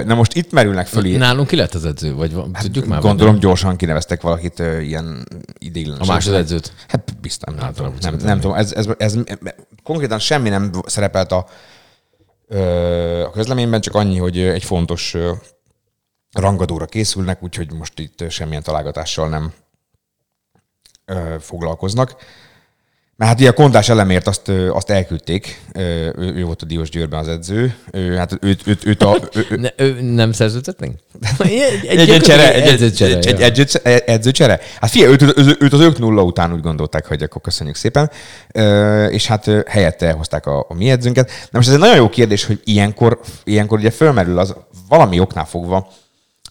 Na 0.04 0.14
most 0.14 0.34
itt 0.34 0.52
merülnek 0.52 0.86
föl 0.86 1.04
ilyen- 1.04 1.20
Nálunk 1.20 1.48
ki 1.48 1.56
lett 1.56 1.74
az 1.74 1.84
edző? 1.84 2.14
Vagy 2.14 2.32
van, 2.32 2.52
tudjuk 2.60 2.86
már? 2.86 3.00
Gondolom 3.00 3.38
gyorsan 3.38 3.76
kineveztek 3.76 4.22
valakit 4.22 4.58
ö, 4.58 4.78
ilyen 4.80 5.26
ideiglenes. 5.58 6.08
A 6.08 6.12
másodedzőt? 6.12 6.72
Hát 6.88 7.16
biztos, 7.20 7.54
nem, 7.54 7.72
tudom. 7.72 7.94
Nem, 8.00 8.14
nem 8.14 8.40
tudom. 8.40 8.56
Ez, 8.56 8.72
ez, 8.72 8.88
ez, 8.98 9.18
konkrétan 9.82 10.18
semmi 10.18 10.48
nem 10.48 10.70
szerepelt 10.86 11.32
a, 11.32 11.46
a 13.24 13.30
közleményben, 13.30 13.80
csak 13.80 13.94
annyi, 13.94 14.18
hogy 14.18 14.38
egy 14.38 14.64
fontos 14.64 15.16
rangadóra 16.32 16.86
készülnek, 16.86 17.42
úgyhogy 17.42 17.72
most 17.72 17.98
itt 17.98 18.24
semmilyen 18.30 18.62
találgatással 18.62 19.28
nem 19.28 19.52
foglalkoznak. 21.40 22.16
Mert 23.22 23.34
hát 23.34 23.42
ugye 23.42 23.50
a 23.50 23.62
kontás 23.62 23.88
elemért 23.88 24.26
azt, 24.26 24.48
azt 24.48 24.90
elküldték, 24.90 25.60
ő, 25.74 26.14
ő 26.16 26.44
volt 26.44 26.62
a 26.62 26.64
Diós 26.64 26.88
Győrben 26.88 27.20
az 27.20 27.28
edző, 27.28 27.76
ő, 27.92 28.16
hát 28.16 28.38
őt, 28.40 28.66
őt, 28.66 28.86
őt 28.86 29.02
a, 29.02 29.18
ő, 29.34 29.46
ő, 29.50 29.56
Ne, 29.56 29.68
ő, 29.76 30.00
nem 30.00 30.32
szerződtetnénk? 30.32 30.94
egy, 31.38 31.98
egy, 31.98 32.10
egy, 32.10 32.20
csere, 32.20 32.54
egy, 32.54 32.68
edzőcsere, 32.68 33.16
egy, 33.16 33.26
egy, 33.26 33.38
ja. 33.38 33.44
edző, 33.44 33.78
edzőcsere? 34.06 34.60
Hát 34.80 34.90
figyelj, 34.90 35.12
őt, 35.12 35.22
őt, 35.62 35.72
az 35.72 35.80
ők 35.80 35.98
nulla 35.98 36.22
után 36.22 36.52
úgy 36.52 36.60
gondolták, 36.60 37.06
hogy 37.06 37.22
akkor 37.22 37.42
köszönjük 37.42 37.76
szépen, 37.76 38.10
és 39.10 39.26
hát 39.26 39.50
helyette 39.66 40.06
elhozták 40.06 40.46
a, 40.46 40.66
a 40.68 40.74
mi 40.74 40.90
edzőnket. 40.90 41.28
Na 41.28 41.58
most 41.58 41.68
ez 41.68 41.74
egy 41.74 41.80
nagyon 41.80 41.96
jó 41.96 42.08
kérdés, 42.08 42.44
hogy 42.44 42.60
ilyenkor, 42.64 43.20
ilyenkor 43.44 43.78
ugye 43.78 43.90
fölmerül 43.90 44.38
az, 44.38 44.54
valami 44.88 45.20
oknál 45.20 45.46
fogva, 45.46 45.88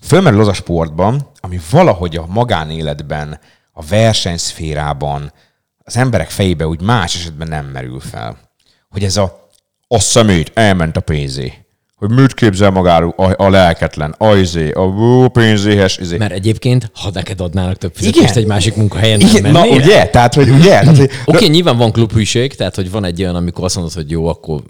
fölmerül 0.02 0.40
az 0.40 0.48
a 0.48 0.54
sportban, 0.54 1.30
ami 1.40 1.60
valahogy 1.72 2.16
a 2.16 2.26
magánéletben, 2.28 3.40
a 3.74 3.84
versenyszférában, 3.86 5.32
az 5.84 5.98
emberek 5.98 6.30
fejébe 6.30 6.68
úgy 6.68 6.82
más 6.82 7.16
esetben 7.16 7.48
nem 7.48 7.66
merül 7.66 8.00
fel. 8.00 8.38
Hogy 8.90 9.04
ez 9.04 9.18
a, 9.18 9.50
a 9.88 10.00
szemét 10.00 10.52
elment 10.54 10.98
a 10.98 11.02
pénzé. 11.02 11.54
Hogy 11.96 12.10
mit 12.10 12.34
képzel 12.34 12.70
magáról 12.70 13.14
a, 13.18 13.44
a 13.44 13.50
lelketlen, 13.50 14.16
a 14.18 14.36
izé, 14.36 14.72
a 14.72 14.80
ó, 14.80 15.28
pénzéhes, 15.28 15.98
izé. 15.98 16.18
Mert 16.18 16.32
egyébként, 16.32 16.92
ha 16.94 17.10
neked 17.14 17.42
adnának 17.42 17.78
több 17.78 17.92
fizetést 17.96 18.24
Igen. 18.24 18.38
egy 18.38 18.46
másik 18.46 18.76
munkahelyen, 18.76 19.20
Igen, 19.20 19.42
nem 19.42 19.52
na 19.52 19.60
mennél? 19.60 19.76
ugye? 19.76 20.08
Tehát, 20.08 20.34
hogy 20.34 20.50
ugye? 20.50 20.80
Tehát, 20.80 20.98
hogy, 20.98 21.10
Oké, 21.26 21.36
okay, 21.36 21.48
nyilván 21.48 21.78
van 21.78 21.92
klubhűség, 21.92 22.56
tehát 22.56 22.76
hogy 22.76 22.92
van 22.92 23.06
egy 23.06 23.22
olyan, 23.22 23.36
amikor 23.36 23.64
azt 23.64 23.76
mondod, 23.76 23.94
hogy 23.94 24.12
jó, 24.12 24.28
akkor 24.28 24.62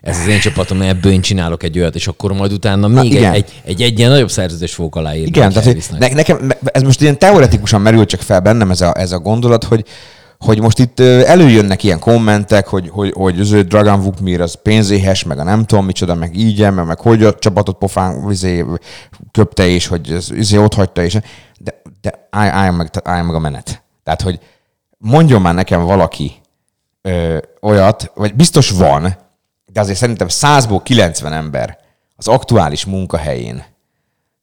ez 0.00 0.18
az 0.18 0.26
én 0.26 0.40
csapatom, 0.40 0.82
ebből 0.82 1.12
én 1.12 1.20
csinálok 1.20 1.62
egy 1.62 1.78
olyat, 1.78 1.94
és 1.94 2.06
akkor 2.06 2.32
majd 2.32 2.52
utána 2.52 2.88
még 2.88 3.04
egy, 3.04 3.12
igen. 3.12 3.32
egy, 3.32 3.62
egy, 3.64 3.82
egy 3.82 3.98
ilyen 3.98 4.10
nagyobb 4.10 4.30
szerződést 4.30 4.74
fogok 4.74 4.96
aláírni. 4.96 5.26
Igen, 5.26 5.52
tehát 5.52 5.98
ne, 5.98 6.08
nekem, 6.08 6.38
ne- 6.46 6.70
ez 6.72 6.82
most 6.82 7.00
ilyen 7.00 7.18
teoretikusan 7.18 7.80
merül 7.80 8.04
csak 8.04 8.20
fel 8.20 8.40
bennem 8.40 8.70
ez 8.70 8.80
a, 8.80 8.92
ez 8.98 9.12
a 9.12 9.18
gondolat, 9.18 9.64
hogy, 9.64 9.84
hogy 10.42 10.60
most 10.60 10.78
itt 10.78 11.00
előjönnek 11.00 11.82
ilyen 11.82 11.98
kommentek, 11.98 12.66
hogy, 12.66 12.88
hogy, 12.88 13.12
hogy 13.16 13.40
az 13.40 13.50
ő 13.50 13.62
Dragan 13.62 14.00
Vukmir 14.00 14.40
az 14.40 14.54
pénzéhes, 14.62 15.24
meg 15.24 15.38
a 15.38 15.42
nem 15.42 15.64
tudom 15.64 15.84
micsoda, 15.84 16.14
meg 16.14 16.36
így, 16.36 16.60
meg, 16.60 16.86
meg 16.86 17.00
hogy 17.00 17.24
a 17.24 17.34
csapatot 17.34 17.78
pofán 17.78 18.30
izé, 18.30 18.64
köpte, 19.30 19.66
és 19.66 19.86
hogy 19.86 20.12
ez, 20.12 20.30
izé 20.30 20.56
ott 20.56 20.74
hagyta, 20.74 21.02
és 21.02 21.18
de, 21.58 21.82
de 22.00 22.28
állj, 22.30 22.48
állj, 22.48 22.70
meg, 22.70 22.90
állj 23.04 23.22
meg 23.22 23.34
a 23.34 23.38
menet. 23.38 23.82
Tehát, 24.02 24.22
hogy 24.22 24.40
mondjon 24.98 25.40
már 25.40 25.54
nekem 25.54 25.82
valaki 25.84 26.32
ö, 27.02 27.38
olyat, 27.60 28.12
vagy 28.14 28.34
biztos 28.34 28.70
van, 28.70 29.16
de 29.72 29.80
azért 29.80 29.98
szerintem 29.98 30.26
100-ból 30.30 30.80
90 30.82 31.32
ember 31.32 31.78
az 32.16 32.28
aktuális 32.28 32.84
munkahelyén 32.84 33.64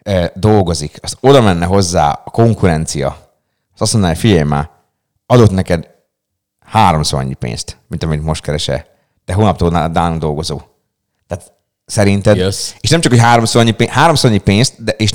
ö, 0.03 0.25
dolgozik, 0.33 0.97
az 1.01 1.15
oda 1.19 1.41
menne 1.41 1.65
hozzá 1.65 2.21
a 2.25 2.29
konkurencia, 2.29 3.07
az 3.73 3.81
azt 3.81 3.93
mondaná, 3.93 4.13
hogy 4.13 4.21
figyelj 4.21 4.43
már, 4.43 4.69
adott 5.31 5.51
neked 5.51 5.87
háromszor 6.65 7.19
annyi 7.19 7.33
pénzt, 7.33 7.77
mint 7.87 8.03
amit 8.03 8.23
most 8.23 8.41
keresel, 8.41 8.85
de 9.25 9.33
hónaptól 9.33 9.69
nálunk 9.69 10.19
dolgozó. 10.21 10.61
Tehát 11.27 11.53
szerinted, 11.85 12.37
Jössz. 12.37 12.73
és 12.79 12.89
nem 12.89 13.01
csak, 13.01 13.11
hogy 13.11 13.21
háromszor 13.21 13.61
annyi, 13.61 13.71
pénzt, 13.71 13.93
háromszor 13.93 14.29
annyi 14.29 14.39
pénzt, 14.39 14.83
de 14.83 14.91
és 14.91 15.13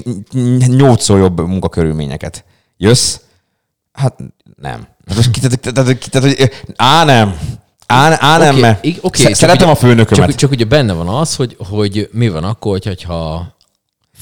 nyolcszor 0.66 1.18
jobb 1.18 1.40
munkakörülményeket. 1.40 2.44
Jössz? 2.76 3.16
Hát 3.92 4.18
nem. 4.56 4.86
Hát 5.06 5.30
tehát, 5.40 5.60
tehát, 5.60 6.10
tehát, 6.10 6.36
hogy 6.36 6.50
á 6.76 7.04
nem, 7.04 7.38
á, 7.86 8.16
á 8.20 8.38
nem, 8.38 8.54
Oké, 8.54 8.60
mert 8.60 8.82
sze- 9.16 9.24
csak 9.24 9.34
szeretem 9.34 9.68
ugye- 9.68 9.76
a 9.76 9.80
főnökömet. 9.80 10.28
Csak, 10.28 10.38
csak 10.38 10.50
ugye 10.50 10.64
benne 10.64 10.92
van 10.92 11.08
az, 11.08 11.36
hogy, 11.36 11.56
hogy 11.68 12.08
mi 12.12 12.28
van 12.28 12.44
akkor, 12.44 12.78
hogyha 12.82 13.46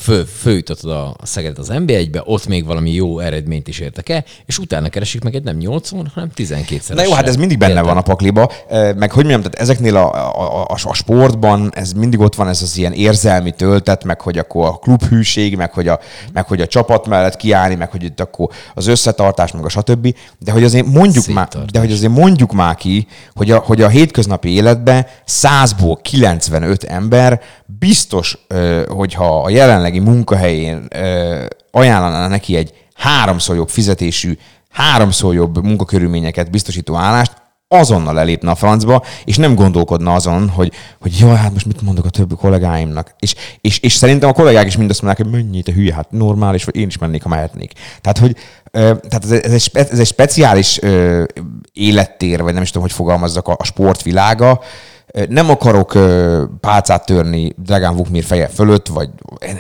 fő, 0.03 0.24
főjutottad 0.24 0.90
a 0.90 1.16
Szegedet 1.22 1.59
az 1.59 1.70
NB1-be, 1.72 2.22
ott 2.24 2.46
még 2.46 2.64
valami 2.64 2.92
jó 2.92 3.18
eredményt 3.18 3.68
is 3.68 3.78
értek 3.78 4.09
el, 4.09 4.24
és 4.46 4.59
utána 4.59 4.88
keresik 4.88 5.24
meg 5.24 5.34
egy 5.34 5.42
nem 5.42 5.57
80, 5.57 6.11
hanem 6.14 6.30
12 6.34 6.94
Na 6.94 7.03
jó, 7.03 7.12
hát 7.12 7.28
ez 7.28 7.36
mindig 7.36 7.59
benne 7.59 7.82
van 7.82 7.96
a 7.96 8.00
pakliba, 8.00 8.53
meg 8.70 9.12
hogy 9.12 9.24
mondjam, 9.24 9.40
tehát 9.40 9.55
ezeknél 9.55 9.96
a, 9.96 10.14
a, 10.14 10.62
a, 10.62 10.76
a 10.84 10.94
sportban 10.94 11.70
ez 11.74 11.92
mindig 11.92 12.20
ott 12.20 12.34
van 12.34 12.48
ez 12.48 12.62
az 12.62 12.76
ilyen 12.76 12.92
érzelmi 12.92 13.50
töltet, 13.50 14.05
meg 14.05 14.20
hogy 14.20 14.38
akkor 14.38 14.66
a 14.66 14.72
klubhűség, 14.72 15.57
meg 15.57 15.72
hogy 15.72 15.88
a, 15.88 15.98
meg 16.32 16.46
hogy 16.46 16.61
a 16.61 16.66
csapat 16.66 17.07
mellett 17.07 17.36
kiállni, 17.36 17.74
meg 17.74 17.90
hogy 17.90 18.03
itt 18.03 18.20
akkor 18.20 18.48
az 18.74 18.86
összetartás, 18.86 19.53
meg 19.53 19.64
a 19.64 19.68
stb. 19.68 20.14
De 20.38 20.53
hogy 20.53 20.64
azért 20.64 20.86
mondjuk 20.86 21.26
már, 21.26 21.48
de 21.72 21.78
hogy 21.78 21.92
azért 21.92 22.12
mondjuk 22.12 22.53
már 22.53 22.74
ki, 22.74 23.07
hogy 23.34 23.50
a, 23.50 23.59
hogy 23.59 23.82
a 23.82 23.88
hétköznapi 23.88 24.48
életben 24.48 25.07
100-ból 25.26 25.96
95 26.03 26.84
ember 26.84 27.40
biztos, 27.78 28.38
hogyha 28.88 29.42
a 29.42 29.50
jelenlegi 29.93 29.99
munkahelyén 30.01 30.86
ö, 30.90 31.45
ajánlaná 31.70 32.28
neki 32.28 32.57
egy 32.57 32.72
háromszor 32.95 33.57
jobb 33.57 33.68
fizetésű, 33.68 34.38
háromszor 34.70 35.34
jobb 35.34 35.62
munkakörülményeket 35.62 36.51
biztosító 36.51 36.97
állást, 36.97 37.40
azonnal 37.68 38.18
elépne 38.18 38.51
a 38.51 38.55
francba, 38.55 39.05
és 39.24 39.36
nem 39.36 39.55
gondolkodna 39.55 40.14
azon, 40.14 40.49
hogy, 40.49 40.72
hogy 41.01 41.18
jaj, 41.18 41.36
hát 41.36 41.53
most 41.53 41.66
mit 41.66 41.82
mondok 41.82 42.05
a 42.05 42.11
többi 42.11 42.34
kollégáimnak. 42.34 43.14
És, 43.18 43.34
és, 43.61 43.78
és 43.78 43.95
szerintem 43.95 44.28
a 44.28 44.32
kollégák 44.32 44.66
is 44.66 44.76
mind 44.76 44.90
azt 44.90 45.03
mondják, 45.03 45.26
hogy 45.26 45.40
mennyi 45.40 45.62
te 45.62 45.72
hülye, 45.72 45.95
hát 45.95 46.11
normális, 46.11 46.64
vagy 46.64 46.76
én 46.76 46.86
is 46.86 46.99
mennék, 46.99 47.22
ha 47.22 47.28
mehetnék. 47.28 47.72
Tehát, 48.01 48.18
hogy 48.18 48.36
tehát 48.72 49.24
ez, 49.24 49.30
ez, 49.30 49.53
egy, 49.53 49.70
ez 49.72 49.99
egy 49.99 50.07
speciális 50.07 50.80
élettér, 51.72 52.43
vagy 52.43 52.53
nem 52.53 52.62
is 52.62 52.68
tudom, 52.68 52.82
hogy 52.82 52.97
fogalmazzak 52.97 53.49
a, 53.49 53.57
a 53.59 53.64
sportvilága, 53.64 54.61
nem 55.28 55.50
akarok 55.50 55.98
pálcát 56.60 57.06
törni 57.06 57.54
Dragán 57.56 57.94
Vukmir 57.94 58.24
feje 58.24 58.46
fölött, 58.46 58.88
vagy 58.88 59.10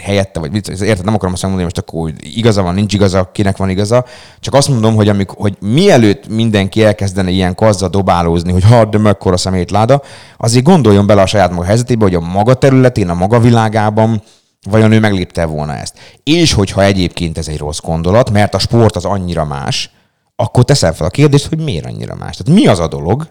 helyette, 0.02 0.40
vagy 0.40 0.50
mit, 0.50 0.68
érted, 0.68 1.04
nem 1.04 1.14
akarom 1.14 1.32
azt 1.32 1.42
mondani, 1.42 1.64
hogy 1.64 1.72
most 1.74 1.88
akkor 1.88 2.12
igaza 2.18 2.62
van, 2.62 2.74
nincs 2.74 2.94
igaza, 2.94 3.30
kinek 3.32 3.56
van 3.56 3.68
igaza, 3.68 4.04
csak 4.40 4.54
azt 4.54 4.68
mondom, 4.68 4.94
hogy, 4.94 5.08
amik, 5.08 5.30
hogy 5.30 5.56
mielőtt 5.60 6.28
mindenki 6.28 6.84
elkezdene 6.84 7.30
ilyen 7.30 7.54
kazza 7.54 7.88
dobálózni, 7.88 8.52
hogy 8.52 8.64
ha, 8.64 8.84
de 8.84 8.98
mekkora 8.98 9.36
szemétláda, 9.36 10.02
azért 10.36 10.64
gondoljon 10.64 11.06
bele 11.06 11.22
a 11.22 11.26
saját 11.26 11.50
maga 11.50 11.64
helyzetébe, 11.64 12.04
hogy 12.04 12.14
a 12.14 12.20
maga 12.20 12.54
területén, 12.54 13.08
a 13.08 13.14
maga 13.14 13.40
világában 13.40 14.22
vajon 14.70 14.92
ő 14.92 15.00
meglépte 15.00 15.44
volna 15.44 15.76
ezt. 15.76 15.94
És 16.22 16.52
hogyha 16.52 16.82
egyébként 16.82 17.38
ez 17.38 17.48
egy 17.48 17.58
rossz 17.58 17.80
gondolat, 17.80 18.30
mert 18.30 18.54
a 18.54 18.58
sport 18.58 18.96
az 18.96 19.04
annyira 19.04 19.44
más, 19.44 19.90
akkor 20.36 20.64
teszem 20.64 20.92
fel 20.92 21.06
a 21.06 21.10
kérdést, 21.10 21.48
hogy 21.48 21.58
miért 21.58 21.86
annyira 21.86 22.14
más. 22.14 22.36
Tehát 22.36 22.60
mi 22.60 22.66
az 22.66 22.78
a 22.78 22.88
dolog, 22.88 23.26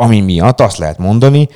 ami 0.00 0.20
miatt 0.20 0.60
azt 0.60 0.76
lehet 0.76 0.98
mondani, 0.98 1.48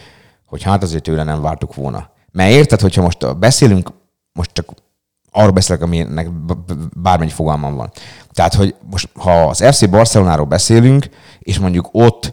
hogy 0.44 0.62
hát 0.62 0.82
azért 0.82 1.02
tőle 1.02 1.22
nem 1.22 1.42
vártuk 1.42 1.74
volna. 1.74 2.10
Mert 2.32 2.52
érted, 2.52 2.80
hogyha 2.80 3.02
most 3.02 3.38
beszélünk, 3.38 3.92
most 4.32 4.50
csak 4.52 4.72
arról 5.30 5.50
beszélek, 5.50 5.82
aminek 5.82 6.30
bármennyi 6.96 7.30
fogalmam 7.30 7.74
van. 7.74 7.90
Tehát, 8.32 8.54
hogy 8.54 8.74
most 8.90 9.08
ha 9.14 9.42
az 9.42 9.64
FC 9.76 9.88
Barcelonáról 9.88 10.46
beszélünk, 10.46 11.08
és 11.38 11.58
mondjuk 11.58 11.88
ott 11.92 12.32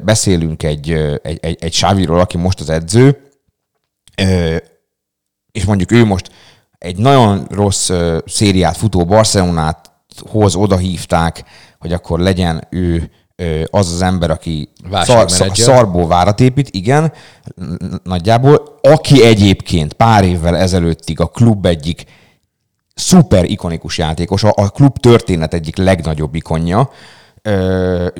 beszélünk 0.00 0.62
egy, 0.62 0.90
egy, 1.22 1.38
egy, 1.40 1.56
egy 1.60 1.72
Sáviról, 1.72 2.20
aki 2.20 2.36
most 2.36 2.60
az 2.60 2.70
edző, 2.70 3.30
és 5.52 5.64
mondjuk 5.64 5.92
ő 5.92 6.04
most 6.04 6.30
egy 6.78 6.96
nagyon 6.96 7.46
rossz 7.50 7.90
szériát 8.26 8.76
futó 8.76 9.04
Barcelonát 9.04 9.92
hoz, 10.30 10.54
oda 10.54 10.76
hívták, 10.76 11.44
hogy 11.78 11.92
akkor 11.92 12.18
legyen 12.18 12.66
ő 12.70 13.10
az 13.70 13.92
az 13.92 14.02
ember, 14.02 14.30
aki 14.30 14.68
szar, 14.92 15.30
szarból 15.52 16.06
várat 16.06 16.40
épít, 16.40 16.68
igen, 16.70 17.12
nagyjából, 18.02 18.78
aki 18.82 19.24
egyébként 19.24 19.92
pár 19.92 20.24
évvel 20.24 20.56
ezelőttig 20.56 21.20
a 21.20 21.26
klub 21.26 21.66
egyik 21.66 22.04
szuper 22.94 23.44
ikonikus 23.44 23.98
játékos, 23.98 24.44
a, 24.44 24.52
a 24.54 24.68
klub 24.68 24.98
történet 24.98 25.54
egyik 25.54 25.76
legnagyobb 25.76 26.34
ikonja, 26.34 26.90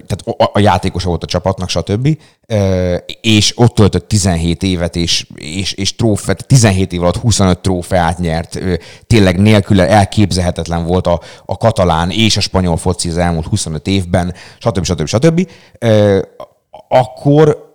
tehát 0.07 0.22
a, 0.53 0.59
játékosa 0.59 1.09
volt 1.09 1.22
a 1.22 1.26
csapatnak, 1.26 1.68
stb. 1.68 2.18
És 3.20 3.59
ott 3.59 3.74
töltött 3.74 4.09
17 4.09 4.62
évet, 4.62 4.97
és, 4.97 5.26
és, 5.35 5.72
és 5.72 5.97
trófeát, 5.97 6.47
17 6.47 6.93
év 6.93 7.03
alatt 7.03 7.16
25 7.16 7.59
trófeát 7.59 8.18
nyert, 8.18 8.59
tényleg 9.07 9.41
nélküle 9.41 9.89
elképzelhetetlen 9.89 10.85
volt 10.85 11.07
a, 11.07 11.20
a 11.47 11.57
katalán 11.57 12.11
és 12.11 12.37
a 12.37 12.41
spanyol 12.41 12.76
foci 12.76 13.09
az 13.09 13.16
elmúlt 13.16 13.47
25 13.47 13.87
évben, 13.87 14.35
stb. 14.59 14.85
stb. 14.85 15.07
stb. 15.07 15.49
Akkor 16.89 17.66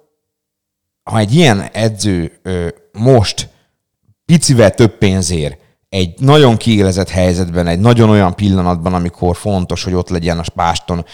ha 1.03 1.19
egy 1.19 1.35
ilyen 1.35 1.69
edző 1.73 2.31
most 2.91 3.49
picivel 4.25 4.71
több 4.71 4.97
pénzért 4.97 5.57
egy 5.93 6.13
nagyon 6.19 6.57
kiélezett 6.57 7.09
helyzetben, 7.09 7.67
egy 7.67 7.79
nagyon 7.79 8.09
olyan 8.09 8.35
pillanatban, 8.35 8.93
amikor 8.93 9.35
fontos, 9.35 9.83
hogy 9.83 9.93
ott 9.93 10.09
legyen 10.09 10.39
a 10.39 10.43
spáston, 10.43 11.05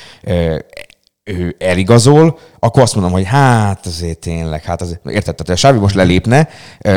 ő 1.24 1.56
eligazol, 1.60 2.40
akkor 2.60 2.82
azt 2.82 2.94
mondom, 2.94 3.14
hogy 3.14 3.26
hát 3.26 3.86
azért 3.86 4.20
tényleg, 4.20 4.64
hát 4.64 4.82
azért, 4.82 5.06
érted, 5.06 5.36
tehát 5.36 5.50
a 5.50 5.56
Sávi 5.56 5.80
most 5.80 5.96
lelépne 5.96 6.48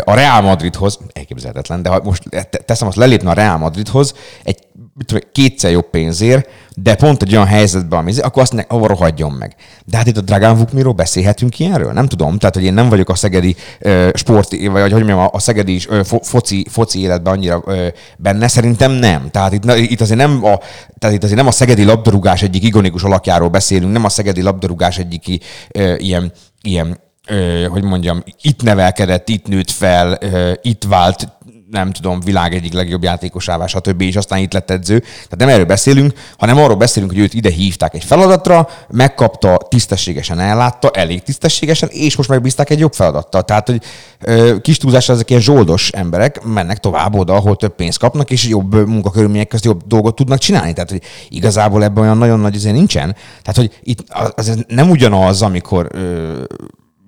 a 0.05 0.15
Real 0.15 0.41
Madridhoz, 0.41 0.99
elképzelhetetlen, 1.13 1.83
de 1.83 1.89
ha 1.89 2.01
most 2.05 2.23
te- 2.29 2.45
teszem, 2.45 2.89
azt 2.89 2.97
lelépne 2.97 3.31
a 3.31 3.35
Real 3.35 3.59
Madridhoz 3.59 4.15
egy 4.43 4.59
tudom, 5.07 5.23
kétszer 5.33 5.71
jobb 5.71 5.91
pénzért, 5.91 6.49
de 6.77 6.95
pont 6.95 7.23
egy 7.23 7.33
olyan 7.33 7.47
helyzetben, 7.47 7.99
ami, 7.99 8.19
akkor 8.19 8.43
azt 8.43 8.53
mondják, 8.53 8.73
ahol 8.73 8.89
rohadjon 8.89 9.33
meg. 9.33 9.55
De 9.85 9.97
hát 9.97 10.07
itt 10.07 10.17
a 10.17 10.21
Dragán 10.21 10.57
Vukmiról 10.57 10.93
beszélhetünk 10.93 11.59
ilyenről? 11.59 11.93
Nem 11.93 12.09
tudom, 12.09 12.39
tehát 12.39 12.55
hogy 12.55 12.65
én 12.65 12.75
nem 12.75 12.89
vagyok 12.89 13.09
a 13.09 13.15
szegedi 13.15 13.57
ö, 13.79 14.09
sport, 14.15 14.51
vagy 14.51 14.93
hogy 14.93 15.05
mondjam, 15.05 15.29
a, 15.33 15.39
szegedi 15.39 15.81
ö, 15.89 16.05
fo, 16.05 16.19
foci, 16.23 16.67
foci 16.71 17.01
életben 17.01 17.33
annyira 17.33 17.63
ö, 17.67 17.87
benne, 18.19 18.49
szerintem 18.49 18.91
nem. 18.91 19.31
Tehát 19.31 19.53
itt, 19.53 19.65
na, 19.65 19.77
itt 19.77 20.01
azért 20.01 20.19
nem 20.19 20.45
a, 20.45 20.59
tehát 20.99 21.17
itt 21.17 21.23
azért 21.23 21.39
nem 21.39 21.47
a 21.47 21.51
szegedi 21.51 21.85
labdarúgás 21.85 22.43
egyik 22.43 22.65
ikonikus 22.65 23.03
alakjáról 23.03 23.49
beszélünk, 23.49 23.93
nem 23.93 24.05
a 24.05 24.09
szegedi 24.09 24.43
labdarúgás 24.43 24.99
egyik 24.99 25.45
ö, 25.71 25.95
ilyen, 25.97 26.33
ilyen 26.63 27.01
ö, 27.27 27.67
hogy 27.69 27.83
mondjam, 27.83 28.23
itt 28.43 28.63
nevelkedett, 28.63 29.29
itt 29.29 29.47
nőtt 29.47 29.71
fel, 29.71 30.19
ö, 30.21 30.53
itt 30.63 30.85
vált 30.89 31.29
nem 31.73 31.93
tudom, 31.93 32.21
világ 32.21 32.55
egyik 32.55 32.73
legjobb 32.73 33.03
játékosává, 33.03 33.67
stb. 33.67 34.01
és 34.01 34.17
aztán 34.17 34.39
itt 34.39 34.53
lett 34.53 34.71
edző. 34.71 34.99
Tehát 34.99 35.37
nem 35.37 35.49
erről 35.49 35.65
beszélünk, 35.65 36.13
hanem 36.39 36.59
arról 36.59 36.77
beszélünk, 36.77 37.13
hogy 37.13 37.21
őt 37.21 37.35
ide 37.35 37.51
hívták 37.51 37.95
egy 37.95 38.05
feladatra, 38.05 38.69
megkapta, 38.89 39.61
tisztességesen 39.69 40.39
ellátta, 40.39 40.91
elég 40.91 41.23
tisztességesen, 41.23 41.89
és 41.93 42.17
most 42.17 42.29
megbízták 42.29 42.71
egy 42.71 42.79
jobb 42.79 42.93
feladattal. 42.93 43.43
Tehát, 43.43 43.69
hogy 43.69 43.83
ö, 44.21 44.61
kis 44.61 44.77
túlzásra 44.77 45.15
ezek 45.15 45.31
ilyen 45.31 45.43
zsoldos 45.43 45.91
emberek 45.91 46.45
mennek 46.45 46.79
tovább 46.79 47.15
oda, 47.15 47.35
ahol 47.35 47.57
több 47.57 47.75
pénzt 47.75 47.99
kapnak, 47.99 48.31
és 48.31 48.49
jobb 48.49 48.87
munkakörülmények 48.89 49.49
közt 49.49 49.65
jobb 49.65 49.83
dolgot 49.87 50.15
tudnak 50.15 50.39
csinálni. 50.39 50.73
Tehát, 50.73 50.91
hogy 50.91 51.03
igazából 51.29 51.85
ebben 51.85 52.03
olyan 52.03 52.19
nagyon 52.19 52.41
nagy 52.41 52.55
azért 52.55 52.75
nincsen. 52.75 53.17
Tehát, 53.43 53.57
hogy 53.57 53.79
itt 53.83 54.05
az 54.09 54.49
az 54.49 54.65
nem 54.69 54.91
ugyanaz, 54.91 55.43
amikor 55.43 55.89
ö, 55.91 56.43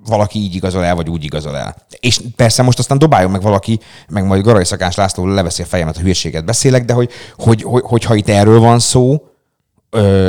valaki 0.07 0.39
így 0.39 0.55
igazol 0.55 0.85
el, 0.85 0.95
vagy 0.95 1.09
úgy 1.09 1.25
igazol 1.25 1.57
el. 1.57 1.77
És 2.01 2.21
persze 2.37 2.63
most 2.63 2.79
aztán 2.79 2.99
dobáljon 2.99 3.31
meg 3.31 3.43
valaki, 3.43 3.81
meg 4.09 4.25
majd 4.27 4.43
Garai 4.43 4.65
Szakás 4.65 4.95
László 4.95 5.27
leveszi 5.27 5.63
a 5.63 5.67
fejemet, 5.67 5.97
a 5.97 6.01
hülyeséget 6.01 6.45
beszélek, 6.45 6.85
de 6.85 6.93
hogy, 6.93 7.11
hogy, 7.37 7.63
hogy, 7.63 7.83
hogyha 7.85 8.15
itt 8.15 8.29
erről 8.29 8.61
van 8.61 8.79
szó, 8.79 9.23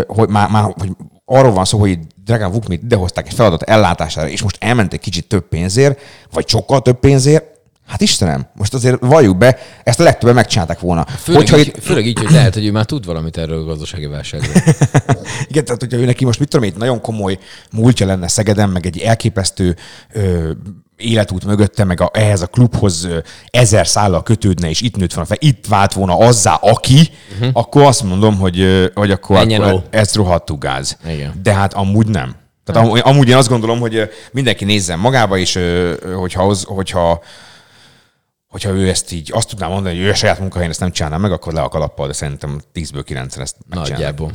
hogy 0.08 0.30
már, 0.30 0.50
már 0.50 0.64
hogy 0.64 0.92
arról 1.26 1.52
van 1.52 1.66
szó, 1.66 1.80
hogy 1.80 2.00
Dragan 2.24 2.52
Vukmit 2.52 2.84
idehozták 2.84 3.28
egy 3.28 3.34
feladat 3.34 3.62
ellátására, 3.62 4.30
és 4.30 4.42
most 4.42 4.58
elmentek 4.60 5.00
kicsit 5.00 5.28
több 5.28 5.48
pénzért, 5.48 6.00
vagy 6.32 6.48
sokkal 6.48 6.82
több 6.82 7.00
pénzért, 7.00 7.55
hát 7.88 8.02
Istenem, 8.02 8.48
most 8.54 8.74
azért 8.74 8.98
valljuk 9.00 9.38
be, 9.38 9.58
ezt 9.84 10.00
a 10.00 10.04
legtöbben 10.04 10.36
megcsinálták 10.36 10.80
volna. 10.80 11.06
Főleg, 11.06 11.42
Hogyha 11.42 11.58
így, 11.58 11.68
itt, 11.68 11.84
főleg 11.84 12.06
így, 12.06 12.20
hogy 12.20 12.32
lehet, 12.32 12.54
hogy 12.54 12.66
ő 12.66 12.72
már 12.72 12.86
tud 12.86 13.06
valamit 13.06 13.38
erről 13.38 13.62
a 13.62 13.64
gazdasági 13.64 14.06
válságról. 14.06 14.54
Igen, 15.50 15.66
tehát 15.66 15.80
hogyha 15.80 15.98
ő 15.98 16.06
neki 16.06 16.26
most 16.26 16.40
mit 16.40 16.50
tudom, 16.50 16.66
itt 16.66 16.78
nagyon 16.78 17.02
komoly 17.02 17.38
múltja 17.72 18.06
lenne 18.06 18.28
Szegeden, 18.28 18.70
meg 18.70 18.86
egy 18.86 19.00
elképesztő 19.00 19.76
ö, 20.14 20.52
életút 20.98 21.46
mögötte, 21.46 21.84
meg 21.84 22.02
a, 22.02 22.10
ehhez 22.14 22.42
a 22.42 22.48
klubhoz 22.48 23.08
ezer 23.50 23.88
szállal 23.88 24.24
kötődne, 24.24 24.70
és 24.70 24.82
itt 24.82 24.96
nőtt 24.96 25.14
volna 25.14 25.30
fel, 25.30 25.38
itt 25.40 25.66
vált 25.68 25.94
volna 25.94 26.18
azzá, 26.18 26.54
aki, 26.54 27.10
uh-huh. 27.34 27.50
akkor 27.54 27.82
azt 27.82 28.04
mondom, 28.04 28.38
hogy, 28.38 28.92
hogy 28.94 29.12
akkor, 29.12 29.38
Menjen 29.38 29.62
akkor 29.62 29.74
ó. 29.74 29.84
ez 29.90 30.16
rohadtú 30.16 30.58
gáz. 30.58 30.98
Igen. 31.08 31.34
De 31.44 31.54
hát 31.54 31.74
amúgy 31.74 32.08
nem. 32.08 32.36
Tehát 32.66 32.86
amúgy, 32.86 33.02
amúgy 33.04 33.30
én 33.30 33.36
azt 33.36 33.50
gondolom, 33.50 33.80
hogy 33.80 34.10
mindenki 34.32 34.66
nézzen 34.66 35.00
magába, 35.00 35.38
és 35.38 35.60
hogyha, 36.16 36.44
az, 36.44 36.64
hogyha 36.64 37.24
hogyha 38.56 38.72
ő 38.72 38.90
ezt 38.90 39.12
így 39.12 39.32
azt 39.34 39.50
tudná 39.50 39.68
mondani, 39.68 39.96
hogy 39.96 40.06
ő 40.06 40.10
a 40.10 40.14
saját 40.14 40.40
munkahelyén 40.40 40.72
ezt 40.72 40.80
nem 40.80 40.92
csinálná 40.92 41.18
meg, 41.18 41.32
akkor 41.32 41.54
le 41.54 41.62
a 41.62 41.70
kalappal, 41.70 42.08
de 42.08 42.14
szerintem 42.14 42.60
10-ből 42.74 43.02
9 43.06 43.38
ezt. 43.38 43.56
Nagyjából. 43.70 44.32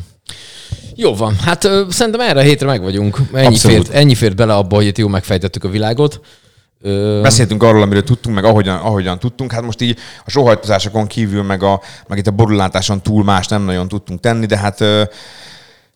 Jó 0.95 1.15
van, 1.15 1.37
hát 1.37 1.65
ö, 1.65 1.85
szerintem 1.91 2.21
erre 2.21 2.41
a 2.41 2.43
hétre 2.43 2.67
meg 2.67 2.83
vagyunk. 2.83 3.19
Ennyi 3.33 3.47
Abszolút. 3.47 3.77
fért, 3.77 3.97
ennyi 3.97 4.15
fért 4.15 4.37
bele 4.37 4.55
abba, 4.55 4.77
hogy 4.77 4.87
itt 4.87 4.99
jól 4.99 5.11
megfejtettük 5.11 5.65
a 5.65 5.69
világot. 5.69 6.21
Ö, 6.81 7.21
Beszéltünk 7.23 7.63
arról, 7.63 7.83
amiről 7.83 8.03
tudtunk, 8.03 8.35
meg 8.35 8.45
ahogyan, 8.45 8.77
ahogyan 8.77 9.19
tudtunk. 9.19 9.53
Hát 9.53 9.63
most 9.63 9.81
így 9.81 9.99
a 10.25 10.31
sohajtozásokon 10.31 11.07
kívül, 11.07 11.43
meg, 11.43 11.63
a, 11.63 11.81
meg 12.09 12.19
itt 12.19 12.27
a 12.27 12.31
borulátáson 12.31 13.03
túl 13.03 13.25
más 13.25 13.47
nem 13.47 13.63
nagyon 13.63 13.89
tudtunk 13.89 14.21
tenni, 14.21 14.47
de 14.47 14.57
hát 14.59 14.81
ö, 14.81 15.03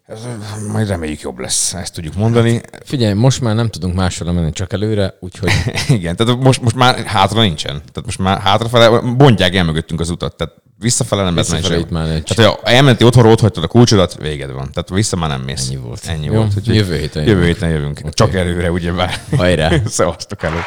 Ez, 0.06 0.18
majd 0.72 0.88
reméljük 0.88 1.20
jobb 1.20 1.38
lesz, 1.38 1.74
ezt 1.74 1.94
tudjuk 1.94 2.14
mondani. 2.14 2.60
Figyelj, 2.84 3.12
most 3.12 3.40
már 3.40 3.54
nem 3.54 3.68
tudunk 3.68 3.94
máshol 3.94 4.32
menni, 4.32 4.52
csak 4.52 4.72
előre, 4.72 5.14
úgyhogy 5.20 5.50
Igen, 5.88 6.16
tehát 6.16 6.40
most, 6.40 6.62
most 6.62 6.76
már 6.76 7.04
hátra 7.04 7.40
nincsen. 7.40 7.72
Tehát 7.76 8.04
most 8.04 8.18
már 8.18 8.40
hátrafele 8.40 9.00
bontják 9.00 9.54
el 9.54 9.64
mögöttünk 9.64 10.00
az 10.00 10.10
utat. 10.10 10.36
Tehát 10.36 10.54
visszafele 10.78 11.22
nem 11.22 11.34
lehet 11.34 11.68
menni 11.68 11.80
itt 11.80 11.90
már 11.90 12.08
nincs. 12.08 12.34
Tehát, 12.34 12.52
ha 12.54 12.60
elmentél 12.70 13.06
otthonról, 13.06 13.32
ott 13.32 13.40
hagytad 13.40 13.64
a 13.64 13.66
kulcsodat, 13.66 14.16
véged 14.20 14.52
van. 14.52 14.72
Tehát 14.72 14.88
vissza 14.88 15.16
már 15.16 15.28
nem 15.28 15.40
mész. 15.40 15.66
Ennyi 15.68 15.76
volt. 15.76 16.06
Ennyi 16.06 16.24
Jó, 16.26 16.32
volt. 16.34 16.52
Jövő 16.64 16.96
héten 16.98 17.22
Jövő 17.22 17.38
jövünk. 17.40 17.54
héten 17.54 17.70
jövünk. 17.70 17.98
Oké. 18.00 18.08
Csak 18.12 18.34
előre, 18.34 18.70
ugyebár. 18.70 19.20
Hajrá. 19.36 19.70
Szevasztok 19.86 20.42
elő. 20.42 20.60